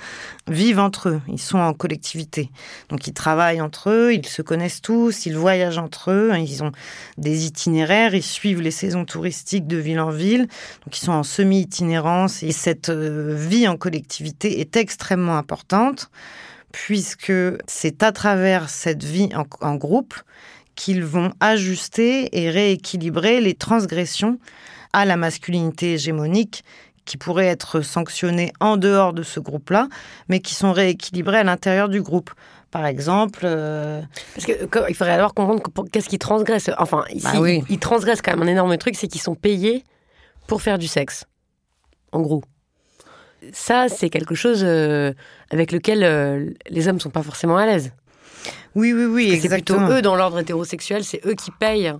vivent 0.49 0.79
entre 0.79 1.11
eux. 1.11 1.21
Ils 1.29 1.41
sont 1.41 1.59
en 1.59 1.75
collectivité. 1.75 2.51
Donc 2.89 3.07
ils 3.07 3.13
travaillent 3.13 3.61
entre 3.61 3.91
eux, 3.91 4.15
ils 4.15 4.27
se 4.27 4.41
connaissent 4.41 4.81
tous, 4.81 5.27
ils 5.27 5.37
voyagent 5.37 5.79
entre 5.79 6.13
eux, 6.13 6.31
hein, 6.33 6.39
ils 6.39 6.65
ont 6.65 6.73
des 7.19 7.45
itinéraires, 7.45 8.15
ils 8.15 8.23
suivent 8.23 8.63
les 8.63 8.71
saisons 8.71 9.05
touristiques 9.05 9.67
de 9.67 9.77
ville 9.77 10.01
en 10.01 10.11
ville. 10.11 10.49
Donc 10.85 10.97
ils 10.97 11.05
sont 11.05 11.13
en 11.13 11.23
semi-itinérance 11.23 12.43
et 12.43 12.53
cette 12.53 12.89
euh, 12.89 13.35
vie 13.37 13.69
en 13.69 13.77
collectivité 13.77 14.61
est 14.61 14.77
extrêmement 14.77 15.37
importante 15.37 16.11
puisque 16.73 17.33
c'est 17.67 18.03
à 18.03 18.13
travers 18.13 18.71
cette 18.71 19.05
vie 19.05 19.29
en, 19.37 19.45
en 19.61 19.75
groupe 19.77 20.15
qu'ils 20.75 21.05
vont 21.05 21.33
ajuster 21.41 22.29
et 22.33 22.51
rééquilibrer 22.51 23.41
les 23.41 23.55
transgressions 23.55 24.39
à 24.93 25.05
la 25.05 25.17
masculinité 25.17 25.95
hégémonique 25.95 26.65
qui 27.05 27.17
pourraient 27.17 27.47
être 27.47 27.83
sanctionnées 27.83 28.53
en 28.61 28.77
dehors 28.77 29.13
de 29.13 29.23
ce 29.23 29.41
groupe-là, 29.41 29.89
mais 30.29 30.41
qui 30.41 30.55
sont 30.55 30.73
rééquilibrées 30.73 31.39
à 31.39 31.45
l'intérieur 31.45 31.89
du 31.89 32.03
groupe. 32.03 32.31
Par 32.71 32.87
exemple, 32.87 33.43
euh, 33.45 34.03
Parce 34.35 34.47
que 34.47 34.53
il 34.89 34.95
faudrait 34.97 35.13
alors 35.13 35.35
comprendre 35.35 35.63
qu'est-ce 35.93 36.09
qu'ils 36.09 36.19
transgressent. 36.19 36.71
Enfin, 36.79 37.05
ici, 37.11 37.27
Bah 37.33 37.41
oui. 37.41 37.63
ils, 37.69 37.79
transgressent 37.79 38.23
quand 38.23 38.33
même 38.33 38.43
un 38.43 38.51
énorme 38.51 38.77
truc, 38.79 38.97
c'est 38.97 39.07
qu'ils 39.07 39.21
sont 39.21 39.37
payés 39.37 39.85
pour 40.47 40.61
faire 40.63 40.79
du 40.79 40.89
sexe. 40.89 41.25
En 42.11 42.21
gros. 42.21 42.43
Ça, 43.53 43.89
c'est 43.89 44.09
quelque 44.09 44.35
chose 44.35 44.63
euh, 44.65 45.13
avec 45.51 45.71
lequel 45.71 46.03
euh, 46.03 46.51
les 46.69 46.89
hommes 46.89 46.99
sont 46.99 47.11
pas 47.11 47.23
forcément 47.23 47.57
à 47.57 47.67
l'aise. 47.67 47.93
Oui, 48.75 48.93
oui, 48.93 49.05
oui, 49.05 49.29
Parce 49.29 49.37
que 49.37 49.43
C'est 49.43 49.55
plutôt 49.55 49.75
exactement. 49.75 49.99
eux 49.99 50.03
dans 50.03 50.17
l'ordre 50.17 50.39
hétérosexuel, 50.39 51.05
c'est 51.05 51.21
eux 51.27 51.35
qui 51.35 51.51
payent 51.51 51.93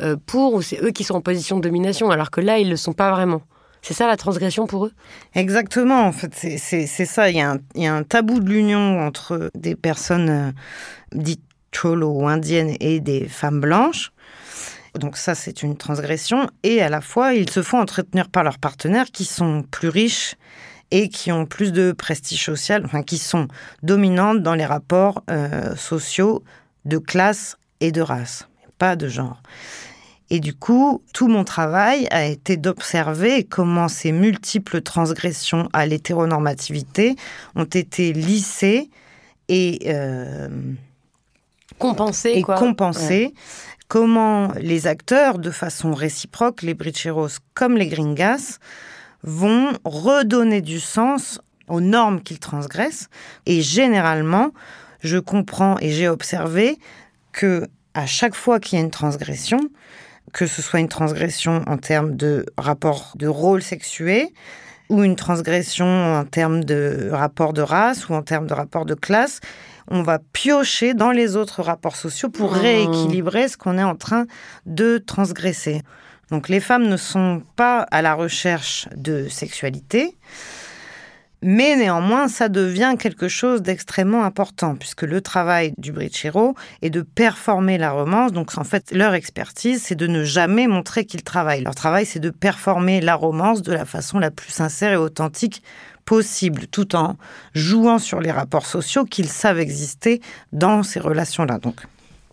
euh, 0.00 0.16
pour 0.26 0.54
ou 0.54 0.62
c'est 0.62 0.80
eux 0.82 0.90
qui 0.90 1.04
sont 1.04 1.14
en 1.14 1.20
position 1.20 1.56
de 1.56 1.62
domination, 1.62 2.10
alors 2.10 2.30
que 2.30 2.40
là, 2.40 2.58
ils 2.58 2.68
le 2.68 2.76
sont 2.76 2.92
pas 2.92 3.10
vraiment. 3.10 3.42
C'est 3.82 3.94
ça 3.94 4.06
la 4.06 4.16
transgression 4.16 4.66
pour 4.66 4.86
eux? 4.86 4.92
Exactement, 5.34 6.04
en 6.04 6.12
fait, 6.12 6.34
c'est 6.34 6.86
ça. 6.86 7.30
Il 7.30 7.36
y, 7.36 7.40
a 7.40 7.52
un, 7.52 7.58
il 7.74 7.82
y 7.84 7.86
a 7.86 7.94
un 7.94 8.02
tabou 8.02 8.40
de 8.40 8.48
l'union 8.48 9.00
entre 9.00 9.50
des 9.54 9.76
personnes 9.76 10.28
euh, 10.28 10.50
dites 11.12 11.42
cholo 11.72 12.10
ou 12.10 12.26
indiennes 12.26 12.76
et 12.80 13.00
des 13.00 13.28
femmes 13.28 13.60
blanches. 13.60 14.12
Donc 14.98 15.16
ça, 15.16 15.34
c'est 15.34 15.62
une 15.62 15.76
transgression. 15.76 16.48
Et 16.62 16.82
à 16.82 16.88
la 16.88 17.00
fois, 17.00 17.34
ils 17.34 17.50
se 17.50 17.62
font 17.62 17.78
entretenir 17.78 18.28
par 18.28 18.42
leurs 18.42 18.58
partenaires 18.58 19.06
qui 19.12 19.24
sont 19.24 19.62
plus 19.70 19.88
riches 19.88 20.34
et 20.90 21.08
qui 21.08 21.32
ont 21.32 21.46
plus 21.46 21.72
de 21.72 21.92
prestige 21.92 22.44
social, 22.44 22.82
enfin 22.84 23.02
qui 23.02 23.18
sont 23.18 23.48
dominantes 23.82 24.42
dans 24.42 24.54
les 24.54 24.64
rapports 24.64 25.22
euh, 25.30 25.76
sociaux 25.76 26.42
de 26.84 26.98
classe 26.98 27.58
et 27.80 27.92
de 27.92 28.00
race. 28.00 28.48
pas 28.78 28.96
de 28.96 29.08
genre. 29.08 29.42
Et 30.30 30.40
du 30.40 30.54
coup, 30.54 31.02
tout 31.14 31.28
mon 31.28 31.44
travail 31.44 32.06
a 32.10 32.26
été 32.26 32.56
d'observer 32.56 33.44
comment 33.44 33.88
ces 33.88 34.12
multiples 34.12 34.82
transgressions 34.82 35.68
à 35.72 35.86
l'hétéronormativité 35.86 37.16
ont 37.56 37.64
été 37.64 38.12
lissées 38.12 38.90
et 39.48 39.80
euh, 39.86 40.48
compensées. 41.78 42.32
Et 42.34 42.42
compensées. 42.42 43.34
Comment 43.88 44.52
les 44.60 44.86
acteurs, 44.86 45.38
de 45.38 45.50
façon 45.50 45.94
réciproque, 45.94 46.60
les 46.60 46.74
Bricheros 46.74 47.38
comme 47.54 47.78
les 47.78 47.86
Gringas, 47.86 48.58
vont 49.22 49.72
redonner 49.84 50.60
du 50.60 50.80
sens 50.80 51.40
aux 51.68 51.80
normes 51.80 52.22
qu'ils 52.22 52.38
transgressent. 52.38 53.08
Et 53.46 53.60
généralement, 53.60 54.52
je 55.00 55.18
comprends 55.18 55.76
et 55.80 55.90
j'ai 55.90 56.08
observé 56.08 56.78
que 57.32 57.66
à 57.94 58.06
chaque 58.06 58.34
fois 58.34 58.60
qu'il 58.60 58.78
y 58.78 58.82
a 58.82 58.84
une 58.84 58.90
transgression, 58.90 59.60
que 60.32 60.46
ce 60.46 60.62
soit 60.62 60.80
une 60.80 60.88
transgression 60.88 61.62
en 61.66 61.78
termes 61.78 62.16
de 62.16 62.46
rapport 62.56 63.12
de 63.16 63.26
rôle 63.26 63.62
sexué, 63.62 64.32
ou 64.88 65.02
une 65.02 65.16
transgression 65.16 65.86
en 65.86 66.24
termes 66.24 66.64
de 66.64 67.10
rapport 67.12 67.52
de 67.52 67.62
race 67.62 68.08
ou 68.08 68.14
en 68.14 68.22
termes 68.22 68.46
de 68.46 68.54
rapport 68.54 68.86
de 68.86 68.94
classe, 68.94 69.40
on 69.90 70.02
va 70.02 70.18
piocher 70.18 70.94
dans 70.94 71.10
les 71.10 71.36
autres 71.36 71.62
rapports 71.62 71.96
sociaux 71.96 72.28
pour 72.28 72.52
mmh. 72.52 72.58
rééquilibrer 72.58 73.48
ce 73.48 73.56
qu'on 73.56 73.78
est 73.78 73.84
en 73.84 73.96
train 73.96 74.26
de 74.66 74.98
transgresser. 74.98 75.82
Donc 76.30 76.48
les 76.48 76.60
femmes 76.60 76.88
ne 76.88 76.96
sont 76.96 77.42
pas 77.56 77.80
à 77.90 78.02
la 78.02 78.14
recherche 78.14 78.88
de 78.94 79.28
sexualité, 79.28 80.16
mais 81.40 81.76
néanmoins, 81.76 82.26
ça 82.26 82.48
devient 82.48 82.96
quelque 82.98 83.28
chose 83.28 83.62
d'extrêmement 83.62 84.24
important, 84.24 84.74
puisque 84.74 85.02
le 85.02 85.20
travail 85.20 85.72
du 85.78 85.92
Brichero 85.92 86.56
est 86.82 86.90
de 86.90 87.02
performer 87.02 87.78
la 87.78 87.92
romance. 87.92 88.32
Donc, 88.32 88.58
en 88.58 88.64
fait, 88.64 88.90
leur 88.90 89.14
expertise, 89.14 89.82
c'est 89.82 89.94
de 89.94 90.08
ne 90.08 90.24
jamais 90.24 90.66
montrer 90.66 91.04
qu'ils 91.04 91.22
travaillent. 91.22 91.62
Leur 91.62 91.76
travail, 91.76 92.06
c'est 92.06 92.18
de 92.18 92.30
performer 92.30 93.00
la 93.00 93.14
romance 93.14 93.62
de 93.62 93.72
la 93.72 93.84
façon 93.84 94.18
la 94.18 94.32
plus 94.32 94.50
sincère 94.50 94.92
et 94.92 94.96
authentique 94.96 95.62
possible, 96.04 96.66
tout 96.66 96.96
en 96.96 97.16
jouant 97.54 98.00
sur 98.00 98.20
les 98.20 98.32
rapports 98.32 98.66
sociaux 98.66 99.04
qu'ils 99.04 99.28
savent 99.28 99.60
exister 99.60 100.20
dans 100.52 100.82
ces 100.82 100.98
relations-là. 100.98 101.58
Donc, 101.58 101.82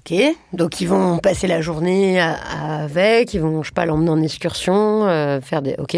Ok, 0.08 0.16
donc 0.54 0.82
ils 0.82 0.88
vont 0.88 1.18
passer 1.18 1.48
la 1.48 1.62
journée 1.62 2.20
avec, 2.22 3.34
ils 3.34 3.42
vont, 3.42 3.64
je 3.64 3.70
sais 3.70 3.74
pas, 3.74 3.88
l'emmener 3.88 4.12
en 4.12 4.22
excursion, 4.22 5.08
euh, 5.08 5.42
faire 5.42 5.64
des. 5.64 5.76
Ok. 5.80 5.98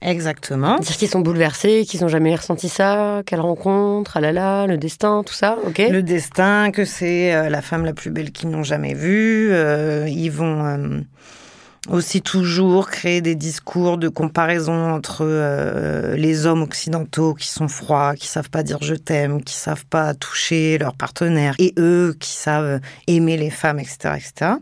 Exactement. 0.00 0.78
Dire 0.78 0.96
qu'ils 0.96 1.08
sont 1.08 1.20
bouleversés, 1.20 1.84
qu'ils 1.84 2.02
n'ont 2.02 2.08
jamais 2.08 2.34
ressenti 2.34 2.68
ça, 2.68 3.22
quelle 3.26 3.40
rencontre, 3.40 4.16
ah 4.16 4.20
là 4.20 4.30
là, 4.30 4.66
le 4.66 4.78
destin, 4.78 5.24
tout 5.26 5.34
ça, 5.34 5.58
ok 5.66 5.82
Le 5.90 6.02
destin, 6.02 6.70
que 6.70 6.84
c'est 6.84 7.34
euh, 7.34 7.48
la 7.48 7.60
femme 7.60 7.84
la 7.84 7.94
plus 7.94 8.10
belle 8.10 8.30
qu'ils 8.30 8.48
n'ont 8.48 8.62
jamais 8.62 8.94
vue. 8.94 9.48
Euh, 9.50 10.06
ils 10.08 10.30
vont 10.30 10.64
euh, 10.64 11.00
aussi 11.88 12.22
toujours 12.22 12.90
créer 12.90 13.20
des 13.20 13.34
discours 13.34 13.98
de 13.98 14.08
comparaison 14.08 14.92
entre 14.92 16.14
les 16.16 16.46
hommes 16.46 16.62
occidentaux 16.62 17.34
qui 17.34 17.48
sont 17.48 17.68
froids, 17.68 18.14
qui 18.14 18.26
savent 18.26 18.50
pas 18.50 18.62
dire 18.62 18.78
je 18.82 18.94
t'aime, 18.94 19.42
qui 19.42 19.54
savent 19.54 19.86
pas 19.86 20.14
toucher 20.14 20.78
leur 20.78 20.94
partenaire, 20.94 21.54
et 21.58 21.74
eux 21.78 22.14
qui 22.20 22.32
savent 22.32 22.80
aimer 23.06 23.36
les 23.36 23.50
femmes, 23.50 23.78
etc., 23.78 24.16
etc. 24.16 24.58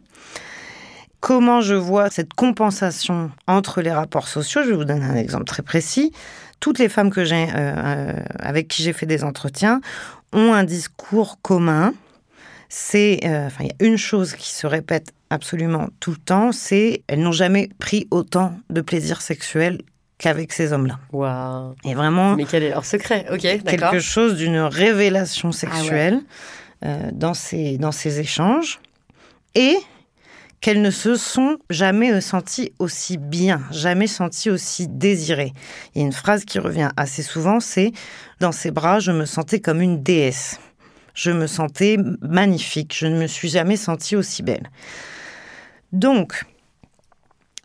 Comment 1.26 1.60
je 1.60 1.74
vois 1.74 2.08
cette 2.08 2.34
compensation 2.34 3.32
entre 3.48 3.82
les 3.82 3.90
rapports 3.90 4.28
sociaux? 4.28 4.62
Je 4.62 4.70
vais 4.70 4.76
vous 4.76 4.84
donner 4.84 5.04
un 5.04 5.16
exemple 5.16 5.44
très 5.44 5.62
précis. 5.62 6.12
Toutes 6.60 6.78
les 6.78 6.88
femmes 6.88 7.10
que 7.10 7.24
j'ai, 7.24 7.48
euh, 7.48 7.56
euh, 7.56 8.12
avec 8.38 8.68
qui 8.68 8.84
j'ai 8.84 8.92
fait 8.92 9.06
des 9.06 9.24
entretiens 9.24 9.80
ont 10.32 10.52
un 10.52 10.62
discours 10.62 11.38
commun. 11.42 11.94
C'est, 12.68 13.18
euh, 13.24 13.46
enfin, 13.46 13.64
il 13.64 13.66
y 13.66 13.84
a 13.84 13.88
une 13.88 13.98
chose 13.98 14.34
qui 14.34 14.50
se 14.50 14.68
répète 14.68 15.12
absolument 15.30 15.88
tout 16.00 16.12
le 16.12 16.16
temps, 16.16 16.52
c'est 16.52 17.02
elles 17.08 17.20
n'ont 17.20 17.32
jamais 17.32 17.68
pris 17.78 18.06
autant 18.10 18.58
de 18.70 18.80
plaisir 18.80 19.20
sexuel 19.20 19.80
qu'avec 20.18 20.52
ces 20.52 20.72
hommes-là. 20.72 20.98
Waouh. 21.12 21.74
Et 21.84 21.94
vraiment. 21.94 22.36
Mais 22.36 22.44
quel 22.44 22.62
est 22.62 22.70
leur 22.70 22.84
secret? 22.84 23.26
Ok, 23.30 23.42
d'accord. 23.42 23.90
Quelque 23.90 24.00
chose 24.00 24.36
d'une 24.36 24.60
révélation 24.60 25.50
ah 25.50 25.52
sexuelle 25.52 26.20
dans 27.12 27.34
ces 27.34 27.78
dans 27.78 27.92
ces 27.92 28.20
échanges. 28.20 28.80
Et 29.54 29.76
qu'elles 30.60 30.82
ne 30.82 30.90
se 30.90 31.16
sont 31.16 31.58
jamais 31.70 32.20
senties 32.20 32.72
aussi 32.78 33.18
bien, 33.18 33.62
jamais 33.70 34.06
senties 34.06 34.50
aussi 34.50 34.88
désirées. 34.88 35.52
Il 35.94 36.00
y 36.00 36.04
a 36.04 36.06
une 36.06 36.12
phrase 36.12 36.44
qui 36.44 36.58
revient 36.58 36.90
assez 36.96 37.22
souvent, 37.22 37.60
c'est⁇ 37.60 37.86
Dans 38.40 38.52
ses 38.52 38.70
bras, 38.70 38.98
je 38.98 39.12
me 39.12 39.26
sentais 39.26 39.60
comme 39.60 39.80
une 39.80 40.02
déesse. 40.02 40.58
Je 41.14 41.30
me 41.30 41.46
sentais 41.46 41.98
magnifique, 42.20 42.94
je 42.98 43.06
ne 43.06 43.18
me 43.18 43.26
suis 43.26 43.48
jamais 43.48 43.76
sentie 43.76 44.16
aussi 44.16 44.42
belle.⁇ 44.42 44.62
Donc, 45.92 46.44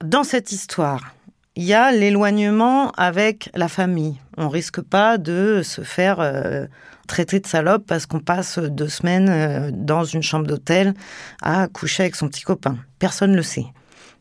dans 0.03 0.23
cette 0.23 0.51
histoire, 0.51 1.13
il 1.55 1.63
y 1.63 1.73
a 1.73 1.91
l'éloignement 1.91 2.91
avec 2.91 3.49
la 3.53 3.67
famille. 3.67 4.17
On 4.37 4.49
risque 4.49 4.81
pas 4.81 5.17
de 5.17 5.61
se 5.63 5.81
faire... 5.81 6.19
Euh, 6.19 6.65
traité 7.11 7.41
de 7.41 7.47
salope 7.47 7.85
parce 7.85 8.05
qu'on 8.05 8.21
passe 8.21 8.57
deux 8.57 8.87
semaines 8.87 9.29
euh, 9.29 9.69
dans 9.73 10.05
une 10.05 10.23
chambre 10.23 10.47
d'hôtel 10.47 10.93
à 11.41 11.67
coucher 11.67 12.03
avec 12.03 12.15
son 12.15 12.29
petit 12.29 12.43
copain. 12.43 12.77
Personne 12.99 13.31
ne 13.31 13.35
le 13.35 13.43
sait. 13.43 13.65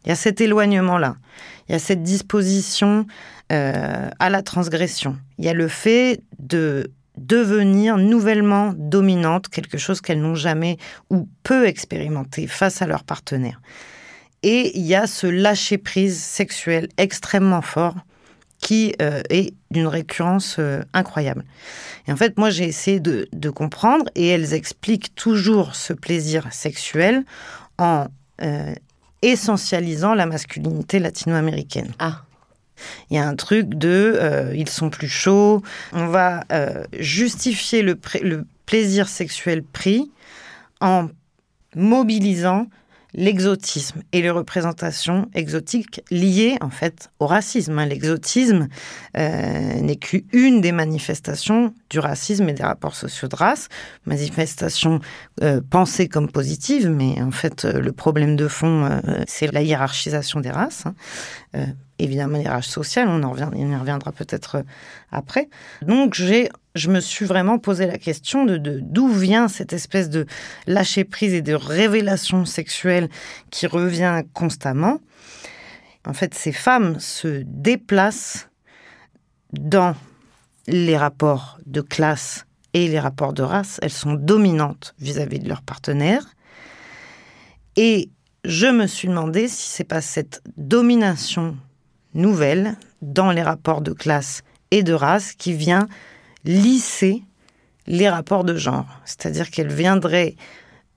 Il 0.04 0.08
y 0.08 0.12
a 0.12 0.16
cet 0.16 0.40
éloignement-là. 0.40 1.14
Il 1.68 1.72
y 1.72 1.74
a 1.76 1.78
cette 1.78 2.02
disposition 2.02 3.06
euh, 3.52 4.08
à 4.18 4.30
la 4.30 4.42
transgression. 4.42 5.16
Il 5.38 5.44
y 5.44 5.48
a 5.48 5.52
le 5.52 5.68
fait 5.68 6.20
de 6.40 6.90
devenir 7.16 7.96
nouvellement 7.96 8.72
dominante, 8.76 9.48
quelque 9.48 9.78
chose 9.78 10.00
qu'elles 10.00 10.20
n'ont 10.20 10.34
jamais 10.34 10.78
ou 11.10 11.28
peu 11.42 11.66
expérimenté 11.66 12.46
face 12.46 12.82
à 12.82 12.86
leur 12.86 13.04
partenaire. 13.04 13.60
Et 14.42 14.76
il 14.78 14.86
y 14.86 14.94
a 14.94 15.06
ce 15.06 15.26
lâcher-prise 15.26 16.18
sexuel 16.18 16.88
extrêmement 16.96 17.62
fort 17.62 17.96
qui 18.60 18.94
euh, 19.00 19.22
est 19.30 19.54
d'une 19.70 19.86
récurrence 19.86 20.56
euh, 20.58 20.82
incroyable. 20.92 21.44
Et 22.06 22.12
en 22.12 22.16
fait, 22.16 22.38
moi, 22.38 22.50
j'ai 22.50 22.64
essayé 22.64 23.00
de, 23.00 23.50
comprendre, 23.50 24.04
et 24.14 24.28
elles 24.28 24.52
expliquent 24.54 25.14
toujours 25.14 25.74
ce 25.74 25.92
plaisir 25.92 26.46
sexuel 26.52 27.24
en 27.78 28.06
euh, 28.42 28.74
essentialisant 29.22 30.14
la 30.14 30.26
masculinité 30.26 30.98
latino-américaine. 30.98 31.92
Ah. 31.98 32.22
Il 33.10 33.16
y 33.16 33.18
a 33.18 33.26
un 33.26 33.36
truc 33.36 33.68
de 33.70 34.52
ils 34.54 34.68
sont 34.68 34.90
plus 34.90 35.08
chauds. 35.08 35.62
On 35.92 36.06
va 36.06 36.44
justifier 36.98 37.82
le, 37.82 37.98
plaisir 38.70 39.08
sexuel 39.08 39.64
pris 39.64 40.12
en 40.80 41.08
mobilisant 41.74 42.68
l'exotisme 43.14 44.02
et 44.12 44.22
les 44.22 44.30
représentations 44.30 45.28
exotiques 45.34 46.02
liées 46.12 46.56
en 46.60 46.70
fait 46.70 47.10
au 47.18 47.26
racisme. 47.26 47.76
Hein. 47.80 47.86
L'exotisme 47.86 48.68
euh, 49.16 49.80
n'est 49.80 49.96
qu'une 49.96 50.60
des 50.60 50.70
manifestations 50.70 51.74
du 51.90 51.98
racisme 51.98 52.48
et 52.48 52.52
des 52.52 52.62
rapports 52.62 52.94
sociaux 52.94 53.26
de 53.26 53.34
race, 53.34 53.68
manifestation 54.06 55.00
euh, 55.42 55.60
pensée 55.68 56.06
comme 56.06 56.30
positive, 56.30 56.88
mais 56.88 57.20
en 57.20 57.32
fait 57.32 57.64
euh, 57.64 57.80
le 57.80 57.90
problème 57.90 58.36
de 58.36 58.46
fond 58.46 59.00
c'est 59.26 59.52
la 59.52 59.62
hiérarchisation 59.62 60.38
des 60.38 60.50
races. 60.50 60.84
Hein 61.54 61.74
évidemment 62.02 62.38
les 62.38 62.48
rages 62.48 62.68
sociales, 62.68 63.08
on 63.08 63.22
en, 63.22 63.32
revient, 63.32 63.48
on 63.52 63.72
y 63.72 63.76
reviendra 63.76 64.12
peut-être 64.12 64.56
euh, 64.56 64.62
après. 65.10 65.48
Donc 65.82 66.14
j'ai, 66.14 66.48
je 66.74 66.90
me 66.90 67.00
suis 67.00 67.24
vraiment 67.24 67.58
posé 67.58 67.86
la 67.86 67.98
question 67.98 68.44
de, 68.44 68.56
d'où 68.58 69.08
vient 69.08 69.48
cette 69.48 69.72
espèce 69.72 70.10
de 70.10 70.26
lâcher 70.66 71.04
prise 71.04 71.34
et 71.34 71.42
de 71.42 71.54
révélation 71.54 72.44
sexuelle 72.44 73.08
qui 73.50 73.66
revient 73.66 74.22
constamment. 74.32 74.98
En 76.06 76.12
fait, 76.12 76.34
ces 76.34 76.52
femmes 76.52 76.98
se 76.98 77.42
déplacent 77.44 78.48
dans 79.52 79.94
les 80.66 80.96
rapports 80.96 81.58
de 81.66 81.80
classe 81.80 82.46
et 82.72 82.88
les 82.88 83.00
rapports 83.00 83.32
de 83.32 83.42
race. 83.42 83.78
Elles 83.82 83.90
sont 83.90 84.14
dominantes 84.14 84.94
vis-à-vis 84.98 85.40
de 85.40 85.48
leurs 85.48 85.62
partenaires. 85.62 86.24
Et 87.76 88.10
je 88.44 88.66
me 88.66 88.86
suis 88.86 89.08
demandé 89.08 89.48
si 89.48 89.68
c'est 89.68 89.84
pas 89.84 90.00
cette 90.00 90.42
domination 90.56 91.56
nouvelle 92.14 92.76
dans 93.02 93.30
les 93.30 93.42
rapports 93.42 93.80
de 93.80 93.92
classe 93.92 94.42
et 94.70 94.82
de 94.82 94.92
race 94.92 95.32
qui 95.32 95.52
vient 95.52 95.88
lisser 96.44 97.22
les 97.86 98.08
rapports 98.08 98.44
de 98.44 98.56
genre. 98.56 98.86
C'est-à-dire 99.04 99.50
qu'elle 99.50 99.72
viendrait 99.72 100.36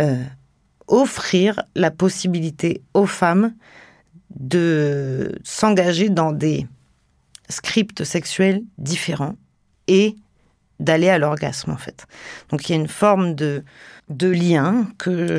euh, 0.01 0.23
offrir 0.87 1.61
la 1.75 1.91
possibilité 1.91 2.81
aux 2.93 3.05
femmes 3.05 3.53
de 4.35 5.37
s'engager 5.43 6.09
dans 6.09 6.31
des 6.31 6.67
scripts 7.49 8.03
sexuels 8.03 8.63
différents 8.77 9.35
et 9.87 10.15
d'aller 10.79 11.09
à 11.09 11.17
l'orgasme 11.17 11.71
en 11.71 11.77
fait. 11.77 12.05
Donc 12.49 12.67
il 12.67 12.73
y 12.73 12.75
a 12.75 12.79
une 12.81 12.87
forme 12.87 13.35
de, 13.35 13.63
de 14.09 14.29
lien 14.29 14.87
que 14.97 15.37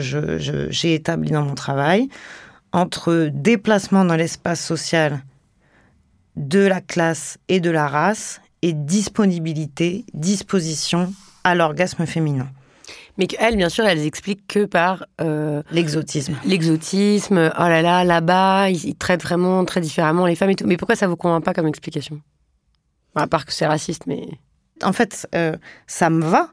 j'ai 0.70 0.95
établi 0.95 1.31
dans 1.31 1.45
mon 1.45 1.55
travail 1.55 2.09
entre 2.72 3.31
déplacement 3.33 4.05
dans 4.05 4.16
l'espace 4.16 4.64
social 4.64 5.22
de 6.37 6.61
la 6.61 6.80
classe 6.80 7.39
et 7.49 7.61
de 7.61 7.70
la 7.70 7.89
race 7.89 8.41
et 8.62 8.72
disponibilité, 8.72 10.05
disposition 10.14 11.12
à 11.45 11.55
l'orgasme 11.55 12.07
féminin. 12.07 12.49
Mais 13.16 13.26
qu'elles, 13.26 13.57
bien 13.57 13.68
sûr, 13.68 13.85
elles 13.85 14.05
expliquent 14.05 14.47
que 14.49 14.64
par 14.64 15.07
euh, 15.20 15.62
l'exotisme. 15.70 16.35
L'exotisme, 16.45 17.53
oh 17.57 17.62
là 17.62 17.80
là, 17.80 18.05
là-bas, 18.05 18.70
ils, 18.70 18.97
traitent 18.97 19.22
vraiment 19.22 19.64
très 19.64 19.80
différemment 19.80 20.26
les 20.26 20.35
femmes 20.35 20.51
et 20.51 20.57
tout. 20.57 20.66
Mais 20.66 20.76
pourquoi 20.76 20.97
ça 20.97 21.07
vous 21.07 21.16
convainc 21.16 21.45
pas 21.45 21.55
comme 21.55 21.68
explication? 21.68 22.20
À 23.14 23.28
part 23.28 23.47
que 23.47 23.53
c'est 23.53 23.66
raciste, 23.66 24.07
mais. 24.07 24.26
En 24.82 24.93
fait, 24.93 25.28
euh, 25.35 25.57
ça 25.87 26.11
me 26.11 26.24
va, 26.24 26.49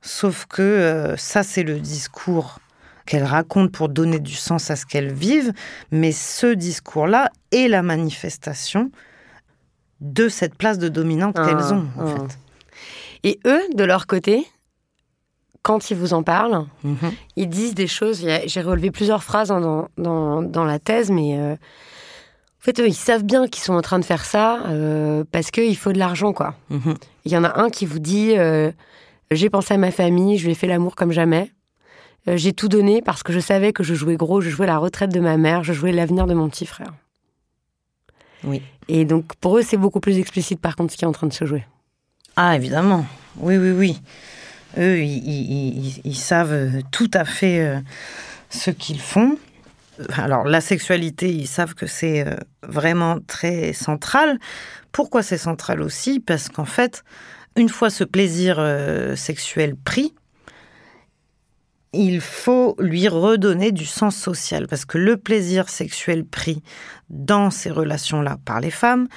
sauf 0.00 0.46
que 0.46 0.62
euh, 0.62 1.16
ça, 1.16 1.42
c'est 1.42 1.64
le 1.64 1.80
discours 1.80 2.60
qu'elles 3.06 3.24
racontent 3.24 3.70
pour 3.70 3.88
donner 3.88 4.20
du 4.20 4.34
sens 4.34 4.70
à 4.70 4.76
ce 4.76 4.86
qu'elles 4.86 5.12
vivent, 5.12 5.52
mais 5.90 6.12
ce 6.12 6.54
discours-là 6.54 7.30
est 7.50 7.68
la 7.68 7.82
manifestation 7.82 8.90
de 10.00 10.28
cette 10.28 10.54
place 10.54 10.78
de 10.78 10.88
dominante 10.88 11.36
qu'elles 11.36 11.56
ah, 11.58 11.72
ont, 11.72 11.86
en 11.98 12.06
ah. 12.06 12.06
fait. 12.06 12.38
Et 13.24 13.40
eux, 13.46 13.62
de 13.74 13.84
leur 13.84 14.06
côté, 14.06 14.46
quand 15.64 15.90
ils 15.90 15.96
vous 15.96 16.12
en 16.12 16.22
parlent, 16.22 16.66
mhm. 16.84 17.12
ils 17.36 17.48
disent 17.48 17.74
des 17.74 17.86
choses. 17.86 18.24
J'ai 18.44 18.60
relevé 18.60 18.90
plusieurs 18.90 19.24
phrases 19.24 19.48
dans, 19.48 19.88
dans, 19.96 20.64
la 20.64 20.78
thèse, 20.78 21.10
mais 21.10 21.38
euh, 21.38 21.54
en 21.54 22.60
fait, 22.60 22.78
ils 22.78 22.94
savent 22.94 23.24
bien 23.24 23.48
qu'ils 23.48 23.64
sont 23.64 23.72
en 23.72 23.80
train 23.80 23.98
de 23.98 24.04
faire 24.04 24.26
ça 24.26 24.66
euh, 24.66 25.24
parce 25.32 25.50
qu'il 25.50 25.76
faut 25.76 25.92
de 25.92 25.98
l'argent, 25.98 26.34
quoi. 26.34 26.54
Mhm. 26.68 26.94
Il 27.24 27.32
y 27.32 27.36
en 27.36 27.44
a 27.44 27.58
un 27.58 27.70
qui 27.70 27.86
vous 27.86 27.98
dit 27.98 28.34
euh, 28.36 28.70
J'ai 29.30 29.48
pensé 29.48 29.72
à 29.72 29.78
ma 29.78 29.90
famille, 29.90 30.36
je 30.36 30.44
lui 30.44 30.52
ai 30.52 30.54
fait 30.54 30.66
l'amour 30.66 30.94
comme 30.94 31.12
jamais. 31.12 31.50
J'ai 32.26 32.54
tout 32.54 32.68
donné 32.68 33.02
parce 33.02 33.22
que 33.22 33.34
je 33.34 33.40
savais 33.40 33.74
que 33.74 33.82
je 33.82 33.94
jouais 33.94 34.16
gros, 34.16 34.40
je 34.40 34.48
jouais 34.48 34.66
la 34.66 34.78
retraite 34.78 35.12
de 35.12 35.20
ma 35.20 35.36
mère, 35.36 35.62
je 35.62 35.74
jouais 35.74 35.92
l'avenir 35.92 36.26
de 36.26 36.32
mon 36.32 36.48
petit 36.48 36.64
frère. 36.64 36.94
Oui. 38.44 38.62
Et 38.88 39.04
donc, 39.04 39.34
pour 39.36 39.58
eux, 39.58 39.62
c'est 39.62 39.76
beaucoup 39.76 40.00
plus 40.00 40.18
explicite, 40.18 40.60
par 40.60 40.76
contre, 40.76 40.92
ce 40.92 40.98
qui 40.98 41.04
est 41.04 41.08
en 41.08 41.12
train 41.12 41.26
de 41.26 41.32
se 41.32 41.44
jouer. 41.44 41.64
Ah, 42.36 42.56
évidemment. 42.56 43.06
Oui, 43.38 43.56
oui, 43.56 43.70
oui. 43.70 44.00
Eux, 44.78 44.98
ils, 44.98 46.16
savent 46.16 46.82
tout 46.90 47.10
à 47.14 47.24
fait 47.24 47.60
euh, 47.60 47.80
ce 48.50 48.70
qu'ils 48.70 49.00
font. 49.00 49.38
Alors, 50.16 50.44
la 50.44 50.60
sexualité, 50.60 51.30
ils 51.30 51.46
savent 51.46 51.74
que 51.74 51.86
c'est 51.86 52.26
euh, 52.26 52.34
vraiment 52.66 53.18
très 53.26 53.72
central. 53.72 54.38
Pourquoi 54.90 55.22
c'est 55.22 55.38
central 55.38 55.80
aussi? 55.80 56.18
Parce 56.18 56.48
qu'en 56.48 56.64
fait, 56.64 57.04
une 57.56 57.68
fois 57.68 57.90
ce 57.90 58.02
plaisir 58.02 58.56
euh, 58.58 59.14
sexuel 59.14 59.76
pris, 59.76 60.14
il 61.94 62.20
faut 62.20 62.76
lui 62.78 63.08
redonner 63.08 63.72
du 63.72 63.86
sens 63.86 64.16
social. 64.16 64.66
Parce 64.68 64.84
que 64.84 64.98
le 64.98 65.16
plaisir 65.16 65.68
sexuel 65.68 66.24
pris 66.24 66.62
dans 67.10 67.50
ces 67.50 67.70
relations-là 67.70 68.38
par 68.44 68.60
les 68.60 68.70
femmes 68.70 69.08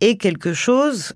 est 0.00 0.16
quelque 0.16 0.52
chose 0.52 1.14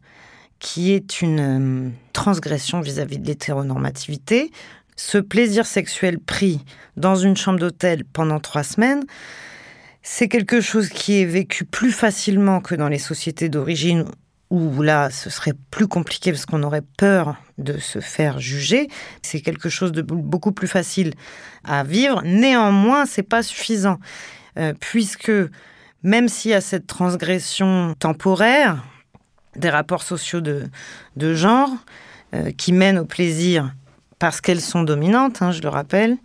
qui 0.58 0.92
est 0.92 1.20
une 1.20 1.40
euh, 1.40 1.90
transgression 2.12 2.80
vis-à-vis 2.80 3.18
de 3.18 3.26
l'hétéronormativité. 3.26 4.50
Ce 4.96 5.18
plaisir 5.18 5.66
sexuel 5.66 6.18
pris 6.18 6.64
dans 6.96 7.16
une 7.16 7.36
chambre 7.36 7.58
d'hôtel 7.58 8.04
pendant 8.04 8.40
trois 8.40 8.62
semaines, 8.62 9.02
c'est 10.02 10.28
quelque 10.28 10.60
chose 10.60 10.88
qui 10.88 11.20
est 11.20 11.24
vécu 11.24 11.64
plus 11.64 11.90
facilement 11.90 12.60
que 12.60 12.74
dans 12.74 12.88
les 12.88 12.98
sociétés 12.98 13.48
d'origine 13.48 14.04
où 14.50 14.82
là, 14.82 15.10
ce 15.10 15.30
serait 15.30 15.54
plus 15.70 15.88
compliqué 15.88 16.30
parce 16.30 16.46
qu'on 16.46 16.62
aurait 16.62 16.84
peur 16.96 17.36
de 17.58 17.78
se 17.78 18.00
faire 18.00 18.38
juger. 18.38 18.88
C'est 19.22 19.40
quelque 19.40 19.68
chose 19.68 19.92
de 19.92 20.02
beaucoup 20.02 20.52
plus 20.52 20.68
facile 20.68 21.14
à 21.64 21.82
vivre. 21.84 22.22
Néanmoins, 22.24 23.06
c'est 23.06 23.22
pas 23.22 23.42
suffisant, 23.42 23.98
euh, 24.58 24.72
puisque 24.78 25.32
même 26.02 26.28
s'il 26.28 26.52
y 26.52 26.54
a 26.54 26.60
cette 26.60 26.86
transgression 26.86 27.94
temporaire, 27.98 28.84
des 29.56 29.70
rapports 29.70 30.02
sociaux 30.02 30.40
de, 30.40 31.34
genre 31.34 31.70
euh, 32.34 32.50
qui 32.52 32.72
mènent 32.72 32.98
au 32.98 33.04
plaisir 33.04 33.72
parce 34.18 34.40
qu'elles 34.40 34.60
sont 34.60 34.82
dominantes, 34.82 35.42
hein, 35.42 35.50
je 35.50 35.60
le 35.60 35.68
rappelle. 35.68 36.16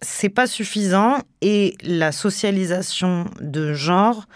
C'est 0.00 0.28
pas 0.28 0.46
suffisant 0.46 1.18
et 1.40 1.76
la 1.82 2.12
socialisation 2.12 3.24
de 3.40 3.72
genre 3.72 4.26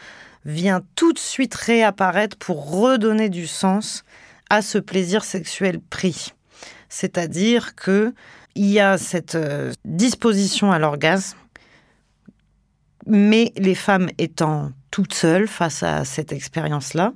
vient 0.45 0.82
tout 0.95 1.12
de 1.12 1.18
suite 1.18 1.55
réapparaître 1.55 2.36
pour 2.36 2.70
redonner 2.70 3.28
du 3.28 3.47
sens 3.47 4.05
à 4.51 4.62
ce 4.62 4.78
plaisir 4.78 5.24
sexuel 5.24 5.80
pris. 5.80 6.32
C'est-à-dire 6.88 7.74
que 7.74 8.14
il 8.55 8.66
y 8.66 8.80
a 8.80 8.99
cette 8.99 9.34
euh, 9.34 9.72
disposition 9.84 10.72
à 10.72 10.78
l'orgasme, 10.78 11.38
mais 13.07 13.53
les 13.57 13.74
femmes 13.74 14.11
étant 14.18 14.72
toutes 14.90 15.14
seules 15.14 15.49
face 15.49 15.82
à 15.82 16.05
cette 16.05 16.32
expérience-là, 16.32 17.14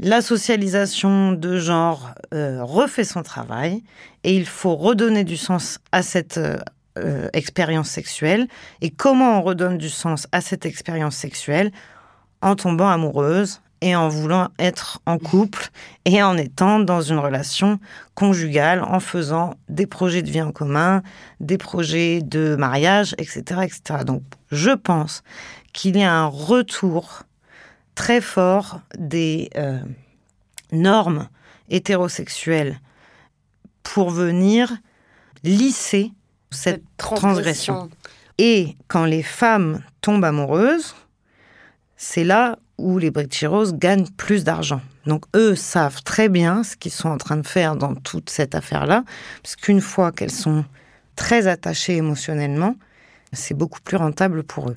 la 0.00 0.20
socialisation 0.20 1.32
de 1.32 1.58
genre 1.58 2.10
euh, 2.34 2.64
refait 2.64 3.04
son 3.04 3.22
travail 3.22 3.84
et 4.24 4.34
il 4.34 4.46
faut 4.46 4.74
redonner 4.74 5.24
du 5.24 5.36
sens 5.36 5.78
à 5.92 6.02
cette 6.02 6.40
euh, 7.04 7.28
expérience 7.32 7.88
sexuelle. 7.88 8.46
Et 8.80 8.90
comment 8.90 9.38
on 9.38 9.42
redonne 9.42 9.78
du 9.78 9.88
sens 9.88 10.26
à 10.32 10.40
cette 10.40 10.66
expérience 10.66 11.16
sexuelle 11.16 11.72
En 12.42 12.56
tombant 12.56 12.88
amoureuse 12.88 13.60
et 13.80 13.96
en 13.96 14.08
voulant 14.08 14.48
être 14.58 15.00
en 15.06 15.18
couple 15.18 15.70
et 16.04 16.22
en 16.22 16.36
étant 16.36 16.80
dans 16.80 17.00
une 17.00 17.18
relation 17.18 17.78
conjugale, 18.14 18.82
en 18.82 19.00
faisant 19.00 19.54
des 19.68 19.86
projets 19.86 20.22
de 20.22 20.30
vie 20.30 20.42
en 20.42 20.52
commun, 20.52 21.02
des 21.40 21.58
projets 21.58 22.20
de 22.22 22.56
mariage, 22.56 23.14
etc. 23.18 23.62
etc. 23.62 24.04
Donc 24.04 24.22
je 24.50 24.70
pense 24.70 25.22
qu'il 25.72 25.96
y 25.96 26.02
a 26.02 26.12
un 26.12 26.26
retour 26.26 27.22
très 27.94 28.20
fort 28.20 28.80
des 28.98 29.50
euh, 29.56 29.78
normes 30.72 31.28
hétérosexuelles 31.68 32.80
pour 33.82 34.10
venir 34.10 34.72
lisser 35.42 36.12
cette, 36.50 36.82
transgression. 36.96 37.90
Et 38.38 38.76
quand 38.88 39.04
les 39.04 39.22
femmes 39.22 39.82
tombent 40.00 40.24
amoureuses, 40.24 40.94
c'est 41.96 42.24
là 42.24 42.58
où 42.78 42.98
les 42.98 43.10
Brichiros 43.10 43.72
gagnent 43.72 44.08
plus 44.16 44.44
d'argent. 44.44 44.80
Donc 45.06 45.24
eux 45.36 45.54
savent 45.54 46.02
très 46.02 46.28
bien 46.28 46.62
ce 46.62 46.76
qu'ils 46.76 46.92
sont 46.92 47.08
en 47.08 47.18
train 47.18 47.36
de 47.36 47.46
faire 47.46 47.76
dans 47.76 47.94
toute 47.94 48.30
cette 48.30 48.54
affaire-là, 48.54 49.04
parce 49.42 49.56
qu'une 49.56 49.80
fois 49.80 50.12
qu'elles 50.12 50.30
sont 50.30 50.64
très 51.16 51.46
attachées 51.46 51.96
émotionnellement, 51.96 52.76
c'est 53.32 53.54
beaucoup 53.54 53.80
plus 53.80 53.96
rentable 53.96 54.42
pour 54.42 54.70
eux. 54.70 54.76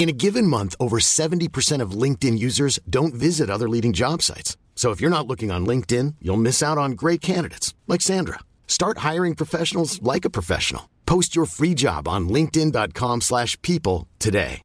In 0.00 0.08
a 0.08 0.12
given 0.16 0.46
month, 0.46 0.74
over 0.80 0.98
70% 0.98 1.82
of 1.82 1.90
LinkedIn 1.90 2.38
users 2.38 2.78
don't 2.88 3.12
visit 3.12 3.50
other 3.50 3.68
leading 3.68 3.92
job 3.92 4.22
sites. 4.22 4.56
So 4.74 4.92
if 4.92 5.00
you're 5.02 5.10
not 5.10 5.26
looking 5.26 5.50
on 5.50 5.66
LinkedIn, 5.66 6.14
you'll 6.22 6.38
miss 6.38 6.62
out 6.62 6.78
on 6.78 6.92
great 6.92 7.20
candidates 7.20 7.74
like 7.86 8.00
Sandra. 8.00 8.38
Start 8.66 9.04
hiring 9.04 9.34
professionals 9.34 10.00
like 10.00 10.24
a 10.24 10.30
professional. 10.30 10.88
Post 11.04 11.36
your 11.36 11.44
free 11.44 11.74
job 11.74 12.08
on 12.08 12.30
linkedin.com/people 12.30 14.06
today. 14.18 14.62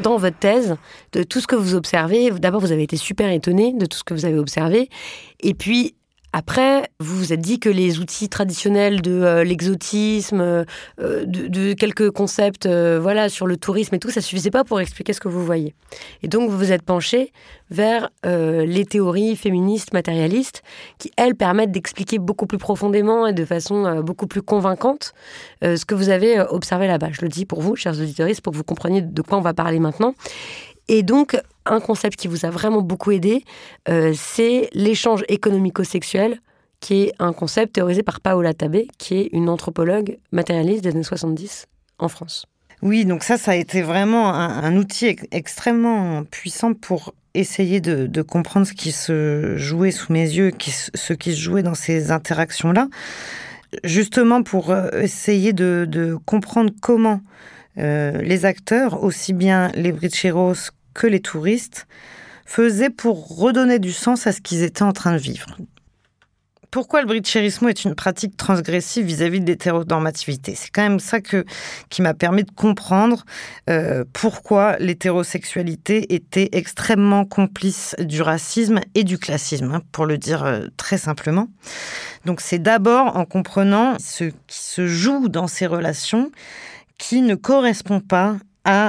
Dans 0.00 0.16
votre 0.16 0.38
thèse, 0.38 0.76
de 1.12 1.22
tout 1.22 1.40
ce 1.40 1.46
que 1.46 1.54
vous 1.54 1.74
observez, 1.74 2.30
d'abord 2.30 2.60
vous 2.60 2.72
avez 2.72 2.82
été 2.82 2.96
super 2.96 3.30
étonné 3.30 3.72
de 3.74 3.86
tout 3.86 3.98
ce 3.98 4.04
que 4.04 4.14
vous 4.14 4.24
avez 4.24 4.38
observé 4.38 4.88
et 5.40 5.54
puis 5.54 5.94
Après, 6.32 6.88
vous 7.00 7.16
vous 7.16 7.32
êtes 7.32 7.40
dit 7.40 7.58
que 7.58 7.68
les 7.68 7.98
outils 7.98 8.28
traditionnels 8.28 9.02
de 9.02 9.10
euh, 9.10 9.42
l'exotisme, 9.42 10.40
euh, 10.40 10.64
de, 10.98 11.72
quelques 11.72 12.10
concepts 12.10 12.66
euh, 12.66 13.00
voilà, 13.02 13.28
sur 13.28 13.48
le 13.48 13.56
tourisme 13.56 13.96
et 13.96 13.98
tout, 13.98 14.10
ça 14.10 14.20
suffisait 14.20 14.50
pas 14.50 14.62
pour 14.62 14.80
expliquer 14.80 15.12
ce 15.12 15.20
que 15.20 15.26
vous 15.26 15.44
voyez. 15.44 15.74
Et 16.22 16.28
donc, 16.28 16.48
vous 16.48 16.56
vous 16.56 16.72
êtes 16.72 16.82
penché 16.82 17.32
vers 17.70 18.10
les 18.24 18.84
théories 18.84 19.36
féministes 19.36 19.92
matérialistes 19.92 20.62
qui, 20.98 21.12
elles, 21.16 21.36
permettent 21.36 21.70
d'expliquer 21.70 22.18
beaucoup 22.18 22.46
plus 22.46 22.58
profondément 22.58 23.28
et 23.28 23.32
de 23.32 23.44
façon 23.44 24.02
beaucoup 24.02 24.26
plus 24.26 24.42
convaincante 24.42 25.14
ce 25.62 25.84
que 25.84 25.94
vous 25.94 26.08
avez 26.08 26.40
observé 26.40 26.88
là-bas. 26.88 27.10
Je 27.12 27.22
le 27.22 27.28
dis 27.28 27.46
pour 27.46 27.60
vous, 27.60 27.76
chers 27.76 27.92
auditeurs, 27.92 28.28
pour 28.42 28.52
que 28.52 28.56
vous 28.56 28.64
compreniez 28.64 29.02
de 29.02 29.22
quoi 29.22 29.38
on 29.38 29.40
va 29.40 29.54
parler 29.54 29.78
maintenant. 29.78 30.14
Et 30.88 31.04
donc, 31.04 31.40
un 31.70 31.80
concept 31.80 32.18
qui 32.18 32.28
vous 32.28 32.44
a 32.44 32.50
vraiment 32.50 32.82
beaucoup 32.82 33.12
aidé, 33.12 33.44
euh, 33.88 34.12
c'est 34.14 34.68
l'échange 34.72 35.24
économico-sexuel, 35.28 36.40
qui 36.80 37.02
est 37.02 37.12
un 37.18 37.32
concept 37.32 37.74
théorisé 37.74 38.02
par 38.02 38.20
Paola 38.20 38.54
Tabé, 38.54 38.88
qui 38.98 39.18
est 39.18 39.28
une 39.32 39.48
anthropologue 39.48 40.18
matérialiste 40.32 40.84
des 40.84 40.90
années 40.90 41.02
70 41.02 41.66
en 41.98 42.08
France. 42.08 42.46
Oui, 42.82 43.04
donc 43.04 43.22
ça, 43.22 43.36
ça 43.36 43.52
a 43.52 43.54
été 43.54 43.82
vraiment 43.82 44.32
un, 44.34 44.74
outil 44.76 45.16
extrêmement 45.32 46.24
puissant 46.24 46.72
pour 46.72 47.14
essayer 47.34 47.80
de, 47.80 48.22
comprendre 48.22 48.66
ce 48.66 48.72
qui 48.72 48.90
se 48.90 49.54
jouait 49.56 49.90
sous 49.90 50.12
mes 50.12 50.24
yeux, 50.24 50.50
ce 50.94 51.12
qui 51.12 51.32
se 51.34 51.40
jouait 51.40 51.62
dans 51.62 51.74
ces 51.74 52.10
interactions-là, 52.10 52.88
justement 53.84 54.42
pour 54.42 54.70
euh, 54.70 54.88
essayer 55.02 55.52
de, 55.52 56.18
comprendre 56.24 56.72
comment 56.80 57.20
euh, 57.78 58.12
les 58.22 58.46
acteurs, 58.46 59.04
aussi 59.04 59.34
bien 59.34 59.70
les 59.74 59.92
Bricheros 59.92 60.70
que 60.94 61.06
les 61.06 61.20
touristes 61.20 61.86
faisaient 62.46 62.90
pour 62.90 63.36
redonner 63.38 63.78
du 63.78 63.92
sens 63.92 64.26
à 64.26 64.32
ce 64.32 64.40
qu'ils 64.40 64.62
étaient 64.62 64.82
en 64.82 64.92
train 64.92 65.12
de 65.12 65.18
vivre. 65.18 65.56
Pourquoi 66.70 67.00
le 67.00 67.08
britchérisme 67.08 67.68
est 67.68 67.84
une 67.84 67.96
pratique 67.96 68.36
transgressive 68.36 69.04
vis-à-vis 69.04 69.40
de 69.40 69.46
l'hétéronormativité? 69.46 70.54
C'est 70.54 70.70
quand 70.70 70.82
même 70.82 71.00
ça 71.00 71.18
qui 71.20 72.02
m'a 72.02 72.14
permis 72.14 72.44
de 72.44 72.50
comprendre 72.52 73.24
euh, 73.68 74.04
pourquoi 74.12 74.76
l'hétérosexualité 74.78 76.14
était 76.14 76.48
extrêmement 76.52 77.24
complice 77.24 77.96
du 77.98 78.22
racisme 78.22 78.78
et 78.94 79.02
du 79.02 79.18
classisme, 79.18 79.72
hein, 79.74 79.82
pour 79.90 80.06
le 80.06 80.16
dire 80.16 80.44
euh, 80.44 80.66
très 80.76 80.96
simplement. 80.96 81.48
Donc 82.24 82.40
c'est 82.40 82.60
d'abord 82.60 83.16
en 83.16 83.24
comprenant 83.24 83.96
ce 83.98 84.24
qui 84.24 84.62
se 84.62 84.86
joue 84.86 85.28
dans 85.28 85.48
ces 85.48 85.66
relations 85.66 86.30
qui 86.98 87.22
ne 87.22 87.34
correspond 87.34 87.98
pas 87.98 88.36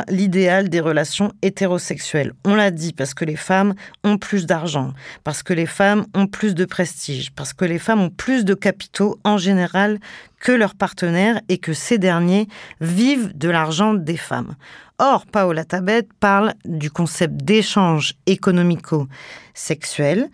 l'idéal 0.09 0.69
des 0.69 0.79
relations 0.79 1.31
hétérosexuelles. 1.41 2.33
On 2.45 2.55
l'a 2.55 2.71
dit 2.71 2.93
parce 2.93 3.13
que 3.13 3.25
les 3.25 3.35
femmes 3.35 3.73
ont 4.03 4.17
plus 4.17 4.45
d'argent, 4.45 4.93
parce 5.23 5.43
que 5.43 5.53
les 5.53 5.65
femmes 5.65 6.05
ont 6.15 6.27
plus 6.27 6.55
de 6.55 6.65
prestige, 6.65 7.31
parce 7.31 7.53
que 7.53 7.65
les 7.65 7.79
femmes 7.79 8.01
ont 8.01 8.09
plus 8.09 8.45
de 8.45 8.53
capitaux 8.53 9.19
en 9.23 9.37
général 9.37 9.99
que 10.39 10.51
leurs 10.51 10.75
partenaires 10.75 11.39
et 11.49 11.57
que 11.57 11.73
ces 11.73 11.97
derniers 11.97 12.47
vivent 12.79 13.37
de 13.37 13.49
l'argent 13.49 13.93
des 13.93 14.17
femmes. 14.17 14.55
Or, 14.97 15.25
Paola 15.25 15.65
Tabet 15.65 16.07
parle 16.19 16.53
du 16.65 16.91
concept 16.91 17.37
d'échange 17.37 18.13
économico-sexuel. 18.27 20.29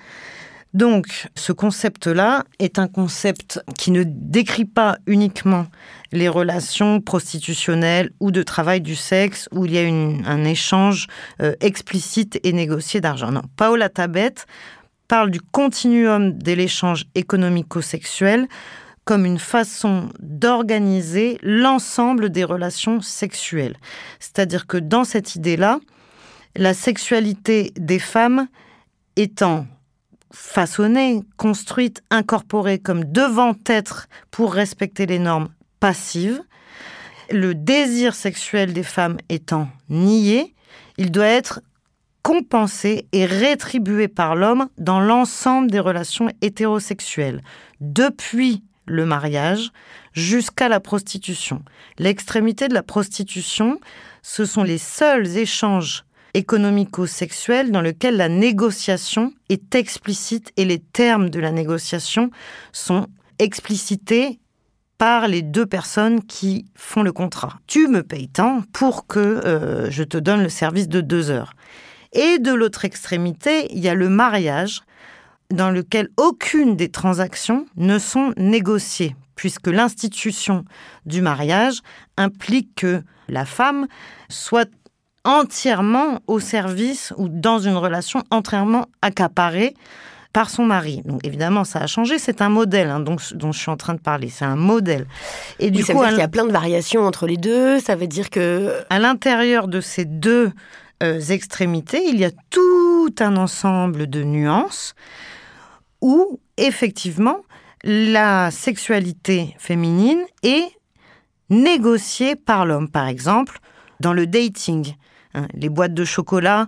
Donc, 0.77 1.27
ce 1.33 1.53
concept-là 1.53 2.43
est 2.59 2.77
un 2.77 2.87
concept 2.87 3.59
qui 3.79 3.89
ne 3.89 4.03
décrit 4.05 4.65
pas 4.65 4.99
uniquement 5.07 5.65
les 6.11 6.29
relations 6.29 7.01
prostitutionnelles 7.01 8.11
ou 8.19 8.29
de 8.29 8.43
travail 8.43 8.81
du 8.81 8.95
sexe 8.95 9.49
où 9.51 9.65
il 9.65 9.73
y 9.73 9.79
a 9.79 10.31
un 10.31 10.43
échange 10.43 11.07
euh, 11.41 11.55
explicite 11.61 12.39
et 12.43 12.53
négocié 12.53 13.01
d'argent. 13.01 13.33
Paola 13.55 13.89
Tabet 13.89 14.35
parle 15.07 15.31
du 15.31 15.41
continuum 15.41 16.37
de 16.37 16.51
l'échange 16.51 17.05
économico-sexuel 17.15 18.47
comme 19.03 19.25
une 19.25 19.39
façon 19.39 20.09
d'organiser 20.19 21.39
l'ensemble 21.41 22.29
des 22.29 22.43
relations 22.43 23.01
sexuelles. 23.01 23.77
C'est-à-dire 24.19 24.67
que 24.67 24.77
dans 24.77 25.05
cette 25.05 25.33
idée-là, 25.33 25.79
la 26.55 26.75
sexualité 26.75 27.73
des 27.77 27.97
femmes 27.97 28.47
étant 29.15 29.65
façonnée, 30.31 31.21
construite, 31.37 32.03
incorporée 32.09 32.79
comme 32.79 33.03
devant 33.03 33.55
être 33.65 34.07
pour 34.31 34.53
respecter 34.53 35.05
les 35.05 35.19
normes 35.19 35.49
passives, 35.79 36.41
le 37.29 37.53
désir 37.55 38.15
sexuel 38.15 38.73
des 38.73 38.83
femmes 38.83 39.17
étant 39.29 39.69
nié, 39.89 40.55
il 40.97 41.11
doit 41.11 41.25
être 41.25 41.61
compensé 42.23 43.07
et 43.13 43.25
rétribué 43.25 44.07
par 44.07 44.35
l'homme 44.35 44.67
dans 44.77 44.99
l'ensemble 44.99 45.71
des 45.71 45.79
relations 45.79 46.29
hétérosexuelles, 46.41 47.41
depuis 47.79 48.63
le 48.85 49.05
mariage 49.05 49.71
jusqu'à 50.13 50.69
la 50.69 50.79
prostitution. 50.79 51.63
L'extrémité 51.99 52.67
de 52.67 52.73
la 52.73 52.83
prostitution, 52.83 53.79
ce 54.21 54.45
sont 54.45 54.63
les 54.63 54.77
seuls 54.77 55.37
échanges 55.37 56.05
économico-sexuel 56.33 57.71
dans 57.71 57.81
lequel 57.81 58.17
la 58.17 58.29
négociation 58.29 59.33
est 59.49 59.75
explicite 59.75 60.51
et 60.57 60.65
les 60.65 60.79
termes 60.79 61.29
de 61.29 61.39
la 61.39 61.51
négociation 61.51 62.31
sont 62.71 63.07
explicités 63.39 64.39
par 64.97 65.27
les 65.27 65.41
deux 65.41 65.65
personnes 65.65 66.23
qui 66.23 66.65
font 66.75 67.03
le 67.03 67.11
contrat. 67.11 67.59
Tu 67.67 67.87
me 67.87 68.01
payes 68.01 68.29
tant 68.29 68.63
pour 68.73 69.05
que 69.05 69.19
euh, 69.19 69.91
je 69.91 70.03
te 70.03 70.17
donne 70.17 70.43
le 70.43 70.49
service 70.49 70.87
de 70.87 71.01
deux 71.01 71.29
heures. 71.29 71.53
Et 72.13 72.39
de 72.39 72.51
l'autre 72.51 72.85
extrémité, 72.85 73.67
il 73.71 73.79
y 73.79 73.89
a 73.89 73.93
le 73.93 74.09
mariage 74.09 74.81
dans 75.51 75.69
lequel 75.69 76.09
aucune 76.17 76.75
des 76.75 76.89
transactions 76.89 77.67
ne 77.75 77.99
sont 77.99 78.33
négociées, 78.37 79.15
puisque 79.35 79.67
l'institution 79.67 80.65
du 81.05 81.21
mariage 81.21 81.81
implique 82.17 82.75
que 82.75 83.03
la 83.29 83.45
femme 83.45 83.87
soit 84.29 84.69
entièrement 85.27 86.21
au 86.25 86.39
service 86.39 87.13
ou 87.17 87.27
dans 87.27 87.59
une 87.59 87.75
relation 87.75 88.23
entièrement 88.31 88.85
accaparée 89.01 89.75
par 90.31 90.49
son 90.49 90.65
mari. 90.65 91.01
Donc 91.03 91.19
évidemment, 91.25 91.65
ça 91.65 91.79
a 91.79 91.87
changé. 91.87 92.17
C'est 92.17 92.41
un 92.41 92.47
modèle 92.47 92.89
hein, 92.89 93.01
dont, 93.01 93.17
je 93.17 93.57
suis 93.57 93.69
en 93.69 93.75
train 93.75 93.93
de 93.93 93.99
parler. 93.99 94.29
C'est 94.29 94.45
un 94.45 94.55
modèle. 94.55 95.05
Et 95.59 95.69
du 95.69 95.83
coup, 95.83 96.01
il 96.09 96.17
y 96.17 96.21
a 96.21 96.29
plein 96.29 96.45
de 96.45 96.51
variations 96.51 97.01
entre 97.01 97.27
les 97.27 97.35
deux. 97.35 97.79
Ça 97.81 97.95
veut 97.95 98.07
dire 98.07 98.29
que 98.29 98.71
à 98.89 98.99
l'intérieur 98.99 99.67
de 99.67 99.81
ces 99.81 100.05
deux 100.05 100.51
euh, 101.03 101.19
extrémités, 101.19 102.03
il 102.07 102.17
y 102.19 102.25
a 102.25 102.31
tout 102.49 103.13
un 103.19 103.35
ensemble 103.35 104.07
de 104.09 104.23
nuances 104.23 104.95
où 106.01 106.39
effectivement 106.55 107.39
la 107.83 108.49
sexualité 108.51 109.55
féminine 109.59 110.21
est 110.43 110.69
négociée 111.49 112.37
par 112.37 112.65
l'homme. 112.65 112.89
Par 112.89 113.07
exemple, 113.07 113.59
dans 113.99 114.13
le 114.13 114.25
dating, 114.25 114.93
Hein, 115.37 115.47
les 115.53 115.69
boîtes 115.69 115.93
de 115.93 116.03
chocolat, 116.03 116.67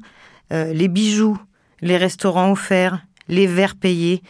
euh, 0.54 0.74
les 0.74 0.88
bijoux, 0.88 1.40
les 1.82 1.98
restaurants 1.98 2.52
offerts, 2.52 3.02
les 3.28 3.48
verres 3.48 3.76
payés, 3.76 4.22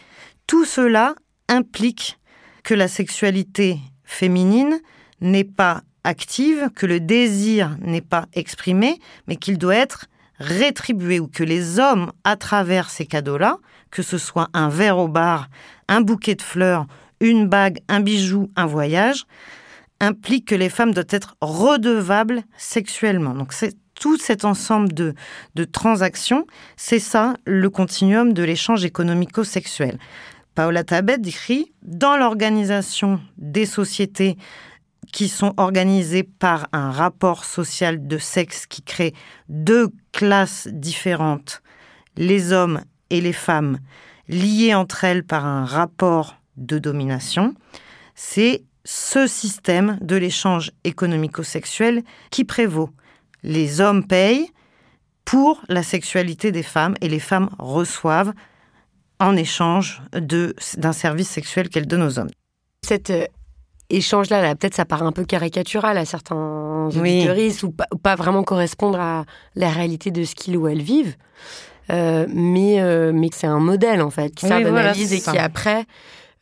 tout 0.46 0.64
cela 0.64 1.14
implique 1.48 2.18
que 2.64 2.72
la 2.72 2.88
sexualité 2.88 3.78
féminine 4.02 4.80
n'est 5.20 5.44
pas 5.44 5.82
active, 6.04 6.70
que 6.74 6.86
le 6.86 7.00
désir 7.00 7.76
n'est 7.82 8.00
pas 8.00 8.26
exprimé, 8.32 8.98
mais 9.26 9.36
qu'il 9.36 9.58
doit 9.58 9.76
être 9.76 10.06
rétribué 10.38 11.20
ou 11.20 11.28
que 11.28 11.44
les 11.44 11.78
hommes, 11.78 12.10
à 12.24 12.36
travers 12.36 12.88
ces 12.88 13.04
cadeaux-là, 13.04 13.58
que 13.90 14.00
ce 14.00 14.16
soit 14.16 14.48
un 14.54 14.70
verre 14.70 14.96
au 14.96 15.08
bar, 15.08 15.50
un 15.88 16.00
bouquet 16.00 16.34
de 16.34 16.42
fleurs, 16.42 16.86
une 17.20 17.46
bague, 17.46 17.80
un 17.88 18.00
bijou, 18.00 18.50
un 18.56 18.64
voyage, 18.64 19.26
implique 20.00 20.48
que 20.48 20.54
les 20.54 20.70
femmes 20.70 20.94
doivent 20.94 21.06
être 21.10 21.36
redevables 21.42 22.42
sexuellement. 22.56 23.34
Donc 23.34 23.52
c'est 23.52 23.76
tout 24.00 24.16
cet 24.16 24.44
ensemble 24.44 24.92
de, 24.92 25.14
transactions, 25.64 26.46
c'est 26.76 26.98
ça 26.98 27.34
le 27.44 27.70
continuum 27.70 28.32
de 28.32 28.42
l'échange 28.42 28.84
économico-sexuel. 28.84 29.98
Paola 30.56 30.82
Tabet 30.82 31.18
écrit 31.24 31.72
Dans 31.82 32.16
l'organisation 32.16 33.20
des 33.36 33.66
sociétés 33.66 34.36
qui 35.12 35.28
sont 35.28 35.54
organisées 35.58 36.22
par 36.24 36.66
un 36.72 36.90
rapport 36.90 37.44
social 37.44 38.06
de 38.06 38.18
sexe 38.18 38.66
qui 38.66 38.82
crée 38.82 39.14
deux 39.48 39.90
classes 40.12 40.66
différentes, 40.72 41.62
les 42.16 42.52
hommes 42.52 42.80
et 43.10 43.20
les 43.20 43.32
femmes, 43.34 43.78
liées 44.28 44.74
entre 44.74 45.04
elles 45.04 45.24
par 45.24 45.44
un 45.44 45.64
rapport 45.64 46.36
de 46.56 46.78
domination, 46.78 47.54
c'est 48.14 48.64
ce 48.84 49.26
système 49.26 49.98
de 50.00 50.16
l'échange 50.16 50.72
économico-sexuel 50.84 52.02
qui 52.30 52.44
prévaut 52.44 52.90
les 53.42 53.80
hommes 53.80 54.06
payent 54.06 54.50
pour 55.24 55.62
la 55.68 55.82
sexualité 55.82 56.52
des 56.52 56.62
femmes 56.62 56.94
et 57.00 57.08
les 57.08 57.20
femmes 57.20 57.50
reçoivent 57.58 58.32
en 59.20 59.36
échange 59.36 60.02
d'un 60.12 60.92
service 60.92 61.28
sexuel 61.28 61.68
qu'elles 61.68 61.86
donnent 61.86 62.02
aux 62.02 62.18
hommes. 62.18 62.30
Cet 62.84 63.10
euh, 63.10 63.26
échange-là, 63.90 64.54
peut-être 64.56 64.74
ça 64.74 64.84
paraît 64.84 65.04
un 65.04 65.12
peu 65.12 65.24
caricatural 65.24 65.98
à 65.98 66.04
certains 66.04 66.88
oui. 66.96 67.28
ou, 67.62 67.98
pas, 67.98 68.16
vraiment 68.16 68.42
correspondre 68.42 68.98
à 68.98 69.24
la 69.54 69.68
réalité 69.68 70.10
de 70.10 70.24
ce 70.24 70.34
qu'ils 70.34 70.56
ou 70.56 70.66
elles 70.68 70.82
vivent. 70.82 71.16
euh, 71.90 72.26
mais, 72.28 72.80
euh, 72.80 73.12
mais 73.14 73.28
c'est 73.32 73.46
un 73.46 73.60
modèle 73.60 74.00
en 74.00 74.10
fait, 74.10 74.34
qui 74.34 74.46
Oui, 74.46 74.50
sert 74.50 74.60
voilà, 74.62 74.92
d'analyse 74.92 75.10
c'est 75.10 75.16
et 75.16 75.20
qui 75.20 75.38
après 75.38 75.84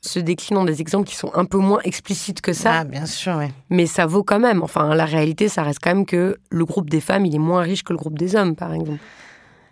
se 0.00 0.18
décline 0.20 0.64
des 0.64 0.80
exemples 0.80 1.08
qui 1.08 1.16
sont 1.16 1.30
un 1.34 1.44
peu 1.44 1.58
moins 1.58 1.80
explicites 1.84 2.40
que 2.40 2.52
ça, 2.52 2.80
Ah, 2.80 2.84
bien 2.84 3.04
sûr, 3.06 3.34
oui. 3.38 3.46
mais 3.68 3.86
ça 3.86 4.06
vaut 4.06 4.22
quand 4.22 4.38
même. 4.38 4.62
Enfin, 4.62 4.94
la 4.94 5.04
réalité, 5.04 5.48
ça 5.48 5.62
reste 5.62 5.80
quand 5.82 5.90
même 5.94 6.06
que 6.06 6.36
le 6.50 6.64
groupe 6.64 6.88
des 6.88 7.00
femmes, 7.00 7.26
il 7.26 7.34
est 7.34 7.38
moins 7.40 7.62
riche 7.62 7.82
que 7.82 7.92
le 7.92 7.98
groupe 7.98 8.16
des 8.18 8.36
hommes, 8.36 8.54
par 8.54 8.72
exemple. 8.72 9.00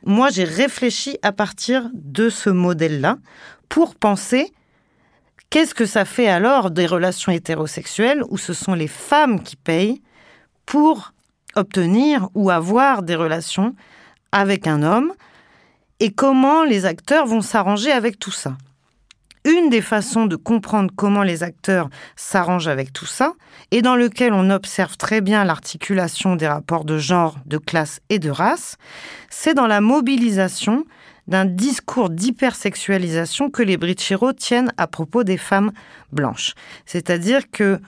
Moi, 0.04 0.30
j'ai 0.30 0.44
réfléchi 0.44 1.16
à 1.22 1.32
partir 1.32 1.88
de 1.94 2.28
ce 2.28 2.50
modèle-là 2.50 3.18
pour 3.68 3.94
penser 3.94 4.52
qu'est-ce 5.50 5.74
que 5.74 5.86
ça 5.86 6.04
fait 6.04 6.28
alors 6.28 6.70
des 6.70 6.86
relations 6.86 7.30
hétérosexuelles 7.32 8.22
où 8.28 8.36
ce 8.38 8.52
sont 8.52 8.74
les 8.74 8.88
femmes 8.88 9.42
qui 9.42 9.54
payent 9.56 10.02
pour 10.64 11.12
obtenir 11.54 12.28
ou 12.34 12.50
avoir 12.50 13.02
des 13.02 13.14
relations 13.14 13.74
avec 14.32 14.66
un 14.66 14.82
homme 14.82 15.12
et 16.00 16.10
comment 16.12 16.64
les 16.64 16.84
acteurs 16.84 17.26
vont 17.26 17.40
s'arranger 17.40 17.90
avec 17.92 18.18
tout 18.18 18.32
ça. 18.32 18.56
Une 19.46 19.70
des 19.70 19.80
façons 19.80 20.26
de 20.26 20.34
comprendre 20.34 20.90
comment 20.96 21.22
les 21.22 21.44
acteurs 21.44 21.88
s'arrangent 22.16 22.66
avec 22.66 22.92
tout 22.92 23.06
ça, 23.06 23.34
et 23.70 23.80
dans 23.80 23.94
lequel 23.94 24.32
on 24.32 24.50
observe 24.50 24.96
très 24.96 25.20
bien 25.20 25.44
l'articulation 25.44 26.34
des 26.34 26.48
rapports 26.48 26.84
de 26.84 26.98
genre, 26.98 27.36
de 27.46 27.56
classe 27.56 28.00
et 28.08 28.18
de 28.18 28.28
race, 28.28 28.76
c'est 29.30 29.54
dans 29.54 29.68
la 29.68 29.80
mobilisation 29.80 30.84
d'un 31.28 31.44
discours 31.44 32.10
d'hypersexualisation 32.10 33.48
que 33.48 33.62
les 33.62 33.76
Brichero 33.76 34.32
tiennent 34.32 34.72
à 34.78 34.88
propos 34.88 35.22
des 35.22 35.36
femmes 35.36 35.70
blanches. 36.10 36.54
C'est-à-dire 36.84 37.48
que, 37.48 37.78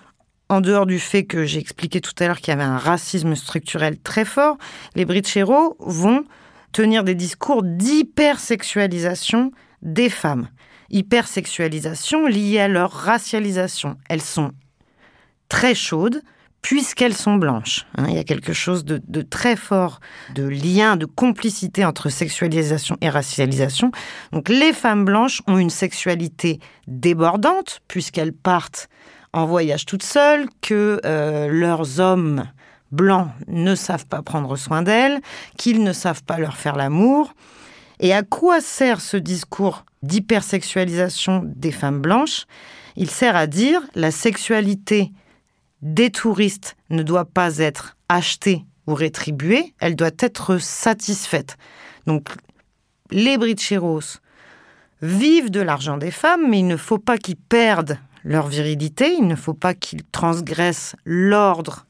en 0.48 0.61
dehors 0.61 0.86
du 0.86 1.00
fait 1.00 1.24
que 1.24 1.44
j'ai 1.44 1.59
expliqué 1.59 2.00
tout 2.00 2.14
à 2.20 2.28
l'heure 2.28 2.38
qu'il 2.38 2.52
y 2.52 2.56
avait 2.56 2.62
un 2.62 2.78
racisme 2.78 3.34
structurel 3.34 3.98
très 3.98 4.24
fort, 4.24 4.59
les 4.94 5.04
Brichero 5.04 5.76
vont 5.80 6.24
tenir 6.70 7.02
des 7.02 7.16
discours 7.16 7.64
d'hypersexualisation 7.64 9.50
des 9.82 10.09
femmes. 10.09 10.48
Hypersexualisation 10.91 12.26
liée 12.26 12.61
à 12.61 12.68
leur 12.68 12.93
racialisation. 12.93 13.97
Elles 14.09 14.22
sont 14.22 14.53
très 15.49 15.74
chaudes 15.74 16.22
puisqu'elles 16.62 17.14
sont 17.14 17.36
blanches. 17.36 17.86
hein. 17.97 18.07
il 18.09 18.14
y 18.16 18.18
a 18.18 18.24
quelque 18.24 18.53
chose 18.53 18.84
de, 18.84 19.22
très 19.22 19.57
fort, 19.57 20.01
de 20.34 20.43
lien, 20.43 20.97
de 20.97 21.07
complicité 21.07 21.84
entre 21.84 22.09
sexualisation 22.09 22.97
et 23.01 23.09
racialisation. 23.09 23.93
Donc 24.32 24.49
les 24.49 24.72
femmes 24.72 25.05
blanches 25.05 25.41
ont 25.47 25.59
une 25.59 25.70
sexualité 25.70 26.59
débordante 26.86 27.80
puisqu'elles 27.89 28.32
partent 28.32 28.89
en 29.32 29.47
voyage 29.47 29.86
toutes 29.86 30.03
seules, 30.03 30.49
que 30.62 31.01
euh, 31.05 31.49
leurs 31.49 32.01
hommes 32.01 32.45
blancs 32.91 33.28
ne 33.47 33.74
savent 33.74 34.07
pas 34.07 34.22
prendre 34.22 34.57
soin 34.57 34.82
d'elles, 34.82 35.20
qu'ils 35.57 35.82
ne 35.82 35.93
savent 35.93 36.24
pas 36.24 36.39
leur 36.39 36.57
faire 36.57 36.76
l'amour. 36.76 37.34
Et 38.01 38.12
à 38.12 38.22
quoi 38.22 38.61
sert 38.61 39.01
ce 39.01 39.16
discours 39.16 39.84
d'hypersexualisation 40.03 41.42
des 41.44 41.72
femmes 41.72 42.01
blanches? 42.01 42.46
Il 42.96 43.11
sert 43.11 43.36
à 43.36 43.46
dire 43.46 43.82
la 43.94 44.11
sexualité 44.11 45.12
des 45.82 46.11
touristes 46.11 46.76
ne 46.90 47.03
doit 47.03 47.24
pas 47.24 47.59
être 47.59 47.96
achetée 48.09 48.64
ou 48.86 48.94
rétribuée, 48.94 49.74
elle 49.80 49.96
doit 49.96 50.11
être 50.18 50.59
satisfaite. 50.59 51.57
Donc 52.07 52.28
les 53.11 53.36
bricheros 53.36 54.18
vivent 55.03 55.51
de 55.51 55.61
l'argent 55.61 55.99
des 55.99 56.11
femmes, 56.11 56.49
mais 56.49 56.61
il 56.61 56.66
ne 56.66 56.76
faut 56.76 56.99
pas 56.99 57.18
qu'ils 57.18 57.36
perdent 57.36 57.99
leur 58.24 58.49
virilité, 58.49 59.14
il 59.18 59.26
ne 59.26 59.36
faut 59.36 59.55
pas 59.55 59.74
qu'ils 59.74 60.05
transgressent 60.05 60.96
l'ordre 61.05 61.86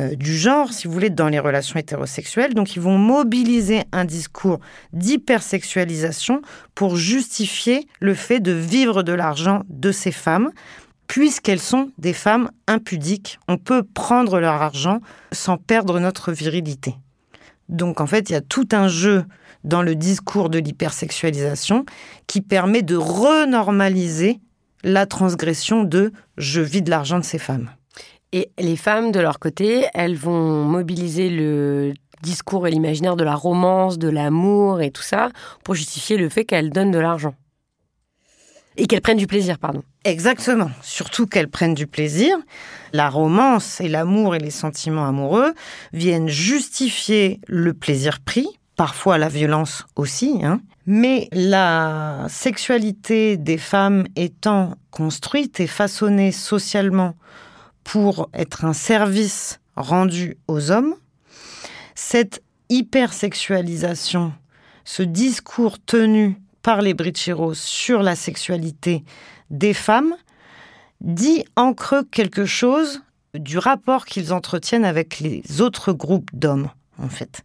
euh, 0.00 0.14
du 0.14 0.36
genre, 0.36 0.72
si 0.72 0.86
vous 0.86 0.92
voulez, 0.92 1.10
dans 1.10 1.28
les 1.28 1.38
relations 1.38 1.78
hétérosexuelles. 1.78 2.54
Donc 2.54 2.76
ils 2.76 2.82
vont 2.82 2.98
mobiliser 2.98 3.82
un 3.92 4.04
discours 4.04 4.60
d'hypersexualisation 4.92 6.42
pour 6.74 6.96
justifier 6.96 7.86
le 8.00 8.14
fait 8.14 8.40
de 8.40 8.52
vivre 8.52 9.02
de 9.02 9.12
l'argent 9.12 9.62
de 9.68 9.92
ces 9.92 10.12
femmes, 10.12 10.50
puisqu'elles 11.06 11.60
sont 11.60 11.90
des 11.98 12.12
femmes 12.12 12.50
impudiques. 12.66 13.38
On 13.48 13.58
peut 13.58 13.82
prendre 13.82 14.40
leur 14.40 14.62
argent 14.62 15.00
sans 15.32 15.56
perdre 15.56 16.00
notre 16.00 16.32
virilité. 16.32 16.94
Donc 17.68 18.00
en 18.00 18.06
fait, 18.06 18.30
il 18.30 18.32
y 18.32 18.36
a 18.36 18.40
tout 18.40 18.68
un 18.72 18.88
jeu 18.88 19.24
dans 19.64 19.82
le 19.82 19.94
discours 19.94 20.48
de 20.48 20.58
l'hypersexualisation 20.58 21.84
qui 22.26 22.40
permet 22.40 22.82
de 22.82 22.96
renormaliser 22.96 24.40
la 24.82 25.06
transgression 25.06 25.84
de 25.84 26.12
je 26.38 26.60
vis 26.60 26.82
de 26.82 26.90
l'argent 26.90 27.18
de 27.18 27.24
ces 27.24 27.38
femmes. 27.38 27.70
Et 28.32 28.52
les 28.58 28.76
femmes, 28.76 29.10
de 29.10 29.20
leur 29.20 29.38
côté, 29.38 29.86
elles 29.92 30.16
vont 30.16 30.64
mobiliser 30.64 31.30
le 31.30 31.94
discours 32.22 32.66
et 32.66 32.70
l'imaginaire 32.70 33.16
de 33.16 33.24
la 33.24 33.34
romance, 33.34 33.98
de 33.98 34.08
l'amour 34.08 34.80
et 34.80 34.90
tout 34.90 35.02
ça 35.02 35.30
pour 35.64 35.74
justifier 35.74 36.16
le 36.16 36.28
fait 36.28 36.44
qu'elles 36.44 36.70
donnent 36.70 36.90
de 36.90 36.98
l'argent. 36.98 37.34
Et 38.76 38.86
qu'elles 38.86 39.00
prennent 39.00 39.18
du 39.18 39.26
plaisir, 39.26 39.58
pardon. 39.58 39.82
Exactement, 40.04 40.70
surtout 40.82 41.26
qu'elles 41.26 41.48
prennent 41.48 41.74
du 41.74 41.86
plaisir. 41.86 42.36
La 42.92 43.10
romance 43.10 43.80
et 43.80 43.88
l'amour 43.88 44.36
et 44.36 44.38
les 44.38 44.50
sentiments 44.50 45.06
amoureux 45.06 45.54
viennent 45.92 46.28
justifier 46.28 47.40
le 47.48 47.74
plaisir 47.74 48.20
pris, 48.20 48.46
parfois 48.76 49.18
la 49.18 49.28
violence 49.28 49.84
aussi, 49.96 50.40
hein. 50.42 50.60
mais 50.86 51.28
la 51.32 52.26
sexualité 52.28 53.36
des 53.36 53.58
femmes 53.58 54.06
étant 54.14 54.74
construite 54.90 55.60
et 55.60 55.66
façonnée 55.66 56.32
socialement 56.32 57.14
pour 57.84 58.28
être 58.34 58.64
un 58.64 58.72
service 58.72 59.60
rendu 59.76 60.36
aux 60.48 60.70
hommes, 60.70 60.94
cette 61.94 62.42
hypersexualisation, 62.68 64.32
ce 64.84 65.02
discours 65.02 65.78
tenu 65.78 66.36
par 66.62 66.82
les 66.82 66.94
Bricheros 66.94 67.54
sur 67.54 68.02
la 68.02 68.14
sexualité 68.16 69.04
des 69.50 69.74
femmes, 69.74 70.14
dit 71.00 71.44
en 71.56 71.72
creux 71.72 72.04
quelque 72.04 72.44
chose 72.44 73.02
du 73.34 73.58
rapport 73.58 74.06
qu'ils 74.06 74.32
entretiennent 74.32 74.84
avec 74.84 75.20
les 75.20 75.60
autres 75.60 75.92
groupes 75.92 76.30
d'hommes, 76.32 76.70
en 76.98 77.08
fait. 77.08 77.42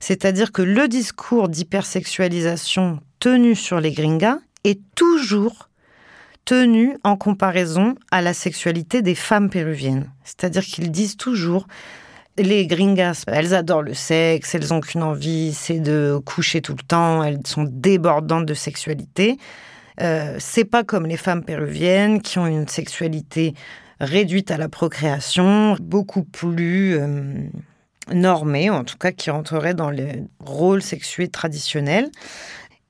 C'est-à-dire 0.00 0.52
que 0.52 0.62
le 0.62 0.88
discours 0.88 1.48
d'hypersexualisation 1.48 3.00
tenu 3.20 3.54
sur 3.54 3.80
les 3.80 3.92
gringas 3.92 4.38
est 4.64 4.80
toujours 4.94 5.67
tenu 6.48 6.96
en 7.04 7.18
comparaison 7.18 7.94
à 8.10 8.22
la 8.22 8.32
sexualité 8.32 9.02
des 9.02 9.14
femmes 9.14 9.50
péruviennes. 9.50 10.10
C'est-à-dire 10.24 10.64
qu'ils 10.64 10.90
disent 10.90 11.18
toujours 11.18 11.66
les 12.38 12.66
gringas, 12.66 13.24
elles 13.26 13.52
adorent 13.52 13.82
le 13.82 13.92
sexe, 13.92 14.54
elles 14.54 14.72
ont 14.72 14.80
qu'une 14.80 15.02
envie, 15.02 15.52
c'est 15.52 15.78
de 15.78 16.18
coucher 16.24 16.62
tout 16.62 16.72
le 16.72 16.82
temps, 16.82 17.22
elles 17.22 17.46
sont 17.46 17.66
débordantes 17.68 18.46
de 18.46 18.54
sexualité. 18.54 19.36
Euh, 20.00 20.36
c'est 20.38 20.64
pas 20.64 20.84
comme 20.84 21.04
les 21.04 21.18
femmes 21.18 21.44
péruviennes 21.44 22.22
qui 22.22 22.38
ont 22.38 22.46
une 22.46 22.66
sexualité 22.66 23.52
réduite 24.00 24.50
à 24.50 24.56
la 24.56 24.70
procréation, 24.70 25.76
beaucoup 25.78 26.22
plus 26.22 26.96
euh, 26.96 27.42
normée, 28.10 28.70
en 28.70 28.84
tout 28.84 28.96
cas 28.96 29.12
qui 29.12 29.30
rentrerait 29.30 29.74
dans 29.74 29.90
le 29.90 30.08
rôle 30.40 30.80
sexué 30.80 31.28
traditionnel. 31.28 32.08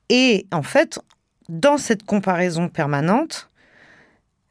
Et 0.07 0.47
en 0.53 0.63
fait, 0.63 1.01
dans 1.49 1.77
cette 1.77 2.03
comparaison 2.03 2.69
permanente, 2.69 3.48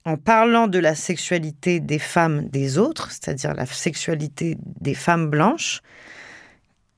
en 0.05 0.17
parlant 0.17 0.69
de 0.69 0.79
la 0.79 0.95
sexualité 0.95 1.81
des 1.81 1.99
femmes 1.99 2.49
des 2.49 2.79
autres, 2.79 3.11
c'est-à-dire 3.11 3.55
la 3.55 3.67
sexualité 3.67 4.57
des 4.81 4.95
femmes 4.95 5.29
blanches, 5.29 5.81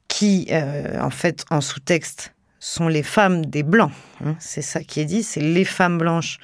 qui, 0.09 0.47
euh, 0.51 1.01
en 1.01 1.11
fait, 1.11 1.45
en 1.51 1.61
sous-texte, 1.61 2.35
sont 2.59 2.89
les 2.89 3.03
femmes 3.03 3.47
des 3.47 3.63
blancs. 3.63 3.93
hein, 4.25 4.37
c'est 4.39 4.63
ça 4.63 4.83
qui 4.85 5.01
est 5.01 5.07
dit, 5.07 5.23
c'est 5.23 5.41
les 5.41 5.65
femmes 5.65 5.99
blanches 5.99 6.39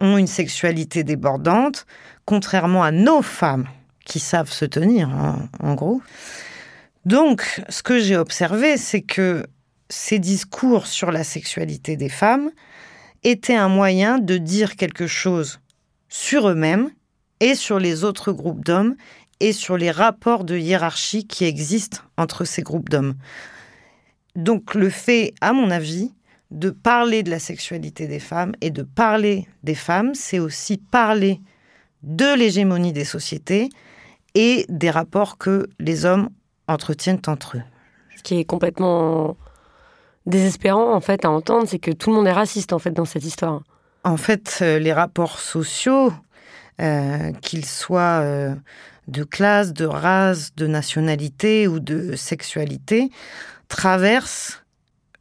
ont 0.00 0.16
une 0.16 0.28
sexualité 0.28 1.02
débordante, 1.02 1.86
contrairement 2.24 2.84
à 2.84 2.92
nos 2.92 3.20
femmes 3.20 3.66
qui 4.04 4.20
savent 4.20 4.52
se 4.52 4.64
tenir, 4.64 5.08
en, 5.08 5.48
en 5.60 5.74
gros. 5.74 6.00
Donc, 7.04 7.60
ce 7.68 7.82
que 7.82 7.98
j'ai 7.98 8.16
observé, 8.16 8.76
c'est 8.76 9.02
que 9.02 9.44
ces 9.88 10.18
discours 10.18 10.86
sur 10.86 11.10
la 11.10 11.24
sexualité 11.24 11.96
des 11.96 12.08
femmes 12.08 12.50
étaient 13.22 13.56
un 13.56 13.68
moyen 13.68 14.18
de 14.18 14.38
dire 14.38 14.76
quelque 14.76 15.06
chose 15.06 15.60
sur 16.08 16.48
eux-mêmes 16.48 16.90
et 17.40 17.54
sur 17.54 17.78
les 17.78 18.04
autres 18.04 18.32
groupes 18.32 18.64
d'hommes 18.64 18.96
et 19.40 19.52
sur 19.52 19.76
les 19.76 19.90
rapports 19.90 20.44
de 20.44 20.56
hiérarchie 20.56 21.26
qui 21.26 21.44
existent 21.44 22.00
entre 22.16 22.44
ces 22.44 22.62
groupes 22.62 22.88
d'hommes. 22.88 23.14
Donc 24.34 24.74
le 24.74 24.90
fait, 24.90 25.34
à 25.40 25.52
mon 25.52 25.70
avis, 25.70 26.12
de 26.50 26.70
parler 26.70 27.22
de 27.22 27.30
la 27.30 27.38
sexualité 27.38 28.06
des 28.06 28.20
femmes 28.20 28.52
et 28.60 28.70
de 28.70 28.82
parler 28.82 29.46
des 29.62 29.74
femmes, 29.74 30.14
c'est 30.14 30.38
aussi 30.38 30.78
parler 30.78 31.40
de 32.02 32.36
l'hégémonie 32.36 32.92
des 32.92 33.04
sociétés 33.04 33.68
et 34.34 34.64
des 34.68 34.90
rapports 34.90 35.38
que 35.38 35.68
les 35.80 36.04
hommes 36.04 36.28
entretiennent 36.68 37.22
entre 37.26 37.56
eux. 37.56 37.62
Ce 38.16 38.22
qui 38.22 38.38
est 38.38 38.44
complètement 38.44 39.36
désespérant, 40.26 40.94
en 40.94 41.00
fait, 41.00 41.24
à 41.24 41.30
entendre, 41.30 41.66
c'est 41.66 41.78
que 41.78 41.90
tout 41.90 42.10
le 42.10 42.16
monde 42.16 42.26
est 42.26 42.32
raciste, 42.32 42.72
en 42.72 42.78
fait, 42.78 42.90
dans 42.90 43.04
cette 43.04 43.24
histoire. 43.24 43.62
En 44.06 44.16
fait, 44.16 44.60
euh, 44.62 44.78
les 44.78 44.92
rapports 44.92 45.40
sociaux, 45.40 46.12
euh, 46.80 47.32
qu'ils 47.42 47.66
soient 47.66 48.20
euh, 48.22 48.54
de 49.08 49.24
classe, 49.24 49.72
de 49.72 49.84
race, 49.84 50.54
de 50.54 50.68
nationalité 50.68 51.66
ou 51.66 51.80
de 51.80 52.14
sexualité, 52.14 53.10
traversent 53.66 54.62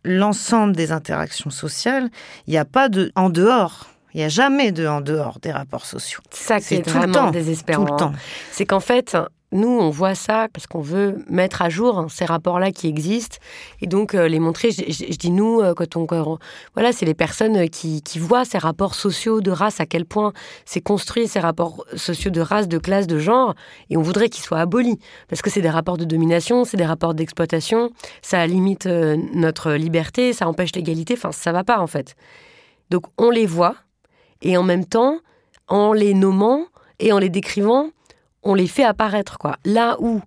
l'ensemble 0.04 0.76
des 0.76 0.92
interactions 0.92 1.50
sociales, 1.50 2.12
il 2.46 2.52
n'y 2.52 2.60
a 2.60 2.66
pas 2.66 2.88
de 2.88 3.12
en 3.16 3.32
dehors. 3.32 3.90
Il 4.16 4.20
n'y 4.20 4.24
a 4.24 4.30
jamais 4.30 4.72
de 4.72 4.88
en 4.88 5.02
dehors 5.02 5.40
des 5.42 5.52
rapports 5.52 5.86
sociaux. 5.86 6.22
Ça 6.32 6.60
qui 6.60 6.64
C'est 6.68 6.76
est, 6.78 6.82
tout 6.84 6.92
le 6.94 7.00
vraiment 7.00 7.14
temps, 7.14 7.32
désespérant. 7.32 7.84
tout 7.86 7.92
le 7.94 8.00
temps. 8.00 8.12
hein. 8.16 8.20
C'est 8.52 8.66
qu'en 8.66 8.80
fait, 8.80 9.18
nous, 9.52 9.68
on 9.68 9.90
voit 9.90 10.16
ça 10.16 10.48
parce 10.54 10.68
qu'on 10.68 10.80
veut 10.80 11.24
mettre 11.30 11.62
à 11.62 11.68
jour 11.70 12.00
hein, 12.00 12.08
ces 12.10 12.24
rapports-là 12.24 12.72
qui 12.72 12.88
existent 12.88 13.38
et 13.82 13.88
donc 13.88 14.16
euh, 14.16 14.30
les 14.30 14.40
montrer. 14.40 14.72
Je, 14.72 14.84
je- 14.88 15.12
je 15.12 15.18
dis 15.18 15.32
nous, 15.32 15.60
euh, 15.60 15.74
quand 15.74 15.98
on. 15.98 16.06
quand- 16.06 16.40
voilà, 16.76 16.94
c'est 16.94 17.06
les 17.06 17.14
personnes 17.14 17.70
qui, 17.70 18.02
qui 18.02 18.18
voient 18.20 18.46
ces 18.46 18.58
rapports 18.58 18.96
sociaux 18.96 19.42
de 19.42 19.52
race, 19.52 19.82
à 19.82 19.86
quel 19.86 20.06
point 20.06 20.32
c'est 20.64 20.82
construit 20.82 21.28
ces 21.28 21.42
rapports 21.42 21.86
sociaux 21.98 22.32
de 22.32 22.40
race, 22.42 22.70
de 22.70 22.78
classe, 22.78 23.08
de 23.08 23.20
genre, 23.20 23.54
et 23.90 23.98
on 23.98 24.02
voudrait 24.02 24.30
qu'ils 24.30 24.44
soient 24.46 24.60
abolis 24.62 24.98
parce 25.28 25.42
que 25.42 25.50
c'est 25.50 25.62
des 25.62 25.70
rapports 25.70 25.98
de 25.98 26.06
domination, 26.06 26.64
c'est 26.64 26.78
des 26.78 26.86
rapports 26.86 27.14
d'exploitation, 27.14 27.92
ça 28.22 28.48
limite 28.48 28.86
euh, 28.86 29.18
notre 29.34 29.74
liberté, 29.74 30.32
ça 30.32 30.48
empêche 30.48 30.72
l'égalité, 30.74 31.16
enfin, 31.18 31.34
ça 31.34 31.52
va 31.52 31.66
pas 31.66 31.80
en 31.80 31.88
fait. 31.88 32.16
Donc 32.90 33.04
on 33.18 33.30
les 33.30 33.46
voit 33.46 33.76
et 34.46 34.56
en 34.58 34.64
même 34.64 34.86
temps, 34.86 35.20
en 35.68 35.92
les 35.92 36.14
nommant 36.14 36.66
et 37.00 37.12
en 37.12 37.18
les 37.18 37.30
décrivant, 37.30 37.90
on 38.44 38.54
les 38.54 38.68
fait 38.68 38.84
apparaître. 38.84 39.38
Là 39.66 39.98
où 40.00 40.22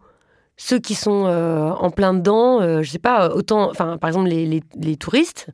ceux 0.57 0.81
qui 0.81 0.95
sont 0.95 1.27
euh, 1.27 1.71
en 1.71 1.91
plein 1.91 2.12
dedans, 2.12 2.61
euh, 2.61 2.83
je 2.83 2.91
sais 2.91 2.99
pas, 2.99 3.31
autant, 3.31 3.73
par 3.75 4.07
exemple 4.07 4.29
les 4.29 4.97
touristes, 4.97 5.51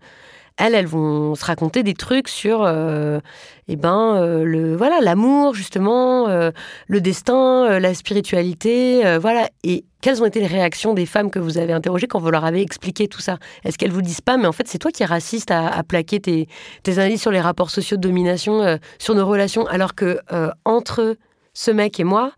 elles, 0.56 0.74
elles 0.74 0.86
vont 0.86 1.34
se 1.34 1.44
raconter 1.44 1.82
des 1.82 1.94
trucs 1.94 2.28
sur, 2.28 2.62
euh, 2.62 3.18
eh 3.66 3.76
ben, 3.76 4.16
euh, 4.16 4.44
le 4.44 4.76
voilà, 4.76 5.00
l'amour 5.00 5.54
justement, 5.54 6.28
euh, 6.28 6.52
le 6.86 7.00
destin, 7.00 7.80
la 7.80 7.94
spiritualité, 7.94 9.18
voilà. 9.18 9.48
Et 9.64 9.84
quelles 10.00 10.22
ont 10.22 10.26
été 10.26 10.40
les 10.40 10.46
réactions 10.46 10.94
des 10.94 11.06
femmes 11.06 11.30
que 11.30 11.38
vous 11.38 11.58
avez 11.58 11.72
interrogées 11.72 12.06
quand 12.06 12.20
vous 12.20 12.30
leur 12.30 12.44
avez 12.44 12.60
expliqué 12.60 13.08
tout 13.08 13.20
ça? 13.20 13.38
Est-ce 13.64 13.78
qu'elles 13.78 13.90
vous 13.90 14.02
disent 14.02 14.20
pas, 14.20 14.36
mais 14.36 14.46
en 14.46 14.52
fait 14.52 14.68
c'est 14.68 14.78
toi 14.78 14.92
qui 14.92 15.02
es 15.02 15.06
raciste 15.06 15.50
à, 15.50 15.82
plaquer 15.82 16.20
tes, 16.20 16.48
tes 16.82 17.16
sur 17.16 17.32
les 17.32 17.40
rapports 17.40 17.70
sociaux 17.70 17.96
de 17.96 18.02
domination, 18.02 18.78
sur 18.98 19.14
nos 19.14 19.26
relations, 19.26 19.66
alors 19.66 19.94
que 19.94 20.20
entre 20.64 21.16
ce 21.52 21.70
mec 21.70 21.98
et 21.98 22.04
moi, 22.04 22.32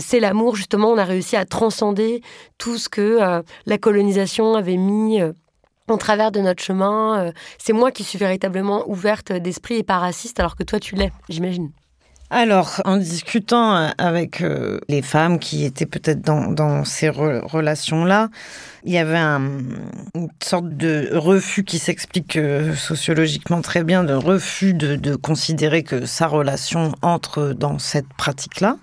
c'est 0.00 0.20
l'amour 0.20 0.56
justement. 0.56 0.90
On 0.90 0.98
a 0.98 1.04
réussi 1.04 1.36
à 1.36 1.44
transcender 1.44 2.22
tout 2.58 2.76
ce 2.76 2.88
que 2.88 3.42
la 3.66 3.78
colonisation 3.78 4.54
avait 4.54 4.76
mis. 4.76 5.20
En 5.88 5.98
travers 5.98 6.30
de 6.32 6.40
notre 6.40 6.62
chemin, 6.62 7.26
Euh, 7.26 7.32
c'est 7.58 7.72
moi 7.72 7.90
qui 7.90 8.04
suis 8.04 8.18
véritablement 8.18 8.88
ouverte 8.88 9.32
d'esprit 9.32 9.76
et 9.76 9.82
pas 9.82 9.98
raciste, 9.98 10.40
alors 10.40 10.56
que 10.56 10.62
toi 10.64 10.80
tu 10.80 10.94
l'es, 10.94 11.12
j'imagine. 11.28 11.70
Alors, 12.30 12.80
en 12.86 12.96
discutant 12.96 13.76
euh, 13.76 13.88
avec 13.98 14.40
euh, 14.40 14.80
les 14.88 15.02
femmes 15.02 15.38
qui 15.38 15.64
étaient 15.64 15.86
peut-être 15.86 16.22
dans, 16.22 16.84
ces 16.84 17.08
re- 17.10 17.46
relations-là, 17.46 18.30
il 18.84 18.92
y 18.92 18.98
avait 18.98 19.18
un- 19.18 19.42
une 20.14 20.28
sorte 20.42 20.70
de 20.70 21.10
refus 21.12 21.64
qui 21.64 21.78
s'explique 21.78 22.38
sociologiquement 22.76 23.60
très 23.60 23.84
bien, 23.84 24.04
de 24.04 24.14
refus 24.14 24.72
de 24.74 25.16
considérer 25.16 25.82
que 25.82 26.06
sa 26.06 26.26
relation 26.26 26.92
entre 27.02 27.52
dans 27.52 27.78
cette 27.78 28.08
pratique-là. 28.16 28.78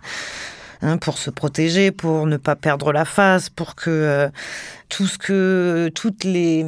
Hein, 0.82 0.98
pour 0.98 1.18
se 1.18 1.30
protéger, 1.30 1.92
pour 1.92 2.26
ne 2.26 2.38
pas 2.38 2.56
perdre 2.56 2.92
la 2.92 3.06
face, 3.06 3.50
pour 3.50 3.76
que 3.76 3.90
euh, 3.90 4.30
tout 4.90 5.08
ce 5.08 5.18
que 5.18 5.92
toutes 5.96 6.24
les 6.24 6.66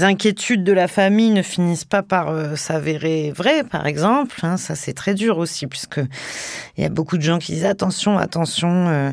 inquiétudes 0.00 0.64
de 0.64 0.72
la 0.72 0.88
famille 0.88 1.30
ne 1.30 1.42
finissent 1.42 1.84
pas 1.84 2.02
par 2.02 2.30
euh, 2.30 2.56
s'avérer 2.56 3.32
vraies, 3.32 3.64
par 3.64 3.86
exemple. 3.86 4.34
hein, 4.42 4.56
ça, 4.56 4.74
c'est 4.74 4.94
très 4.94 5.14
dur 5.14 5.38
aussi, 5.38 5.66
puisque 5.66 6.00
il 6.76 6.82
y 6.82 6.86
a 6.86 6.88
beaucoup 6.88 7.18
de 7.18 7.22
gens 7.22 7.38
qui 7.38 7.52
disent 7.52 7.66
attention, 7.66 8.16
attention, 8.16 8.88
euh, 8.88 9.10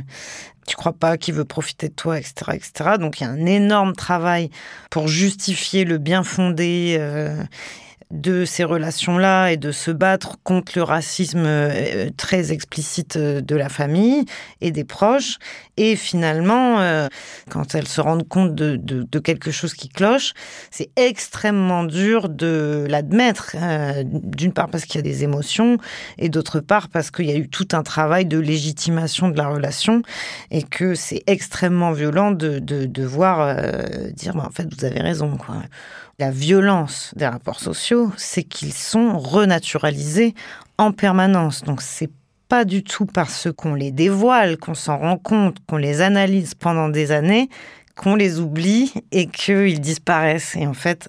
tu 0.68 0.76
crois 0.76 0.94
pas 0.94 1.18
qu'il 1.18 1.34
veut 1.34 1.46
profiter 1.46 1.90
de 1.90 1.94
toi, 1.94 2.18
etc., 2.18 2.52
etc. 2.54 2.72
Donc, 3.00 3.20
il 3.20 3.24
y 3.24 3.28
a 3.28 3.30
un 3.30 3.46
énorme 3.46 3.94
travail 3.94 4.50
pour 4.90 5.08
justifier 5.08 5.84
le 5.84 5.98
bien 5.98 6.24
fondé. 6.24 6.96
euh, 7.00 7.44
de 8.12 8.44
ces 8.44 8.64
relations-là 8.64 9.52
et 9.52 9.58
de 9.58 9.72
se 9.72 9.92
battre 9.92 10.38
contre 10.44 10.72
le 10.76 10.82
racisme 10.82 11.44
euh, 11.46 12.10
très 12.18 12.52
explicite 12.52 13.18
euh, 13.18 13.40
de 13.40 13.56
la 13.56 13.70
famille 13.70 14.26
et 14.62 14.72
des 14.72 14.84
proches. 14.84 15.38
Et 15.78 15.96
finalement, 15.96 16.80
euh, 16.80 17.08
quand 17.52 17.76
elles 17.76 17.88
se 17.88 18.02
rendent 18.02 18.28
compte 18.28 18.56
de, 18.56 18.78
de- 18.78 19.20
quelque 19.20 19.52
chose 19.52 19.76
qui 19.76 19.90
cloche, 19.90 20.34
c'est 20.72 20.90
extrêmement 20.96 21.84
dur 21.84 22.30
de 22.30 22.86
l'admettre. 22.90 23.56
D'une 24.06 24.54
part 24.54 24.70
parce 24.70 24.86
qu'il 24.86 24.96
y 24.96 25.00
a 25.00 25.04
des 25.04 25.24
émotions 25.24 25.78
et 26.18 26.30
d'autre 26.30 26.62
part 26.62 26.88
parce 26.88 27.12
qu'il 27.12 27.26
y 27.26 27.32
a 27.32 27.36
eu 27.36 27.50
tout 27.50 27.68
un 27.74 27.84
travail 27.84 28.26
de 28.26 28.40
légitimation 28.40 29.28
de 29.28 29.38
la 29.38 29.50
relation 29.50 30.02
et 30.52 30.64
que 30.64 30.96
c'est 30.96 31.22
extrêmement 31.28 31.92
violent 31.92 32.32
de, 32.32 32.60
de, 32.60 33.04
voir 33.04 33.56
dire 34.14 34.36
bah, 34.36 34.46
en 34.48 34.52
fait 34.52 34.68
vous 34.74 34.86
avez 34.86 35.02
raison 35.02 35.36
quoi. 35.38 35.58
La 36.20 36.32
violence 36.32 37.14
des 37.16 37.28
rapports 37.28 37.62
sociaux, 37.62 38.12
c'est 38.18 38.44
qu'ils 38.44 38.74
sont 38.74 39.18
renaturalisés 39.18 40.36
en 40.78 40.92
permanence. 40.92 41.64
Donc 41.64 41.82
c'est 41.82 42.10
pas 42.50 42.66
du 42.66 42.84
tout 42.84 43.06
parce 43.06 43.48
qu'on 43.56 43.74
les 43.74 43.94
dévoile, 43.94 44.58
qu'on 44.58 44.74
s'en 44.74 44.98
rend 44.98 45.18
compte, 45.18 45.60
qu'on 45.66 45.78
les 45.78 46.02
analyse 46.02 46.56
pendant 46.56 46.90
des 46.90 47.14
années, 47.14 47.48
qu'on 47.96 48.16
les 48.16 48.42
oublie 48.42 48.92
et 49.14 49.28
qu'ils 49.28 49.80
disparaissent. 49.80 50.58
Et 50.58 50.68
en 50.68 50.74
fait, 50.74 51.08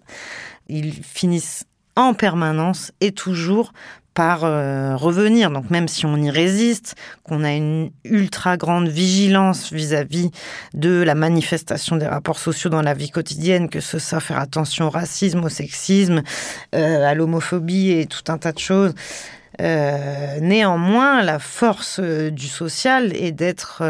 ils 0.68 1.02
finissent 1.02 1.64
en 1.96 2.14
permanence 2.14 2.92
et 3.00 3.10
toujours 3.10 3.72
par 4.14 4.44
euh, 4.44 4.96
revenir. 4.96 5.50
Donc 5.50 5.70
même 5.70 5.88
si 5.88 6.06
on 6.06 6.16
y 6.16 6.30
résiste, 6.30 6.94
qu'on 7.24 7.44
a 7.44 7.52
une 7.52 7.90
ultra 8.04 8.56
grande 8.56 8.88
vigilance 8.88 9.72
vis-à-vis 9.72 10.30
de 10.74 11.02
la 11.02 11.14
manifestation 11.14 11.96
des 11.96 12.06
rapports 12.06 12.38
sociaux 12.38 12.70
dans 12.70 12.82
la 12.82 12.94
vie 12.94 13.10
quotidienne, 13.10 13.68
que 13.68 13.80
ce 13.80 13.98
soit 13.98 14.20
faire 14.20 14.38
attention 14.38 14.86
au 14.86 14.90
racisme, 14.90 15.44
au 15.44 15.48
sexisme, 15.48 16.22
euh, 16.74 17.04
à 17.04 17.14
l'homophobie 17.14 17.90
et 17.90 18.06
tout 18.06 18.30
un 18.32 18.38
tas 18.38 18.52
de 18.52 18.58
choses, 18.58 18.94
euh, 19.60 20.40
néanmoins, 20.40 21.22
la 21.22 21.38
force 21.38 22.00
du 22.00 22.46
social 22.46 23.14
est 23.14 23.32
d'être 23.32 23.82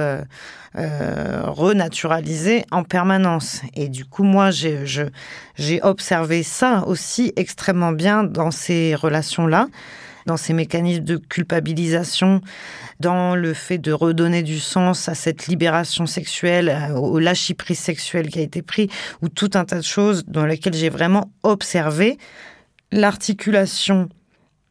euh, 0.76 1.42
renaturalisé 1.46 2.64
en 2.70 2.84
permanence. 2.84 3.60
Et 3.74 3.88
du 3.88 4.04
coup, 4.04 4.22
moi, 4.22 4.50
j'ai 4.52 5.82
observé 5.82 6.44
ça 6.44 6.84
aussi 6.86 7.32
extrêmement 7.34 7.90
bien 7.90 8.22
dans 8.22 8.52
ces 8.52 8.94
relations-là, 8.94 9.66
dans 10.30 10.36
ces 10.36 10.52
mécanismes 10.52 11.02
de 11.02 11.16
culpabilisation, 11.16 12.40
dans 13.00 13.34
le 13.34 13.52
fait 13.52 13.78
de 13.78 13.90
redonner 13.90 14.44
du 14.44 14.60
sens 14.60 15.08
à 15.08 15.16
cette 15.16 15.48
libération 15.48 16.06
sexuelle, 16.06 16.92
au 16.94 17.18
lâcher-prise 17.18 17.80
sexuel 17.80 18.28
qui 18.28 18.38
a 18.38 18.42
été 18.42 18.62
pris, 18.62 18.88
ou 19.22 19.28
tout 19.28 19.50
un 19.54 19.64
tas 19.64 19.78
de 19.78 19.84
choses 19.84 20.24
dans 20.26 20.46
lesquelles 20.46 20.74
j'ai 20.74 20.88
vraiment 20.88 21.32
observé 21.42 22.16
l'articulation 22.92 24.08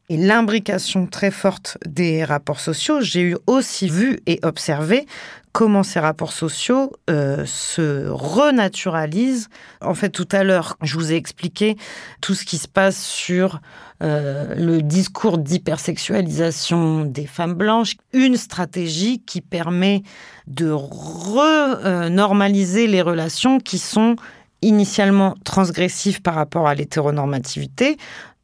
et 0.08 0.16
l'imbrication 0.16 1.08
très 1.08 1.30
forte 1.30 1.78
des 1.86 2.24
rapports 2.24 2.62
sociaux, 2.62 3.02
j'ai 3.02 3.22
eu 3.22 3.36
aussi 3.46 3.90
vu 3.90 4.22
et 4.28 4.40
observé 4.44 5.08
comment 5.52 5.84
ces 5.84 6.00
rapports 6.00 6.32
sociaux 6.32 6.94
euh, 7.10 7.46
se 7.46 8.08
renaturalisent. 8.08 9.50
En 9.82 9.94
fait, 9.94 10.10
tout 10.10 10.28
à 10.32 10.44
l'heure, 10.44 10.78
je 10.82 10.96
vous 10.96 11.12
ai 11.12 11.16
expliqué 11.16 11.76
tout 12.22 12.34
ce 12.34 12.46
qui 12.46 12.58
se 12.58 12.68
passe 12.68 13.04
sur 13.04 13.60
euh, 14.02 14.56
le 14.56 14.82
discours 14.82 15.38
d'hypersexualisation 15.38 17.04
des 17.04 17.26
femmes 17.26 17.54
blanches, 17.54 17.96
une 18.14 18.38
stratégie 18.38 19.20
qui 19.20 19.42
permet 19.42 20.04
de 20.48 20.72
renormaliser 20.72 22.88
les 22.88 23.02
relations 23.02 23.60
qui 23.60 23.78
sont 23.78 24.16
initialement 24.62 25.36
transgressives 25.44 26.22
par 26.22 26.36
rapport 26.36 26.68
à 26.68 26.76
l'hétéronormativité. 26.76 27.98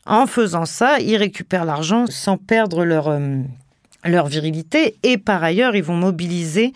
En 0.06 0.28
faisant 0.28 0.66
ça, 0.66 0.99
ils 0.99 1.16
récupèrent 1.16 1.66
l'argent 1.66 2.06
sans 2.08 2.38
perdre 2.38 2.84
leur, 2.84 3.08
euh, 3.08 3.38
leur 4.03 4.28
virilité 4.28 4.97
et 5.03 5.18
par 5.18 5.43
ailleurs, 5.43 5.76
ils 5.76 5.84
vont 5.84 5.95
mobiliser 5.95 6.74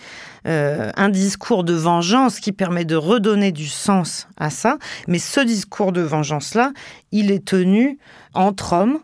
euh, 0.47 0.91
un 0.95 1.09
discours 1.09 1.63
de 1.63 1.73
vengeance 1.73 2.39
qui 2.39 2.51
permet 2.51 2.85
de 2.85 2.95
redonner 2.95 3.51
du 3.51 3.67
sens 3.67 4.27
à 4.37 4.49
ça. 4.49 4.77
Mais 5.07 5.19
ce 5.19 5.41
discours 5.41 5.91
de 5.91 6.01
vengeance-là, 6.01 6.71
il 7.11 7.31
est 7.31 7.45
tenu 7.45 7.97
entre 8.33 8.73
hommes 8.73 8.99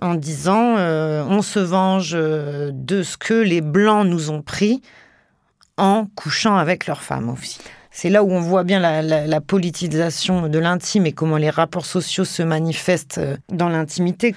en 0.00 0.14
disant 0.14 0.76
euh, 0.76 1.24
on 1.28 1.42
se 1.42 1.60
venge 1.60 2.12
euh, 2.14 2.70
de 2.72 3.02
ce 3.02 3.16
que 3.16 3.34
les 3.34 3.60
blancs 3.60 4.06
nous 4.06 4.30
ont 4.30 4.42
pris 4.42 4.82
en 5.76 6.06
couchant 6.16 6.56
avec 6.56 6.86
leurs 6.86 7.02
femmes 7.02 7.28
aussi. 7.28 7.58
C'est 7.90 8.08
là 8.08 8.24
où 8.24 8.30
on 8.30 8.40
voit 8.40 8.64
bien 8.64 8.80
la, 8.80 9.40
politisation 9.42 10.48
de 10.48 10.58
l'intime 10.58 11.04
et 11.04 11.12
comment 11.12 11.36
les 11.36 11.50
rapports 11.50 11.84
sociaux 11.84 12.24
se 12.24 12.42
manifestent 12.42 13.20
dans 13.50 13.68
l'intimité. 13.68 14.34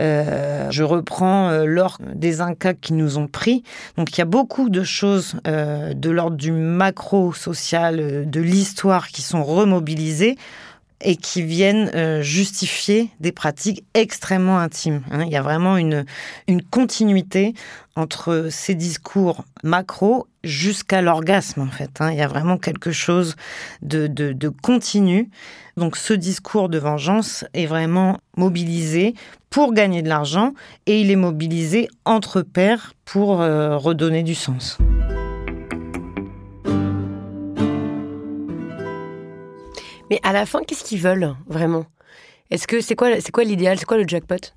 Euh, 0.00 0.70
je 0.70 0.82
reprends 0.82 1.50
euh, 1.50 1.64
l'ordre 1.66 2.04
des 2.14 2.40
Incas 2.40 2.74
qui 2.74 2.92
nous 2.94 3.16
ont 3.18 3.28
pris. 3.28 3.62
Donc 3.96 4.16
il 4.16 4.18
y 4.18 4.22
a 4.22 4.26
beaucoup 4.26 4.68
de 4.68 4.82
choses 4.82 5.36
euh, 5.46 5.94
de 5.94 6.10
l'ordre 6.10 6.36
du 6.36 6.50
macro-social, 6.50 8.00
euh, 8.00 8.24
de 8.24 8.40
l'histoire 8.40 9.08
qui 9.08 9.22
sont 9.22 9.44
remobilisées 9.44 10.36
et 11.00 11.16
qui 11.16 11.42
viennent 11.42 12.22
justifier 12.22 13.10
des 13.20 13.32
pratiques 13.32 13.84
extrêmement 13.92 14.58
intimes. 14.58 15.02
hein. 15.10 15.24
Il 15.26 15.30
y 15.30 15.36
a 15.36 15.42
vraiment 15.42 15.76
une, 15.76 16.06
une 16.48 16.62
continuité 16.62 17.52
entre 17.94 18.48
ces 18.50 18.74
discours 18.74 19.44
macro 19.62 20.26
jusqu'à 20.44 21.02
l'orgasme, 21.02 21.60
en 21.60 21.66
fait. 21.66 21.90
hein. 22.00 22.10
Il 22.10 22.16
y 22.16 22.22
a 22.22 22.28
vraiment 22.28 22.56
quelque 22.56 22.90
chose 22.90 23.36
de, 23.82 24.06
de 24.06 24.48
continu. 24.48 25.28
Donc 25.76 25.96
ce 25.96 26.14
discours 26.14 26.68
de 26.68 26.78
vengeance 26.78 27.44
est 27.52 27.66
vraiment 27.66 28.18
mobilisé 28.36 29.14
pour 29.50 29.72
gagner 29.72 30.02
de 30.02 30.08
l'argent 30.08 30.52
et 30.86 31.00
il 31.00 31.10
est 31.10 31.16
mobilisé 31.16 31.88
entre 32.04 32.42
pairs 32.42 32.92
pour 33.04 33.40
euh, 33.42 33.76
redonner 33.76 34.22
du 34.22 34.34
sens. 34.34 34.78
Mais 40.10 40.20
à 40.22 40.32
la 40.32 40.46
fin, 40.46 40.60
qu'est-ce 40.66 40.84
qu'ils 40.84 41.00
veulent 41.00 41.34
vraiment? 41.46 41.86
Est-ce 42.50 42.66
que 42.66 42.80
c'est 42.80 42.94
quoi, 42.94 43.20
c'est 43.20 43.32
quoi 43.32 43.42
l'idéal? 43.42 43.78
C'est 43.78 43.86
quoi 43.86 43.96
le 43.96 44.06
jackpot? 44.06 44.52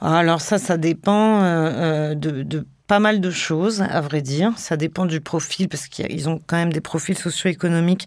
Alors 0.00 0.40
ça, 0.40 0.58
ça 0.58 0.76
dépend 0.76 1.42
euh, 1.42 1.44
euh, 1.44 2.14
de, 2.14 2.42
de 2.42 2.66
pas 2.86 2.98
mal 2.98 3.20
de 3.20 3.30
choses, 3.30 3.80
à 3.80 4.00
vrai 4.00 4.20
dire. 4.20 4.52
Ça 4.56 4.76
dépend 4.76 5.06
du 5.06 5.20
profil, 5.20 5.68
parce 5.68 5.86
qu'ils 5.86 6.28
ont 6.28 6.40
quand 6.46 6.56
même 6.56 6.72
des 6.72 6.80
profils 6.80 7.16
socio-économiques 7.16 8.06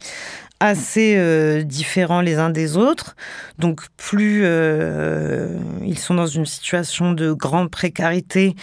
assez 0.59 1.15
euh, 1.17 1.63
différents 1.63 2.21
les 2.21 2.37
uns 2.37 2.49
des 2.49 2.77
autres. 2.77 3.15
Donc 3.59 3.81
plus 3.97 4.41
euh, 4.43 5.57
ils 5.83 5.99
sont 5.99 6.13
dans 6.13 6.27
une 6.27 6.45
situation 6.45 7.11
de 7.11 7.33
grande 7.33 7.69
précarité, 7.69 8.55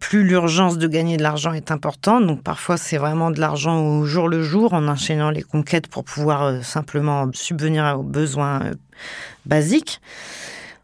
plus 0.00 0.24
l'urgence 0.24 0.78
de 0.78 0.86
gagner 0.88 1.16
de 1.16 1.22
l'argent 1.22 1.52
est 1.52 1.70
importante. 1.70 2.26
Donc 2.26 2.42
parfois 2.42 2.76
c'est 2.76 2.98
vraiment 2.98 3.30
de 3.30 3.40
l'argent 3.40 3.80
au 3.80 4.04
jour 4.04 4.28
le 4.28 4.42
jour 4.42 4.72
en 4.74 4.88
enchaînant 4.88 5.30
les 5.30 5.42
conquêtes 5.42 5.86
pour 5.86 6.04
pouvoir 6.04 6.42
euh, 6.42 6.60
simplement 6.62 7.28
subvenir 7.32 7.98
aux 7.98 8.04
besoins 8.04 8.60
basiques. 9.46 10.00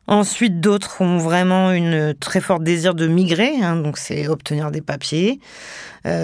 Ensuite, 0.07 0.61
d'autres 0.61 1.01
ont 1.01 1.17
vraiment 1.17 1.73
une 1.73 2.13
très 2.13 2.43
fort 2.43 2.61
désir 2.61 2.95
de 2.95 3.07
migrer, 3.07 3.55
hein, 3.63 3.77
donc 3.77 3.97
c'est 3.97 4.29
obtenir 4.29 4.71
des 4.71 4.83
papiers. 4.83 5.41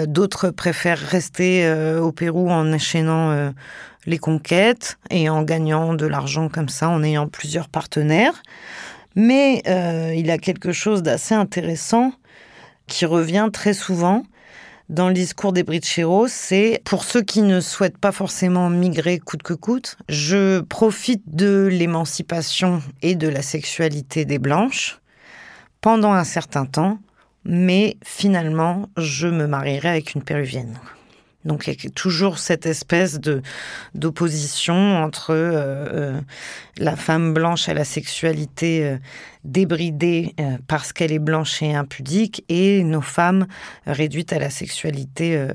D'autres 0.05 0.51
préfèrent 0.51 0.99
rester 0.99 1.67
au 1.99 2.11
Pérou 2.11 2.51
en 2.51 2.71
enchaînant 2.71 3.51
les 4.05 4.17
conquêtes 4.17 4.97
et 5.09 5.29
en 5.29 5.43
gagnant 5.43 5.93
de 5.93 6.05
l'argent 6.05 6.49
comme 6.49 6.69
ça, 6.69 6.89
en 6.89 7.03
ayant 7.03 7.27
plusieurs 7.27 7.69
partenaires. 7.69 8.43
Mais 9.15 9.61
euh, 9.67 10.13
il 10.15 10.31
a 10.31 10.37
quelque 10.37 10.71
chose 10.71 11.03
d'assez 11.03 11.35
intéressant 11.35 12.13
qui 12.87 13.05
revient 13.05 13.49
très 13.51 13.73
souvent 13.73 14.23
dans 14.91 15.07
le 15.07 15.13
discours 15.13 15.53
des 15.53 15.63
Bricheros, 15.63 16.27
c'est 16.27 16.81
pour 16.83 17.05
ceux 17.05 17.21
qui 17.21 17.43
ne 17.43 17.61
souhaitent 17.61 17.97
pas 17.97 18.11
forcément 18.11 18.69
migrer 18.69 19.19
coûte 19.19 19.41
que 19.41 19.53
coûte, 19.53 19.97
je 20.09 20.59
profite 20.59 21.23
de 21.33 21.69
l'émancipation 21.71 22.81
et 23.01 23.15
de 23.15 23.29
la 23.29 23.41
sexualité 23.41 24.25
des 24.25 24.37
Blanches 24.37 24.99
pendant 25.79 26.11
un 26.11 26.25
certain 26.25 26.65
temps, 26.65 26.99
mais 27.45 27.95
finalement, 28.03 28.89
je 28.97 29.29
me 29.29 29.47
marierai 29.47 29.87
avec 29.87 30.13
une 30.13 30.23
Péruvienne. 30.23 30.77
Donc 31.45 31.67
il 31.67 31.83
y 31.83 31.87
a 31.87 31.89
toujours 31.89 32.37
cette 32.37 32.65
espèce 32.65 33.19
de 33.19 33.41
d'opposition 33.95 35.03
entre 35.03 35.31
euh, 35.31 35.87
euh, 36.15 36.21
la 36.77 36.95
femme 36.95 37.33
blanche 37.33 37.67
à 37.69 37.73
la 37.73 37.83
sexualité 37.83 38.85
euh, 38.85 38.97
débridée 39.43 40.35
parce 40.67 40.93
qu'elle 40.93 41.11
est 41.11 41.17
blanche 41.17 41.63
et 41.63 41.73
impudique 41.73 42.45
et 42.47 42.83
nos 42.83 43.01
femmes 43.01 43.47
réduites 43.87 44.33
à 44.33 44.37
la 44.37 44.51
sexualité 44.51 45.47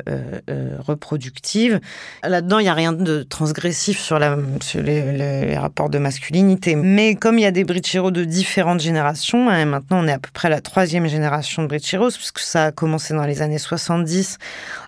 reproductive. 0.81 1.79
Là-dedans, 2.25 2.59
il 2.59 2.65
n'y 2.65 2.69
a 2.69 2.75
rien 2.75 2.93
de 2.93 3.23
transgressif 3.23 4.01
sur, 4.01 4.19
les, 4.19 5.57
rapports 5.57 5.89
de 5.89 5.99
masculinité. 5.99 6.75
Mais 6.75 7.15
comme 7.15 7.39
il 7.39 7.43
y 7.43 7.47
a 7.47 7.53
des 7.53 7.63
bricheros 7.63 8.11
de 8.11 8.25
différentes 8.25 8.81
générations, 8.81 9.49
hein, 9.49 9.65
maintenant 9.67 10.03
on 10.03 10.09
est 10.09 10.13
à 10.13 10.19
peu 10.19 10.31
près 10.33 10.51
la 10.51 10.61
troisième 10.61 11.07
génération 11.07 11.63
de 11.63 11.69
bricheros, 11.69 12.11
puisque 12.11 12.41
ça 12.41 12.65
a 12.65 12.73
commencé 12.73 13.15
dans 13.15 13.25
les 13.25 13.41
années 13.41 13.59
70 13.59 14.39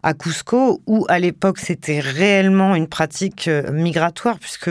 à 0.03 0.13
Cusco, 0.13 0.81
où 0.89 1.05
à 1.09 1.19
l'époque 1.19 1.59
c'était 1.59 2.01
réellement 2.01 2.75
une 2.75 2.89
pratique 2.89 3.47
euh, 3.47 3.71
migratoire, 3.71 4.39
puisque 4.39 4.71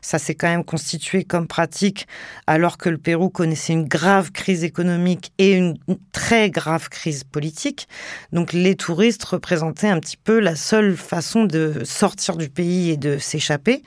ça 0.00 0.18
s'est 0.18 0.34
quand 0.34 0.48
même 0.48 0.64
constitué 0.64 1.24
comme 1.24 1.46
pratique 1.46 2.06
alors 2.46 2.78
que 2.78 2.88
le 2.88 2.96
Pérou 2.96 3.28
connaissait 3.28 3.72
une 3.72 3.86
grave 3.86 4.30
crise 4.30 4.64
économique 4.64 5.32
et 5.38 5.52
une 5.52 5.76
très 6.12 6.50
grave 6.50 6.88
crise 6.88 7.24
politique. 7.24 7.88
Donc 8.32 8.52
les 8.52 8.76
touristes 8.76 9.24
représentaient 9.24 9.88
un 9.88 10.00
petit 10.00 10.16
peu 10.16 10.38
la 10.38 10.54
seule 10.54 10.96
façon 10.96 11.44
de 11.44 11.82
sortir 11.84 12.36
du 12.36 12.48
pays 12.48 12.90
et 12.90 12.96
de 12.96 13.18
s'échapper. 13.18 13.82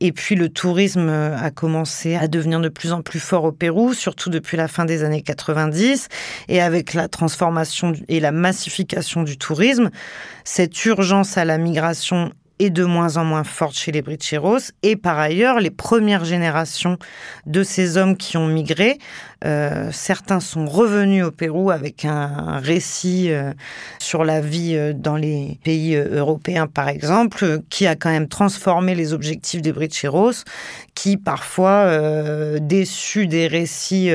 Et 0.00 0.12
puis 0.12 0.34
le 0.34 0.48
tourisme 0.48 1.08
a 1.08 1.50
commencé 1.50 2.14
à 2.14 2.28
devenir 2.28 2.60
de 2.60 2.68
plus 2.68 2.92
en 2.92 3.02
plus 3.02 3.20
fort 3.20 3.44
au 3.44 3.52
Pérou, 3.52 3.94
surtout 3.94 4.30
depuis 4.30 4.56
la 4.56 4.68
fin 4.68 4.84
des 4.84 5.02
années 5.02 5.22
90. 5.22 6.08
Et 6.48 6.60
avec 6.60 6.94
la 6.94 7.08
transformation 7.08 7.92
et 8.08 8.20
la 8.20 8.32
massification 8.32 9.22
du 9.22 9.38
tourisme, 9.38 9.90
cette 10.44 10.84
urgence 10.84 11.36
à 11.36 11.44
la 11.44 11.58
migration 11.58 12.32
est 12.58 12.70
de 12.70 12.84
moins 12.84 13.16
en 13.16 13.24
moins 13.24 13.44
forte 13.44 13.76
chez 13.76 13.92
les 13.92 14.02
Bricheros. 14.02 14.72
Et 14.82 14.96
par 14.96 15.18
ailleurs, 15.18 15.60
les 15.60 15.70
premières 15.70 16.24
générations 16.24 16.98
de 17.46 17.62
ces 17.62 17.96
hommes 17.96 18.16
qui 18.16 18.36
ont 18.36 18.46
migré, 18.46 18.98
euh, 19.44 19.90
certains 19.92 20.40
sont 20.40 20.66
revenus 20.66 21.24
au 21.24 21.30
Pérou 21.30 21.70
avec 21.70 22.04
un, 22.04 22.58
récit 22.58 23.30
euh, 23.30 23.52
sur 23.98 24.24
la 24.24 24.40
vie 24.40 24.74
euh, 24.74 24.92
dans 24.92 25.16
les 25.16 25.58
pays 25.62 25.94
européens, 25.94 26.66
par 26.66 26.88
exemple, 26.88 27.60
qui 27.70 27.86
a 27.86 27.94
quand 27.94 28.10
même 28.10 28.28
transformé 28.28 28.94
les 28.94 29.12
objectifs 29.12 29.62
des 29.62 29.72
Bricheros, 29.72 30.44
qui 30.94 31.16
parfois, 31.16 32.58
déçus 32.60 33.28
des 33.28 33.46
récits 33.46 34.10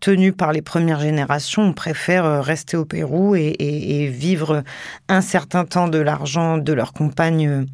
tenus 0.00 0.34
par 0.36 0.52
les 0.52 0.62
premières 0.62 1.00
générations, 1.00 1.72
préfèrent 1.74 2.42
rester 2.42 2.76
au 2.76 2.84
Pérou 2.84 3.34
et, 3.36 3.54
et- 3.58 4.08
vivre 4.08 4.62
un 5.08 5.20
certain 5.20 5.64
temps 5.64 5.88
de 5.88 5.98
l'argent 5.98 6.58
de 6.58 6.72
leur 6.72 6.92
compagne 6.92 7.46
euh, 7.48 7.60
euh, 7.60 7.64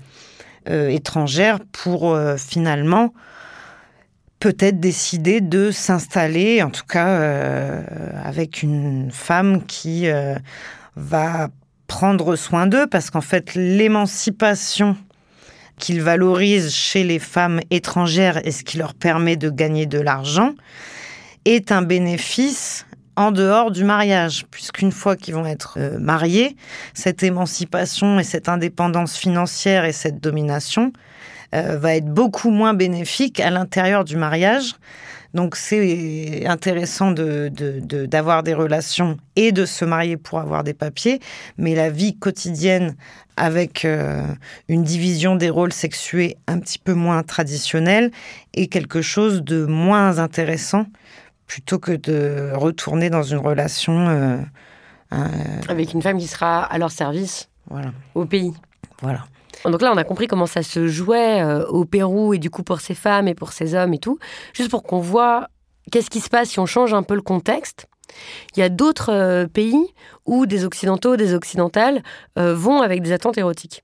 étrangère 0.67 1.59
pour 1.73 2.15
euh, 2.15 2.37
finalement 2.37 3.13
peut-être 4.41 4.81
décider 4.81 5.43
de 5.43 5.71
s'installer, 5.71 6.63
en 6.63 6.71
tout 6.71 6.87
cas 6.89 7.09
euh, 7.09 7.83
avec 8.25 8.63
une 8.63 9.11
femme 9.13 9.65
qui 9.67 10.09
euh, 10.09 10.35
va 10.97 11.51
prendre 11.87 12.35
soin 12.37 12.67
d'eux, 12.67 12.87
parce 12.87 13.11
qu'en 13.11 13.21
fait 13.21 13.55
l'émancipation 13.55 14.97
qu'ils 15.79 16.03
valorisent 16.03 16.75
chez 16.75 17.05
les 17.05 17.19
femmes 17.19 17.61
étrangères 17.71 18.47
et 18.47 18.51
ce 18.51 18.65
qui 18.65 18.79
leur 18.79 18.95
permet 18.95 19.37
de 19.37 19.51
gagner 19.51 19.87
de 19.87 20.01
l'argent 20.01 20.55
est 21.45 21.73
un 21.73 21.83
bénéfice 21.83 22.87
en 23.17 23.33
dehors 23.33 23.71
du 23.71 23.85
mariage, 23.85 24.47
puisqu'une 24.51 24.93
fois 24.93 25.17
qu'ils 25.17 25.35
vont 25.35 25.47
être 25.47 25.75
euh, 25.79 25.99
mariés, 25.99 26.57
cette 26.95 27.23
émancipation 27.23 28.19
et 28.19 28.25
cette 28.25 28.49
indépendance 28.49 29.17
financière 29.17 29.85
et 29.85 29.93
cette 29.93 30.21
domination 30.21 30.93
euh, 31.55 31.77
va 31.79 31.97
être 31.97 32.07
beaucoup 32.07 32.51
moins 32.51 32.75
bénéfique 32.75 33.41
à 33.41 33.51
l'intérieur 33.51 34.05
du 34.05 34.17
mariage. 34.17 34.75
Donc 35.35 35.55
c'est 35.55 36.45
intéressant 36.47 37.13
de, 37.13 37.51
de- 37.55 37.79
de- 37.81 38.07
d'avoir 38.07 38.43
des 38.43 38.55
relations 38.55 39.17
et 39.37 39.53
de 39.53 39.65
se 39.65 39.85
marier 39.85 40.17
pour 40.17 40.41
avoir 40.41 40.65
des 40.65 40.75
papiers, 40.75 41.21
mais 41.57 41.77
la 41.77 41.89
vie 41.89 42.17
quotidienne 42.17 42.97
avec 43.37 43.85
euh, 43.85 44.25
une 44.69 44.83
division 44.83 45.37
des 45.37 45.49
rôles 45.49 45.73
sexués 45.73 46.37
un 46.49 46.59
petit 46.59 46.79
peu 46.81 46.95
moins 46.95 47.23
traditionnelle 47.23 48.11
est 48.55 48.67
quelque 48.67 49.03
chose 49.03 49.43
de 49.45 49.67
moins 49.67 50.19
intéressant 50.19 50.87
plutôt 51.51 51.81
que 51.81 51.91
de 51.91 52.53
retourner 52.55 53.11
dans 53.11 53.25
une 53.25 53.39
relation. 53.39 54.09
euh, 54.09 54.37
euh, 55.13 55.17
Avec 55.67 55.93
une 55.95 56.01
femme 56.01 56.19
qui 56.19 56.29
sera 56.29 56.63
à 56.63 56.79
leur 56.79 56.93
service 56.93 57.49
voilà, 57.69 57.91
au 58.15 58.25
pays. 58.25 58.53
voilà. 59.03 59.25
Donc 59.65 59.83
là, 59.83 59.91
on 59.93 59.97
a 59.97 60.05
compris 60.05 60.29
comment 60.29 60.47
ça 60.47 60.63
se 60.63 60.87
jouait 60.87 61.43
euh, 61.43 61.67
au 61.67 61.85
Pérou 61.85 62.35
et 62.35 62.39
du 62.39 62.51
coup 62.51 62.63
pour 62.63 62.81
ces 62.81 62.95
femmes 62.95 63.27
et 63.27 63.35
pour 63.35 63.51
ces 63.53 63.75
hommes 63.75 63.93
et 63.93 63.99
tout. 63.99 64.21
Juste 64.53 64.71
pour 64.71 64.85
qu'on 64.85 65.01
voit 65.01 65.49
qu'est-ce 65.91 66.09
qui 66.09 66.21
se 66.21 66.29
passe 66.29 66.51
si 66.51 66.61
on 66.61 66.67
change 66.67 66.95
un 66.95 67.03
peu 67.03 67.17
le 67.17 67.21
contexte. 67.21 67.87
Il 68.55 68.61
y 68.61 68.63
a 68.63 68.69
d'autres 68.69 69.47
pays 69.47 69.93
où 70.27 70.47
des 70.47 70.65
Occidentaux, 70.65 71.17
des 71.17 71.35
Occidentales 71.35 72.03
vont 72.37 72.81
avec 72.81 73.03
des 73.03 73.11
attentes 73.13 73.39
érotiques. 73.39 73.83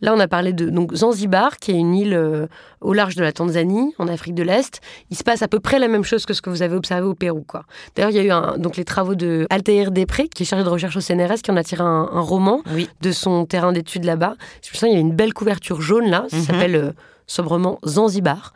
Là, 0.00 0.14
on 0.14 0.20
a 0.20 0.28
parlé 0.28 0.52
de 0.52 0.68
donc 0.70 0.94
Zanzibar, 0.94 1.56
qui 1.58 1.70
est 1.72 1.74
une 1.76 1.94
île 1.94 2.14
euh, 2.14 2.46
au 2.80 2.92
large 2.92 3.14
de 3.16 3.22
la 3.22 3.32
Tanzanie, 3.32 3.94
en 3.98 4.08
Afrique 4.08 4.34
de 4.34 4.42
l'Est. 4.42 4.80
Il 5.10 5.16
se 5.16 5.24
passe 5.24 5.42
à 5.42 5.48
peu 5.48 5.60
près 5.60 5.78
la 5.78 5.88
même 5.88 6.04
chose 6.04 6.26
que 6.26 6.34
ce 6.34 6.42
que 6.42 6.50
vous 6.50 6.62
avez 6.62 6.74
observé 6.76 7.06
au 7.06 7.14
Pérou. 7.14 7.44
quoi. 7.46 7.64
D'ailleurs, 7.96 8.10
il 8.10 8.16
y 8.16 8.20
a 8.20 8.22
eu 8.24 8.30
un- 8.30 8.56
donc 8.58 8.76
les 8.76 8.84
travaux 8.84 9.14
de 9.14 9.46
Altair 9.50 9.90
Després, 9.90 10.28
qui 10.28 10.42
est 10.42 10.46
chargé 10.46 10.64
de 10.64 10.68
recherche 10.68 10.96
au 10.96 11.00
CNRS, 11.00 11.42
qui 11.42 11.50
en 11.50 11.56
a 11.56 11.64
tiré 11.64 11.82
un, 11.82 12.08
un 12.12 12.20
roman 12.20 12.62
Oui. 12.74 12.88
de 13.00 13.12
son 13.12 13.44
terrain 13.46 13.72
d'études 13.72 14.04
là-bas. 14.04 14.34
Je 14.62 14.70
me 14.70 14.74
souviens, 14.74 14.88
il 14.88 14.92
y 14.92 15.00
avait 15.00 15.08
une 15.08 15.14
belle 15.16 15.34
couverture 15.34 15.80
jaune 15.80 16.08
là, 16.10 16.26
ça 16.28 16.36
Mhm. 16.36 16.42
s'appelle 16.44 16.76
euh, 16.76 16.90
sobrement 17.26 17.78
Zanzibar. 17.86 18.52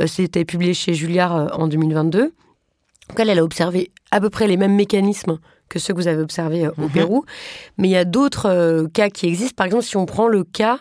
Euh, 0.00 0.06
C'était 0.06 0.44
publié 0.44 0.74
chez 0.74 0.94
Julliard 0.94 1.36
euh, 1.36 1.46
en 1.52 1.68
2022. 1.68 2.32
Donc 3.08 3.20
elle, 3.20 3.28
elle 3.30 3.38
a 3.38 3.44
observé 3.44 3.90
à 4.10 4.20
peu 4.20 4.30
près 4.30 4.46
les 4.48 4.56
mêmes 4.56 4.74
mécanismes 4.74 5.38
que 5.68 5.78
ceux 5.78 5.94
que 5.94 5.98
vous 6.00 6.08
avez 6.08 6.22
observés 6.22 6.66
euh, 6.66 6.70
au 6.78 6.82
Mhm. 6.82 6.90
Pérou. 6.90 7.24
Mais 7.78 7.88
il 7.88 7.92
y 7.92 7.96
a 7.96 8.04
d'autres 8.04 8.48
euh, 8.48 8.86
cas 8.88 9.10
qui 9.10 9.26
existent. 9.26 9.54
Par 9.56 9.66
exemple, 9.66 9.84
si 9.84 9.96
on 9.96 10.06
prend 10.06 10.28
le 10.28 10.44
cas 10.44 10.80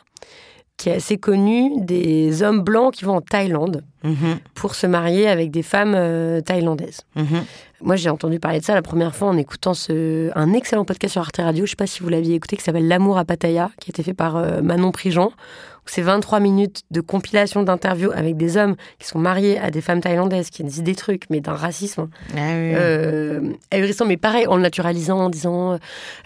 qui 0.78 0.90
est 0.90 0.96
assez 0.96 1.18
connu 1.18 1.72
des 1.82 2.44
hommes 2.44 2.62
blancs 2.62 2.94
qui 2.94 3.06
vont 3.06 3.16
en 3.18 3.22
Thaïlande 3.22 3.84
Mhm, 4.04 4.38
pour 4.54 4.76
se 4.76 4.86
marier 4.86 5.28
avec 5.28 5.50
des 5.50 5.64
femmes 5.64 5.94
euh, 5.96 6.40
thaïlandaises. 6.40 7.02
mhm. 7.16 7.44
Moi, 7.82 7.96
j'ai 7.96 8.10
entendu 8.10 8.40
parler 8.40 8.60
de 8.60 8.64
ça 8.64 8.74
la 8.76 8.84
première 8.84 9.16
fois 9.16 9.28
en 9.30 9.38
écoutant 9.38 9.74
ce, 9.74 10.30
un 10.36 10.54
excellent 10.54 10.86
podcast 10.86 11.14
sur 11.14 11.22
Arte 11.22 11.38
Radio. 11.38 11.66
Je 11.66 11.72
sais 11.72 11.76
pas 11.76 11.88
si 11.88 12.02
vous 12.04 12.10
l'aviez 12.10 12.36
écouté, 12.36 12.56
qui 12.56 12.64
s'appelle 12.64 12.88
L'amour 12.88 13.18
à 13.18 13.26
Pattaya, 13.26 13.72
qui 13.82 13.90
a 13.90 13.92
été 13.92 14.04
fait 14.04 14.14
par 14.14 14.36
euh, 14.38 14.62
Manon 14.62 14.92
Prigent. 14.92 15.28
où 15.30 15.88
C'est 15.88 16.04
23 16.04 16.40
minutes 16.40 16.84
de 16.92 17.02
compilation 17.02 17.64
d'interviews 17.64 18.12
avec 18.12 18.38
des 18.38 18.56
hommes 18.58 18.76
qui 19.00 19.08
sont 19.08 19.18
mariés 19.20 19.58
à 19.58 19.72
des 19.72 19.82
femmes 19.82 20.02
thaïlandaises, 20.02 20.52
qui 20.52 20.64
disent 20.64 20.84
des 20.84 20.96
trucs, 20.96 21.24
mais 21.32 21.42
d'un 21.42 21.56
racisme 21.56 22.08
Ah 22.34 22.36
oui, 22.36 22.74
euh, 22.76 23.54
ahurissant, 23.72 24.06
mais 24.06 24.18
pareil, 24.18 24.46
en 24.48 24.56
le 24.56 24.62
naturalisant, 24.62 25.20
en 25.20 25.30
disant 25.30 25.74
euh, 25.74 25.78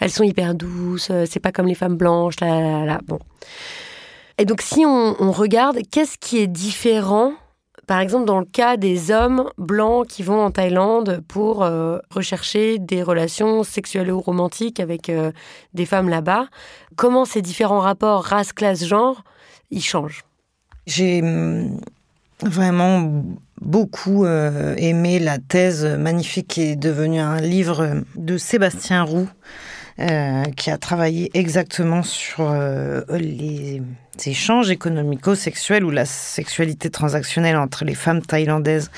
elles 0.01 0.11
sont 0.11 0.23
hyper 0.23 0.53
douces, 0.53 1.09
euh, 1.11 1.23
c'est 1.29 1.39
pas 1.39 1.53
comme 1.53 1.67
les 1.67 1.75
femmes 1.75 1.95
blanches, 1.95 2.39
là, 2.41 2.59
là, 2.59 2.85
là. 2.85 2.99
Bon. 3.07 3.19
Et 4.39 4.45
donc, 4.45 4.61
si 4.61 4.85
on, 4.85 5.31
regarde, 5.33 5.79
qu'est-ce 5.91 6.17
qui 6.17 6.37
est 6.37 6.47
différent, 6.47 7.33
par 7.87 7.99
exemple, 7.99 8.23
dans 8.23 8.39
le 8.39 8.45
cas 8.45 8.77
des 8.77 9.11
hommes 9.11 9.49
blancs 9.57 10.07
qui 10.07 10.23
vont 10.23 10.41
en 10.41 10.49
Thaïlande 10.49 11.21
pour 11.27 11.61
euh, 11.61 11.99
rechercher 12.09 12.79
des 12.79 13.03
relations 13.03 13.65
sexuelles 13.65 14.09
ou 14.09 14.21
romantiques 14.21 14.79
avec 14.79 15.09
euh, 15.09 15.33
des 15.73 15.85
femmes 15.85 16.07
là-bas 16.07 16.47
Comment 16.95 17.25
ces 17.25 17.41
différents 17.41 17.81
rapports 17.81 18.23
race, 18.23 18.53
classe, 18.53 18.85
genre, 18.85 19.25
ils 19.71 19.83
changent? 19.83 20.23
J'ai 20.87 21.21
hum, 21.21 21.81
vraiment 22.41 23.25
beaucoup 23.59 24.23
euh, 24.23 24.73
aimé 24.77 25.19
la 25.19 25.37
thèse 25.37 25.83
magnifique 25.85 26.47
qui 26.47 26.61
est 26.61 26.75
devenue 26.77 27.19
un 27.19 27.41
livre 27.41 28.03
de 28.15 28.37
Sébastien 28.37 29.03
Roux, 29.03 29.27
euh, 29.99 30.43
qui 30.55 30.71
a 30.71 30.77
travaillé 30.77 31.29
exactement 31.33 32.03
sur 32.03 32.49
euh, 32.51 33.01
les 33.09 33.81
échanges 34.25 34.69
économico-sexuels 34.69 35.83
ou 35.83 35.91
la 35.91 36.05
sexualité 36.05 36.89
transactionnelle 36.89 37.57
entre 37.57 37.83
les 37.85 37.95
femmes 37.95 38.21
thaïlandaises 38.21 38.91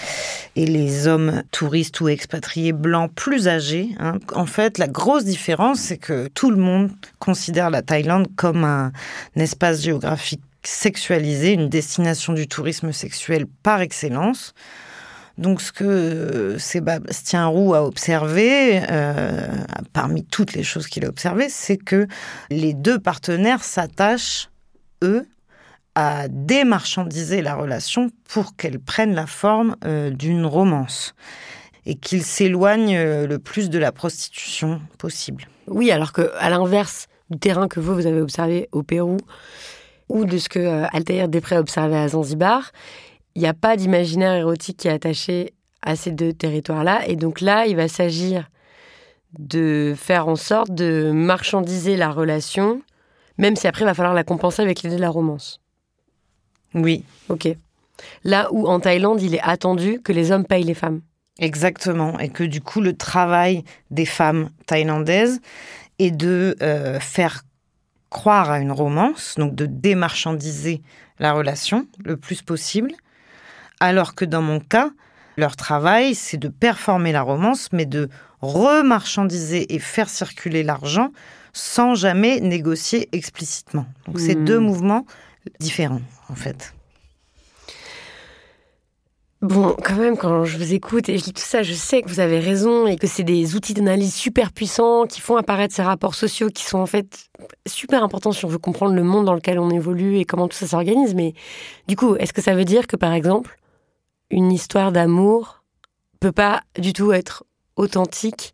et 0.56 0.66
les 0.66 1.08
hommes 1.08 1.43
touristes 1.52 2.02
ou 2.02 2.08
expatriés 2.08 2.72
blancs 2.72 3.12
plus 3.16 3.47
âgés. 3.47 3.89
hein. 3.99 4.20
En 4.36 4.45
fait, 4.45 4.78
la 4.78 4.88
grosse 4.88 5.26
différence, 5.26 5.80
c'est 5.80 5.97
que 5.97 6.28
tout 6.36 6.52
le 6.52 6.58
monde 6.58 6.91
considère 7.20 7.70
la 7.70 7.82
Thaïlande 7.82 8.28
comme 8.36 8.64
un, 8.64 8.91
un 9.36 9.39
espace 9.41 9.82
géographique 9.82 10.41
sexualisé, 10.64 11.54
une 11.54 11.70
destination 11.70 12.34
du 12.34 12.47
tourisme 12.47 12.91
sexuel 12.91 13.45
par 13.64 13.82
excellence. 13.82 14.54
Donc, 15.38 15.62
ce 15.62 15.72
que 15.72 15.84
euh, 15.84 16.60
Sébastien 16.60 17.48
Roux 17.48 17.74
a 17.74 17.84
observé, 17.84 18.82
euh, 18.90 19.48
parmi 19.94 20.24
toutes 20.24 20.54
les 20.54 20.64
choses 20.64 20.88
qu'il 20.88 21.06
a 21.06 21.10
observées, 21.10 21.50
c'est 21.50 21.78
que 21.78 22.08
les 22.50 22.74
deux 22.74 23.00
partenaires 23.00 23.64
s'attachent, 23.64 24.50
eux, 25.04 25.26
à 25.96 26.28
démarchandiser 26.30 27.42
la 27.42 27.56
relation 27.56 28.12
pour 28.30 28.56
qu'elle 28.56 28.80
prenne 28.80 29.14
la 29.14 29.28
forme 29.28 29.76
euh, 29.84 30.10
d'une 30.10 30.46
romance 30.46 31.16
et 31.86 31.96
qu'ils 31.96 32.24
s'éloignent 32.24 33.26
le 33.26 33.40
plus 33.40 33.70
de 33.70 33.80
la 33.80 33.92
prostitution 33.92 34.80
possible. 35.00 35.48
Oui, 35.68 35.90
alors 35.90 36.14
que 36.14 36.32
à 36.38 36.50
l'inverse 36.52 37.08
du 37.32 37.40
terrain 37.40 37.68
que 37.68 37.80
vous, 37.80 37.96
vous 37.96 38.06
avez 38.06 38.22
observé 38.22 38.70
au 38.72 38.84
Pérou 38.84 39.18
ou 40.08 40.26
de 40.26 40.38
ce 40.38 40.48
que 40.48 40.84
Altair 40.96 41.28
Després 41.28 41.56
a 41.56 41.60
observé 41.60 41.98
à 41.98 42.08
Zanzibar, 42.10 42.72
il 43.36 43.42
n'y 43.42 43.48
a 43.48 43.54
pas 43.54 43.76
d'imaginaire 43.76 44.34
érotique 44.34 44.78
qui 44.78 44.88
est 44.88 44.92
attaché 44.92 45.54
à 45.82 45.96
ces 45.96 46.12
deux 46.12 46.34
territoires-là. 46.34 47.08
Et 47.08 47.16
donc 47.16 47.42
là, 47.42 47.66
il 47.66 47.76
va 47.76 47.88
s'agir 47.88 48.50
de 49.38 49.94
faire 49.98 50.28
en 50.28 50.36
sorte 50.36 50.72
de 50.72 51.12
marchandiser 51.14 51.96
la 51.96 52.12
relation, 52.12 52.82
même 53.38 53.56
si 53.56 53.68
après, 53.68 53.84
il 53.84 53.86
va 53.86 53.94
falloir 53.94 54.14
la 54.14 54.24
compenser 54.24 54.62
avec 54.62 54.84
l'idée 54.84 54.98
de 54.98 55.02
la 55.02 55.10
romance. 55.10 55.60
Oui, 56.74 57.04
Ok. 57.30 57.50
Là 58.24 58.48
où 58.52 58.68
en 58.68 58.80
Thaïlande, 58.80 59.22
il 59.22 59.36
est 59.36 59.42
attendu 59.42 60.02
que 60.02 60.12
les 60.12 60.32
hommes 60.32 60.46
payent 60.46 60.64
les 60.64 60.74
femmes. 60.74 61.02
Exactement, 61.40 62.20
et 62.20 62.30
que 62.30 62.44
du 62.44 62.62
coup 62.62 62.82
le 62.82 62.96
travail 62.96 63.64
des 63.90 64.06
femmes 64.06 64.50
thaïlandaises 64.66 65.40
est 66.00 66.12
de 66.12 66.56
euh, 66.62 67.00
faire 67.00 67.44
croire 68.10 68.52
à 68.52 68.60
une 68.60 68.72
romance, 68.72 69.36
donc 69.38 69.56
de 69.56 69.66
démarchandiser 69.66 70.82
la 71.20 71.34
relation 71.34 71.88
le 72.04 72.18
plus 72.18 72.42
possible, 72.42 72.92
alors 73.82 74.16
que 74.16 74.24
dans 74.24 74.42
mon 74.42 74.62
cas, 74.62 74.92
leur 75.36 75.58
travail, 75.58 76.16
c'est 76.16 76.38
de 76.38 76.48
performer 76.48 77.12
la 77.12 77.22
romance, 77.22 77.68
mais 77.74 77.86
de 77.86 78.08
remarchandiser 78.42 79.74
et 79.76 79.80
faire 79.80 80.08
circuler 80.10 80.64
l'argent 80.64 81.10
sans 81.52 81.96
jamais 81.96 82.40
négocier 82.40 83.10
explicitement. 83.12 83.86
Donc 84.06 84.20
c'est 84.20 84.36
Hmm. 84.36 84.46
deux 84.46 84.60
mouvements 84.60 85.06
différents, 85.60 86.02
en 86.30 86.36
fait. 86.36 86.74
Bon, 89.42 89.76
quand 89.84 89.96
même, 89.96 90.18
quand 90.18 90.46
je 90.46 90.56
vous 90.60 90.74
écoute 90.74 91.10
et 91.10 91.18
je 91.18 91.26
lis 91.26 91.34
tout 91.34 91.42
ça, 91.42 91.64
je 91.64 91.74
sais 91.74 92.04
que 92.04 92.10
vous 92.10 92.20
avez 92.20 92.40
raison 92.40 92.86
et 92.86 92.96
que 92.96 93.08
c'est 93.08 93.24
des 93.24 93.56
outils 93.56 93.74
d'analyse 93.74 94.14
super 94.14 94.52
puissants 94.52 95.08
qui 95.08 95.20
font 95.20 95.36
apparaître 95.36 95.74
ces 95.74 95.82
rapports 95.82 96.14
sociaux 96.14 96.50
qui 96.50 96.64
sont 96.64 96.78
en 96.78 96.86
fait 96.86 97.28
super 97.68 98.04
importants 98.04 98.32
si 98.32 98.46
on 98.46 98.50
veut 98.50 98.60
comprendre 98.60 98.94
le 98.94 99.02
monde 99.02 99.26
dans 99.26 99.34
lequel 99.34 99.58
on 99.58 99.72
évolue 99.72 100.18
et 100.20 100.26
comment 100.26 100.48
tout 100.48 100.58
ça 100.58 100.68
s'organise. 100.68 101.16
Mais 101.16 101.34
du 101.88 101.96
coup, 101.96 102.16
est-ce 102.18 102.34
que 102.34 102.42
ça 102.42 102.54
veut 102.54 102.66
dire 102.66 102.86
que, 102.86 102.96
par 102.96 103.14
exemple, 103.14 103.58
une 104.32 104.52
histoire 104.52 104.92
d'amour 104.92 105.62
peut 106.20 106.32
pas 106.32 106.62
du 106.78 106.94
tout 106.94 107.12
être 107.12 107.44
authentique 107.76 108.54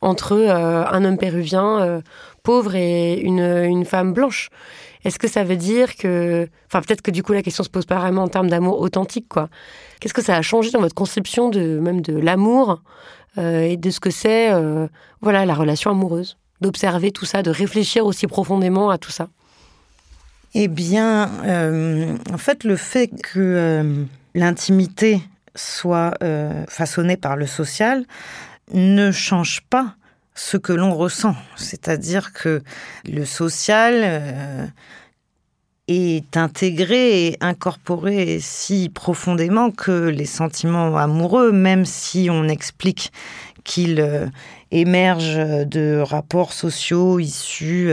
entre 0.00 0.32
euh, 0.32 0.84
un 0.86 1.04
homme 1.04 1.16
péruvien 1.16 1.80
euh, 1.80 2.00
pauvre 2.42 2.74
et 2.74 3.20
une, 3.20 3.40
une 3.40 3.84
femme 3.84 4.12
blanche 4.12 4.50
Est-ce 5.04 5.18
que 5.18 5.28
ça 5.28 5.44
veut 5.44 5.56
dire 5.56 5.96
que... 5.96 6.48
Enfin, 6.66 6.82
peut-être 6.82 7.00
que 7.00 7.10
du 7.10 7.22
coup, 7.22 7.32
la 7.32 7.42
question 7.42 7.64
se 7.64 7.70
pose 7.70 7.86
pas 7.86 7.98
vraiment 7.98 8.24
en 8.24 8.28
termes 8.28 8.50
d'amour 8.50 8.80
authentique, 8.80 9.28
quoi. 9.28 9.48
Qu'est-ce 10.00 10.12
que 10.12 10.22
ça 10.22 10.36
a 10.36 10.42
changé 10.42 10.70
dans 10.70 10.80
votre 10.80 10.94
conception 10.94 11.48
de 11.48 11.78
même 11.78 12.02
de 12.02 12.18
l'amour 12.18 12.82
euh, 13.38 13.62
et 13.62 13.76
de 13.76 13.90
ce 13.90 14.00
que 14.00 14.10
c'est, 14.10 14.50
voilà, 15.22 15.46
la 15.46 15.54
relation 15.54 15.90
amoureuse, 15.90 16.36
d'observer 16.60 17.10
tout 17.10 17.24
ça, 17.24 17.42
de 17.42 17.50
réfléchir 17.50 18.04
aussi 18.04 18.26
profondément 18.26 18.90
à 18.90 18.98
tout 18.98 19.10
ça. 19.10 19.28
Eh 20.54 20.68
bien, 20.68 21.30
en 22.30 22.38
fait, 22.38 22.64
le 22.64 22.76
fait 22.76 23.08
que 23.22 24.06
l'intimité 24.34 25.20
soit 25.54 26.14
euh, 26.22 26.64
façonnée 26.68 27.16
par 27.16 27.36
le 27.36 27.46
social 27.46 28.04
ne 28.72 29.12
change 29.12 29.62
pas 29.70 29.94
ce 30.34 30.56
que 30.56 30.72
l'on 30.72 30.92
ressent. 30.94 31.36
C'est-à-dire 31.56 32.32
que 32.32 32.62
le 33.04 33.24
social 33.24 34.00
euh, 34.02 34.66
est 35.86 36.36
intégré 36.36 37.26
et 37.26 37.36
incorporé 37.40 38.38
si 38.40 38.88
profondément 38.88 39.70
que 39.70 40.08
les 40.08 40.26
sentiments 40.26 40.96
amoureux, 40.96 41.52
même 41.52 41.84
si 41.84 42.28
on 42.30 42.48
explique 42.48 43.12
qu'ils 43.62 44.00
euh, 44.00 44.26
émergent 44.72 45.66
de 45.66 46.02
rapports 46.04 46.52
sociaux 46.52 47.20
issus 47.20 47.92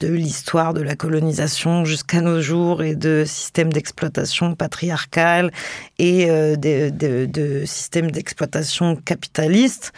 de 0.00 0.08
l'histoire 0.08 0.74
de 0.74 0.82
la 0.82 0.96
colonisation 0.96 1.84
jusqu'à 1.84 2.20
nos 2.20 2.40
jours 2.40 2.82
et 2.82 2.94
de 2.94 3.24
systèmes 3.26 3.72
d'exploitation 3.72 4.54
patriarcales 4.54 5.50
et 5.98 6.30
euh, 6.30 6.56
de, 6.56 7.64
systèmes 7.64 8.10
d'exploitation 8.10 8.96
capitalistes, 8.96 9.92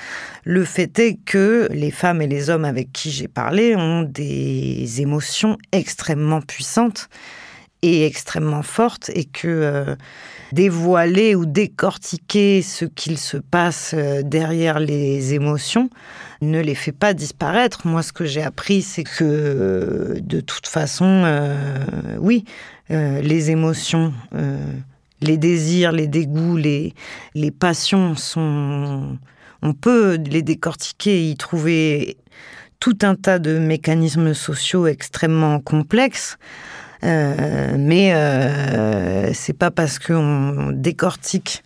le 0.45 0.65
fait 0.65 0.99
est 0.99 1.19
que 1.25 1.69
les 1.73 1.91
femmes 1.91 2.23
et 2.23 2.27
les 2.27 2.51
hommes 2.51 2.65
avec 2.65 2.93
qui 2.93 3.11
j'ai 3.11 3.29
parlé 3.29 3.77
ont 3.77 4.03
des 4.03 5.01
émotions 5.01 5.59
extrêmement 5.73 6.41
puissantes 6.41 7.09
et 7.83 8.07
extrêmement 8.07 8.63
fortes 8.63 9.11
et 9.15 9.25
que 9.25 9.49
euh, 9.49 9.97
dévoiler 10.53 11.35
ou 11.35 11.47
décortiquer 11.47 12.63
ce 12.63 12.85
qu'il 12.85 13.19
se 13.19 13.37
passe 13.37 13.93
euh, 13.95 14.23
derrière 14.23 14.81
les 14.81 15.35
émotions 15.35 15.91
ne 16.43 16.61
les 16.61 16.75
fait 16.75 16.93
pas 16.93 17.15
disparaître. 17.15 17.87
Moi, 17.87 18.03
ce 18.03 18.13
que 18.13 18.25
j'ai 18.25 18.43
appris, 18.43 18.83
c'est 18.83 19.05
que 19.05 19.25
euh, 19.25 20.21
de 20.21 20.41
toute 20.41 20.67
façon, 20.67 21.23
euh, 21.25 21.57
oui, 22.19 22.45
les 22.89 23.53
émotions, 23.53 24.13
les 25.21 25.37
désirs, 25.37 25.93
les 25.93 26.09
dégoûts, 26.09 26.57
les, 26.57 26.93
les 27.37 27.53
passions 27.53 28.17
sont... 28.17 29.17
On 29.63 29.75
peut 29.75 30.19
les 30.29 30.43
décortiquer 30.43 31.31
y 31.31 31.37
trouver 31.37 32.17
tout 32.81 32.99
un 33.03 33.15
tas 33.15 33.39
de 33.39 33.59
mécanismes 33.59 34.35
sociaux 34.35 34.89
extrêmement 34.89 35.61
complexes. 35.61 36.37
Euh, 37.03 37.77
mais 37.79 38.15
euh, 38.15 39.33
c'est 39.33 39.57
pas 39.57 39.71
parce 39.71 39.99
qu'on 39.99 40.71
décortique 40.73 41.63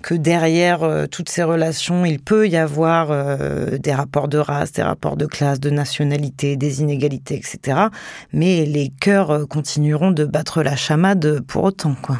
que 0.00 0.14
derrière 0.14 0.82
euh, 0.82 1.06
toutes 1.06 1.28
ces 1.28 1.42
relations, 1.42 2.04
il 2.04 2.18
peut 2.18 2.48
y 2.48 2.56
avoir 2.56 3.10
euh, 3.10 3.78
des 3.78 3.92
rapports 3.92 4.28
de 4.28 4.38
race, 4.38 4.72
des 4.72 4.82
rapports 4.82 5.16
de 5.16 5.26
classe, 5.26 5.60
de 5.60 5.70
nationalité, 5.70 6.56
des 6.56 6.80
inégalités, 6.80 7.36
etc. 7.36 7.86
Mais 8.32 8.66
les 8.66 8.90
cœurs 9.00 9.46
continueront 9.48 10.10
de 10.10 10.24
battre 10.24 10.62
la 10.62 10.76
chamade 10.76 11.40
pour 11.46 11.64
autant, 11.64 11.94
quoi. 12.02 12.18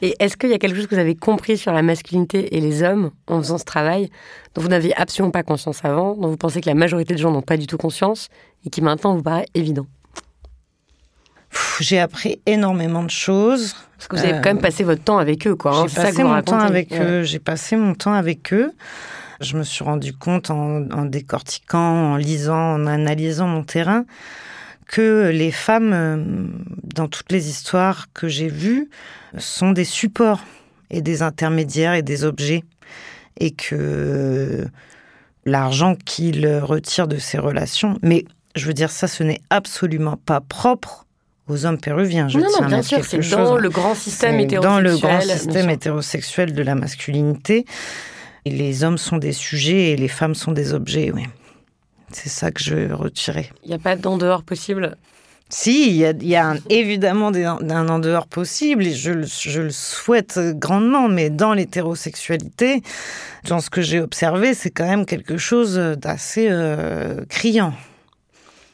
Et 0.00 0.14
est-ce 0.18 0.36
qu'il 0.36 0.50
y 0.50 0.54
a 0.54 0.58
quelque 0.58 0.76
chose 0.76 0.86
que 0.86 0.94
vous 0.94 1.00
avez 1.00 1.14
compris 1.14 1.56
sur 1.56 1.72
la 1.72 1.82
masculinité 1.82 2.56
et 2.56 2.60
les 2.60 2.82
hommes 2.82 3.10
en 3.26 3.38
faisant 3.38 3.58
ce 3.58 3.64
travail, 3.64 4.10
dont 4.54 4.62
vous 4.62 4.68
n'aviez 4.68 4.94
absolument 4.96 5.30
pas 5.30 5.42
conscience 5.42 5.84
avant, 5.84 6.16
dont 6.16 6.28
vous 6.28 6.36
pensez 6.36 6.60
que 6.60 6.68
la 6.68 6.74
majorité 6.74 7.14
des 7.14 7.20
gens 7.20 7.30
n'ont 7.30 7.42
pas 7.42 7.56
du 7.56 7.66
tout 7.66 7.76
conscience, 7.76 8.28
et 8.66 8.70
qui 8.70 8.82
maintenant 8.82 9.14
vous 9.14 9.22
paraît 9.22 9.46
évident? 9.54 9.86
J'ai 11.80 11.98
appris 11.98 12.40
énormément 12.46 13.02
de 13.02 13.10
choses. 13.10 13.74
Parce 13.96 14.08
que 14.08 14.16
vous 14.16 14.22
avez 14.22 14.40
quand 14.40 14.50
même 14.50 14.60
passé 14.60 14.84
votre 14.84 15.02
temps 15.02 15.18
avec 15.18 15.46
eux, 15.46 15.54
quoi. 15.54 15.76
Hein, 15.76 15.86
j'ai 15.88 16.02
passé 16.02 16.24
mon 16.24 16.42
temps 16.42 16.58
avec 16.58 16.92
eux. 16.92 17.22
J'ai 17.22 17.38
passé 17.38 17.76
mon 17.76 17.94
temps 17.94 18.14
avec 18.14 18.52
eux. 18.52 18.72
Je 19.40 19.56
me 19.56 19.62
suis 19.62 19.84
rendu 19.84 20.12
compte 20.12 20.50
en, 20.50 20.88
en, 20.90 21.04
décortiquant, 21.04 22.12
en 22.12 22.16
lisant, 22.16 22.74
en 22.74 22.86
analysant 22.86 23.46
mon 23.48 23.64
terrain, 23.64 24.04
que 24.86 25.30
les 25.32 25.50
femmes, 25.50 26.62
dans 26.82 27.08
toutes 27.08 27.32
les 27.32 27.48
histoires 27.48 28.06
que 28.12 28.28
j'ai 28.28 28.48
vues, 28.48 28.88
sont 29.38 29.72
des 29.72 29.84
supports 29.84 30.44
et 30.90 31.00
des 31.00 31.22
intermédiaires 31.22 31.94
et 31.94 32.02
des 32.02 32.24
objets. 32.24 32.62
Et 33.40 33.50
que 33.50 34.66
l'argent 35.44 35.96
qu'ils 35.96 36.46
retirent 36.46 37.08
de 37.08 37.18
ces 37.18 37.38
relations, 37.38 37.98
mais 38.02 38.24
je 38.54 38.66
veux 38.66 38.74
dire, 38.74 38.90
ça, 38.90 39.08
ce 39.08 39.22
n'est 39.22 39.40
absolument 39.50 40.16
pas 40.16 40.40
propre 40.40 41.06
aux 41.48 41.66
hommes 41.66 41.78
péruviens. 41.78 42.28
Je 42.28 42.38
non, 42.38 42.46
non, 42.60 42.66
bien 42.66 42.82
sûr, 42.82 43.04
c'est 43.04 43.18
dans 43.30 43.56
le 43.56 43.68
grand 43.68 43.94
système 43.94 44.38
hétérosexuel. 44.40 44.72
Dans 44.72 44.80
le 44.80 44.96
grand 44.96 45.20
système 45.20 45.70
hétérosexuel 45.70 46.52
de 46.52 46.62
la 46.62 46.74
masculinité. 46.74 47.66
Et 48.44 48.50
les 48.50 48.82
hommes 48.84 48.98
sont 48.98 49.18
des 49.18 49.32
sujets 49.32 49.90
et 49.90 49.96
les 49.96 50.08
femmes 50.08 50.34
sont 50.34 50.52
des 50.52 50.72
objets, 50.72 51.12
oui. 51.12 51.22
C'est 52.10 52.28
ça 52.28 52.50
que 52.50 52.62
je 52.62 52.92
retirais. 52.92 53.50
Il 53.64 53.68
n'y 53.68 53.74
a 53.74 53.78
pas 53.78 53.96
d'en 53.96 54.18
dehors 54.18 54.42
possible? 54.42 54.96
Si, 55.48 55.88
il 55.88 55.96
y 55.96 56.06
a, 56.06 56.12
y 56.12 56.34
a 56.34 56.56
évidemment 56.70 57.30
un 57.30 57.88
en 57.88 57.98
dehors 57.98 58.26
possible 58.26 58.86
et 58.86 58.94
je, 58.94 59.22
je, 59.22 59.60
le 59.60 59.70
souhaite 59.70 60.40
grandement, 60.54 61.08
mais 61.08 61.28
dans 61.28 61.52
l'hétérosexualité, 61.52 62.82
dans 63.48 63.60
ce 63.60 63.68
que 63.68 63.82
j'ai 63.82 64.00
observé, 64.00 64.54
c'est 64.54 64.70
quand 64.70 64.86
même 64.86 65.04
quelque 65.04 65.36
chose 65.36 65.76
d'assez 65.98 66.48
euh, 66.50 67.24
criant. 67.28 67.74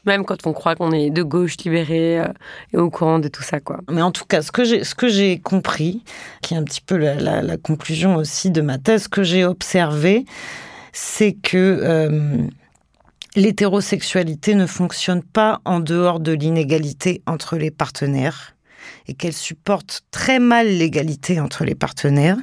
Même 0.08 0.24
quand 0.24 0.46
on 0.46 0.54
croit 0.54 0.74
qu'on 0.74 0.90
est 0.90 1.10
de 1.10 1.22
gauche 1.22 1.58
libéré 1.58 2.18
euh, 2.18 2.28
et 2.72 2.78
au 2.78 2.88
courant 2.88 3.18
de 3.18 3.28
tout 3.28 3.42
ça, 3.42 3.60
quoi. 3.60 3.80
Mais 3.90 4.00
en 4.00 4.10
tout 4.10 4.24
cas, 4.24 4.40
ce 4.40 4.50
que 4.50 5.08
j'ai, 5.08 5.38
compris, 5.38 6.02
qui 6.40 6.54
est 6.54 6.56
un 6.56 6.64
petit 6.64 6.80
peu 6.80 6.96
la, 6.96 7.42
la, 7.42 7.56
conclusion 7.58 8.16
aussi 8.16 8.50
de 8.50 8.62
ma 8.62 8.78
thèse, 8.78 9.04
ce 9.04 9.08
que 9.10 9.22
j'ai 9.22 9.44
observé, 9.44 10.24
c'est 10.92 11.34
que 11.34 11.58
euh, 11.82 12.38
l'hétérosexualité 13.36 14.54
ne 14.54 14.64
fonctionne 14.64 15.22
pas 15.22 15.60
en 15.66 15.78
dehors 15.78 16.20
de 16.20 16.32
l'inégalité 16.32 17.22
entre 17.26 17.58
les 17.58 17.70
partenaires 17.70 18.54
et 19.08 19.14
qu'elle 19.14 19.34
supporte 19.34 20.02
très 20.10 20.38
mal 20.38 20.68
l'égalité 20.68 21.38
entre 21.38 21.64
les 21.64 21.74
partenaires. 21.74 22.38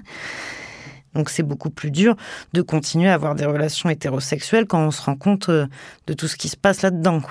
Donc 1.16 1.30
c'est 1.30 1.44
beaucoup 1.44 1.70
plus 1.70 1.92
dur 1.92 2.16
de 2.54 2.62
continuer 2.62 3.10
à 3.10 3.14
avoir 3.14 3.36
des 3.36 3.46
relations 3.46 3.90
hétérosexuelles 3.90 4.66
quand 4.66 4.86
on 4.86 4.92
se 4.92 5.02
rend 5.02 5.16
compte 5.16 5.50
euh, 5.50 5.68
de 6.08 6.14
tout 6.14 6.28
ce 6.28 6.36
qui 6.36 6.50
se 6.50 6.58
passe 6.58 6.82
là-dedans. 6.82 7.22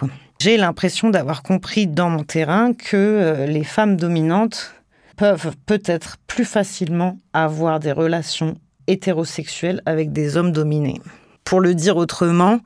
J'ai 0.41 0.57
l'impression 0.57 1.11
d'avoir 1.11 1.43
compris 1.43 1.87
dans 1.87 2.11
mon 2.11 2.24
terrain 2.24 2.72
que 2.72 2.97
euh, 2.97 3.47
les 3.47 3.64
femmes 3.64 3.97
dominantes 3.97 4.74
peuvent 5.16 5.55
peut-être 5.66 6.16
plus 6.26 6.45
facilement 6.45 7.18
avoir 7.32 7.78
des 7.78 7.93
relations 7.93 8.57
hétérosexuelles 8.87 9.80
avec 9.87 10.12
des 10.12 10.37
hommes 10.37 10.53
dominés. 10.53 11.01
Pour 11.45 11.61
le 11.61 11.74
dire 11.74 11.97
autrement, 11.97 12.61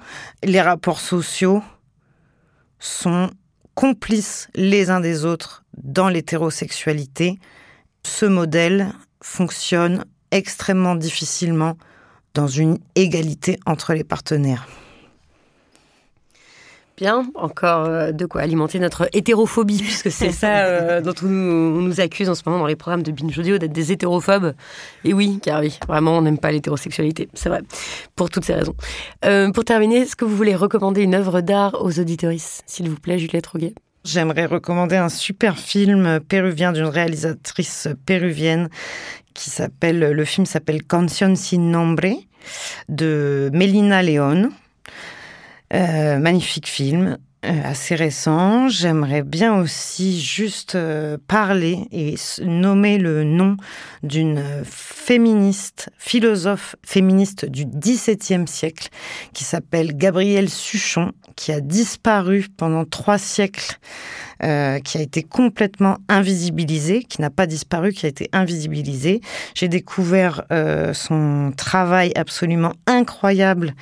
les 0.45 0.61
rapports 0.61 1.01
sociaux 1.01 1.63
sont 2.79 3.31
complices 3.75 4.49
les 4.55 4.91
uns 4.91 5.01
des 5.01 5.25
autres 5.25 5.65
dans 5.77 6.09
l'hétérosexualité. 6.09 7.39
Ce 8.05 8.25
modèle 8.25 8.93
fonctionne 9.23 10.05
extrêmement 10.31 10.95
difficilement 10.95 11.77
dans 12.35 12.47
une 12.47 12.79
égalité 12.95 13.59
entre 13.67 13.95
les 13.95 14.05
partenaires. 14.05 14.67
Bien, 16.99 17.31
encore 17.37 17.85
euh, 17.85 18.11
de 18.11 18.27
quoi 18.27 18.41
alimenter 18.41 18.81
notre 18.81 19.09
hétérophobie, 19.13 19.79
puisque 19.79 20.11
c'est 20.11 20.33
ça 20.33 20.65
euh, 20.65 21.01
dont 21.03 21.15
on 21.23 21.29
nous, 21.29 22.01
accuse 22.01 22.29
en 22.29 22.35
ce 22.35 22.43
moment 22.45 22.59
dans 22.59 22.67
les 22.67 22.75
programmes 22.75 23.05
de 23.05 23.13
binge 23.13 23.39
audio 23.39 23.57
d'être 23.57 23.73
des 23.73 23.93
hétérophobes. 23.93 24.53
Et 25.05 25.15
oui, 25.15 25.39
car 25.41 25.61
oui, 25.61 25.79
vraiment, 25.87 26.19
on 26.19 26.23
n'aime 26.23 26.39
pas 26.39 26.51
l'hétérosexualité, 26.51 27.29
c'est 27.35 27.51
vrai, 27.51 27.61
pour 28.17 28.31
toutes 28.31 28.45
ces 28.45 28.55
raisons. 28.55 28.75
Euh, 29.25 29.53
pour 29.53 29.65
terminer, 29.65 29.99
est-ce 29.99 30.17
que 30.17 30.25
vous 30.25 30.37
voulez 30.37 30.57
recommander 30.57 31.03
une 31.03 31.15
œuvre 31.15 31.41
d'art 31.41 31.77
aux 31.81 32.01
auditoristes, 32.01 32.65
s'il 32.67 32.91
vous 32.91 32.99
plaît, 32.99 33.21
Juliette 33.21 33.47
Roguet? 33.47 33.75
J'aimerais 34.05 34.47
recommander 34.47 34.97
un 34.97 35.09
super 35.09 35.57
film 35.57 36.19
péruvien 36.19 36.73
d'une 36.73 36.87
réalisatrice 36.87 37.89
péruvienne 38.07 38.71
le 39.83 40.25
film 40.25 40.47
s'appelle 40.47 40.85
Canción 40.85 41.37
sin 41.37 41.71
nombre 41.71 42.27
de 42.89 43.51
Melina 43.53 44.03
León. 44.03 44.53
Euh, 45.73 46.19
magnifique 46.19 46.67
film, 46.67 47.19
assez 47.43 47.95
récent. 47.95 48.69
J'aimerais 48.69 49.23
bien 49.23 49.55
aussi 49.55 50.21
juste 50.21 50.75
euh, 50.75 51.19
parler 51.29 51.87
et 51.93 52.15
nommer 52.43 52.99
le 52.99 53.25
nom 53.25 53.57
d'une 54.03 54.43
féministe, 54.65 55.91
philosophe 55.99 56.77
féministe 56.85 57.45
du 57.45 57.65
XVIIe 57.65 58.47
siècle, 58.47 58.89
qui 59.33 59.45
s'appelle 59.45 59.97
Gabrielle 59.97 60.49
Suchon, 60.49 61.13
qui 61.37 61.53
a 61.53 61.61
disparu 61.61 62.47
pendant 62.57 62.85
trois 62.85 63.19
siècles, 63.19 63.79
qui 64.41 64.99
a 64.99 65.01
été 65.01 65.25
complètement 65.25 65.99
invisibilisée, 66.09 67.03
qui 67.03 67.21
n'a 67.21 67.31
pas 67.31 67.47
disparu, 67.47 67.93
qui 67.93 68.07
a 68.07 68.09
été 68.09 68.29
invisibilisée. 68.33 69.21
J'ai 69.55 69.67
découvert 69.67 70.45
son 70.93 71.53
travail 71.57 72.13
absolument 72.15 72.73
incroyable 72.87 73.75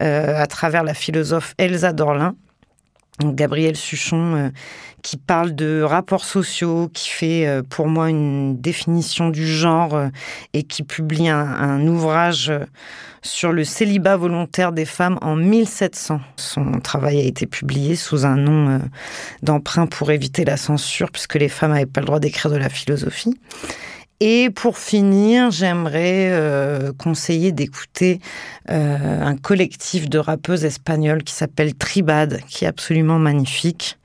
euh, 0.00 0.40
à 0.40 0.46
travers 0.46 0.84
la 0.84 0.94
philosophe 0.94 1.54
Elsa 1.58 1.92
Dorlin. 1.92 2.36
Gabriel 3.24 3.76
Suchon, 3.76 4.34
euh, 4.34 4.48
qui 5.02 5.16
parle 5.16 5.54
de 5.54 5.82
rapports 5.82 6.24
sociaux, 6.24 6.90
qui 6.92 7.08
fait 7.08 7.46
euh, 7.46 7.62
pour 7.68 7.88
moi 7.88 8.10
une 8.10 8.60
définition 8.60 9.30
du 9.30 9.46
genre 9.46 10.08
et 10.54 10.62
qui 10.62 10.82
publie 10.82 11.28
un, 11.28 11.86
ouvrage 11.86 12.52
sur 13.22 13.52
le 13.52 13.64
célibat 13.64 14.16
volontaire 14.16 14.72
des 14.72 14.84
femmes 14.84 15.18
en 15.22 15.36
1700. 15.36 16.20
Son 16.36 16.72
travail 16.80 17.18
a 17.18 17.24
été 17.24 17.46
publié 17.46 17.96
sous 17.96 18.24
un 18.26 18.36
nom 18.36 18.80
d'emprunt 19.42 19.86
pour 19.86 20.10
éviter 20.10 20.44
la 20.44 20.56
censure, 20.56 21.10
puisque 21.10 21.36
les 21.36 21.48
femmes 21.48 21.72
n'avaient 21.72 21.86
pas 21.86 22.00
le 22.00 22.06
droit 22.06 22.20
d'écrire 22.20 22.50
de 22.50 22.56
la 22.56 22.68
philosophie. 22.68 23.38
Et 24.20 24.50
pour 24.50 24.78
finir, 24.78 25.52
j'aimerais 25.52 26.30
euh, 26.32 26.92
conseiller 26.92 27.52
d'écouter 27.52 28.20
euh, 28.68 29.22
un 29.22 29.36
collectif 29.36 30.08
de 30.08 30.18
rappeuses 30.18 30.64
espagnoles 30.64 31.22
qui 31.22 31.32
s'appelle 31.32 31.74
Tribad, 31.74 32.40
qui 32.48 32.64
est 32.64 32.68
absolument 32.68 33.20
magnifique. 33.20 33.96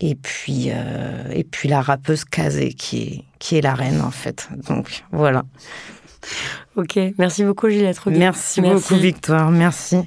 Et 0.00 0.14
puis, 0.14 0.70
euh, 0.70 1.24
et 1.30 1.44
puis 1.44 1.68
la 1.68 1.80
rappeuse 1.80 2.24
Kazé, 2.24 2.72
qui 2.72 3.02
est, 3.02 3.24
qui 3.38 3.56
est 3.56 3.60
la 3.60 3.74
reine 3.74 4.00
en 4.00 4.10
fait. 4.10 4.48
Donc 4.68 5.04
voilà. 5.10 5.44
Ok, 6.76 6.98
merci 7.18 7.44
beaucoup 7.44 7.68
Juliette 7.68 8.00
Merci, 8.06 8.60
merci 8.60 8.90
beaucoup 8.90 9.00
Victoire, 9.00 9.50
merci. 9.50 9.98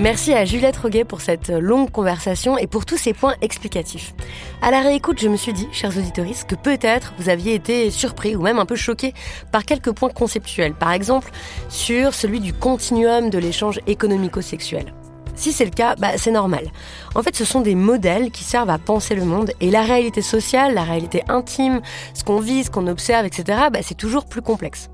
Merci 0.00 0.32
à 0.32 0.46
Juliette 0.46 0.78
Roguet 0.78 1.04
pour 1.04 1.20
cette 1.20 1.50
longue 1.50 1.90
conversation 1.90 2.56
et 2.56 2.66
pour 2.66 2.86
tous 2.86 2.96
ces 2.96 3.12
points 3.12 3.34
explicatifs. 3.42 4.14
À 4.62 4.70
la 4.70 4.80
réécoute, 4.80 5.20
je 5.20 5.28
me 5.28 5.36
suis 5.36 5.52
dit, 5.52 5.68
chers 5.72 5.94
auditeurs, 5.94 6.24
que 6.48 6.54
peut-être 6.54 7.12
vous 7.18 7.28
aviez 7.28 7.52
été 7.52 7.90
surpris 7.90 8.34
ou 8.34 8.40
même 8.40 8.58
un 8.58 8.64
peu 8.64 8.76
choqué 8.76 9.12
par 9.52 9.66
quelques 9.66 9.92
points 9.92 10.08
conceptuels. 10.08 10.72
Par 10.72 10.92
exemple, 10.92 11.30
sur 11.68 12.14
celui 12.14 12.40
du 12.40 12.54
continuum 12.54 13.28
de 13.28 13.36
l'échange 13.36 13.78
économico-sexuel. 13.86 14.94
Si 15.34 15.52
c'est 15.52 15.66
le 15.66 15.70
cas, 15.70 15.96
bah, 15.96 16.12
c'est 16.16 16.30
normal. 16.30 16.70
En 17.14 17.22
fait, 17.22 17.36
ce 17.36 17.44
sont 17.44 17.60
des 17.60 17.74
modèles 17.74 18.30
qui 18.30 18.44
servent 18.44 18.70
à 18.70 18.78
penser 18.78 19.14
le 19.14 19.26
monde 19.26 19.52
et 19.60 19.70
la 19.70 19.82
réalité 19.82 20.22
sociale, 20.22 20.72
la 20.72 20.82
réalité 20.82 21.24
intime, 21.28 21.82
ce 22.14 22.24
qu'on 22.24 22.40
vit, 22.40 22.64
ce 22.64 22.70
qu'on 22.70 22.86
observe, 22.86 23.26
etc., 23.26 23.64
bah, 23.70 23.80
c'est 23.82 23.98
toujours 23.98 24.24
plus 24.24 24.40
complexe. 24.40 24.88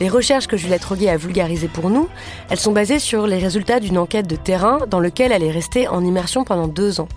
Les 0.00 0.08
recherches 0.08 0.46
que 0.46 0.56
Juliette 0.56 0.84
Roguet 0.84 1.10
a 1.10 1.18
vulgarisées 1.18 1.68
pour 1.68 1.90
nous, 1.90 2.08
elles 2.48 2.58
sont 2.58 2.72
basées 2.72 2.98
sur 2.98 3.26
les 3.26 3.36
résultats 3.36 3.80
d'une 3.80 3.98
enquête 3.98 4.26
de 4.26 4.36
terrain 4.36 4.80
dans 4.88 4.98
laquelle 4.98 5.30
elle 5.30 5.42
est 5.42 5.50
restée 5.50 5.88
en 5.88 6.02
immersion 6.02 6.42
pendant 6.42 6.68
deux 6.68 7.00
ans. 7.00 7.08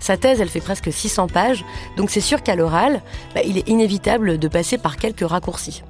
Sa 0.00 0.16
thèse, 0.16 0.40
elle 0.40 0.48
fait 0.48 0.60
presque 0.60 0.92
600 0.92 1.28
pages, 1.28 1.64
donc 1.96 2.10
c'est 2.10 2.20
sûr 2.20 2.42
qu'à 2.42 2.56
l'oral, 2.56 3.02
bah, 3.34 3.42
il 3.44 3.56
est 3.56 3.68
inévitable 3.68 4.38
de 4.38 4.48
passer 4.48 4.78
par 4.78 4.96
quelques 4.96 5.26
raccourcis. 5.26 5.84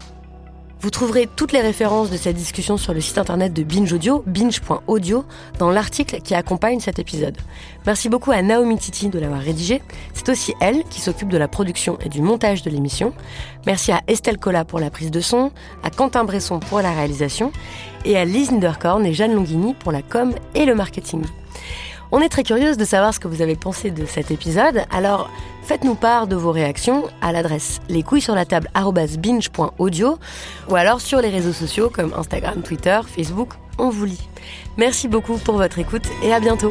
Vous 0.84 0.90
trouverez 0.90 1.26
toutes 1.34 1.52
les 1.52 1.62
références 1.62 2.10
de 2.10 2.18
cette 2.18 2.36
discussion 2.36 2.76
sur 2.76 2.92
le 2.92 3.00
site 3.00 3.16
internet 3.16 3.54
de 3.54 3.62
Binge 3.62 3.90
Audio, 3.90 4.22
binge.audio, 4.26 5.24
dans 5.58 5.70
l'article 5.70 6.20
qui 6.20 6.34
accompagne 6.34 6.78
cet 6.78 6.98
épisode. 6.98 7.38
Merci 7.86 8.10
beaucoup 8.10 8.32
à 8.32 8.42
Naomi 8.42 8.76
Titi 8.76 9.08
de 9.08 9.18
l'avoir 9.18 9.40
rédigé. 9.40 9.80
C'est 10.12 10.28
aussi 10.28 10.52
elle 10.60 10.84
qui 10.90 11.00
s'occupe 11.00 11.30
de 11.30 11.38
la 11.38 11.48
production 11.48 11.96
et 12.04 12.10
du 12.10 12.20
montage 12.20 12.60
de 12.60 12.68
l'émission. 12.68 13.14
Merci 13.64 13.92
à 13.92 14.02
Estelle 14.08 14.36
Collat 14.36 14.66
pour 14.66 14.78
la 14.78 14.90
prise 14.90 15.10
de 15.10 15.20
son, 15.20 15.52
à 15.82 15.88
Quentin 15.88 16.24
Bresson 16.24 16.60
pour 16.60 16.82
la 16.82 16.92
réalisation 16.92 17.50
et 18.04 18.18
à 18.18 18.26
Lise 18.26 18.52
Niederkorn 18.52 19.06
et 19.06 19.14
Jeanne 19.14 19.32
Longini 19.32 19.72
pour 19.72 19.90
la 19.90 20.02
com 20.02 20.34
et 20.54 20.66
le 20.66 20.74
marketing. 20.74 21.22
On 22.16 22.20
est 22.20 22.28
très 22.28 22.44
curieuse 22.44 22.76
de 22.76 22.84
savoir 22.84 23.12
ce 23.12 23.18
que 23.18 23.26
vous 23.26 23.42
avez 23.42 23.56
pensé 23.56 23.90
de 23.90 24.06
cet 24.06 24.30
épisode, 24.30 24.84
alors 24.92 25.28
faites-nous 25.64 25.96
part 25.96 26.28
de 26.28 26.36
vos 26.36 26.52
réactions 26.52 27.08
à 27.20 27.32
l'adresse 27.32 27.80
les 27.88 28.04
couilles 28.04 28.20
sur 28.20 28.36
la 28.36 28.44
table 28.44 28.70
binge.audio 29.18 30.18
ou 30.68 30.76
alors 30.76 31.00
sur 31.00 31.20
les 31.20 31.28
réseaux 31.28 31.52
sociaux 31.52 31.90
comme 31.90 32.14
Instagram, 32.16 32.62
Twitter, 32.62 33.00
Facebook, 33.04 33.54
on 33.78 33.90
vous 33.90 34.04
lit. 34.04 34.28
Merci 34.76 35.08
beaucoup 35.08 35.38
pour 35.38 35.56
votre 35.56 35.80
écoute 35.80 36.04
et 36.22 36.32
à 36.32 36.38
bientôt. 36.38 36.70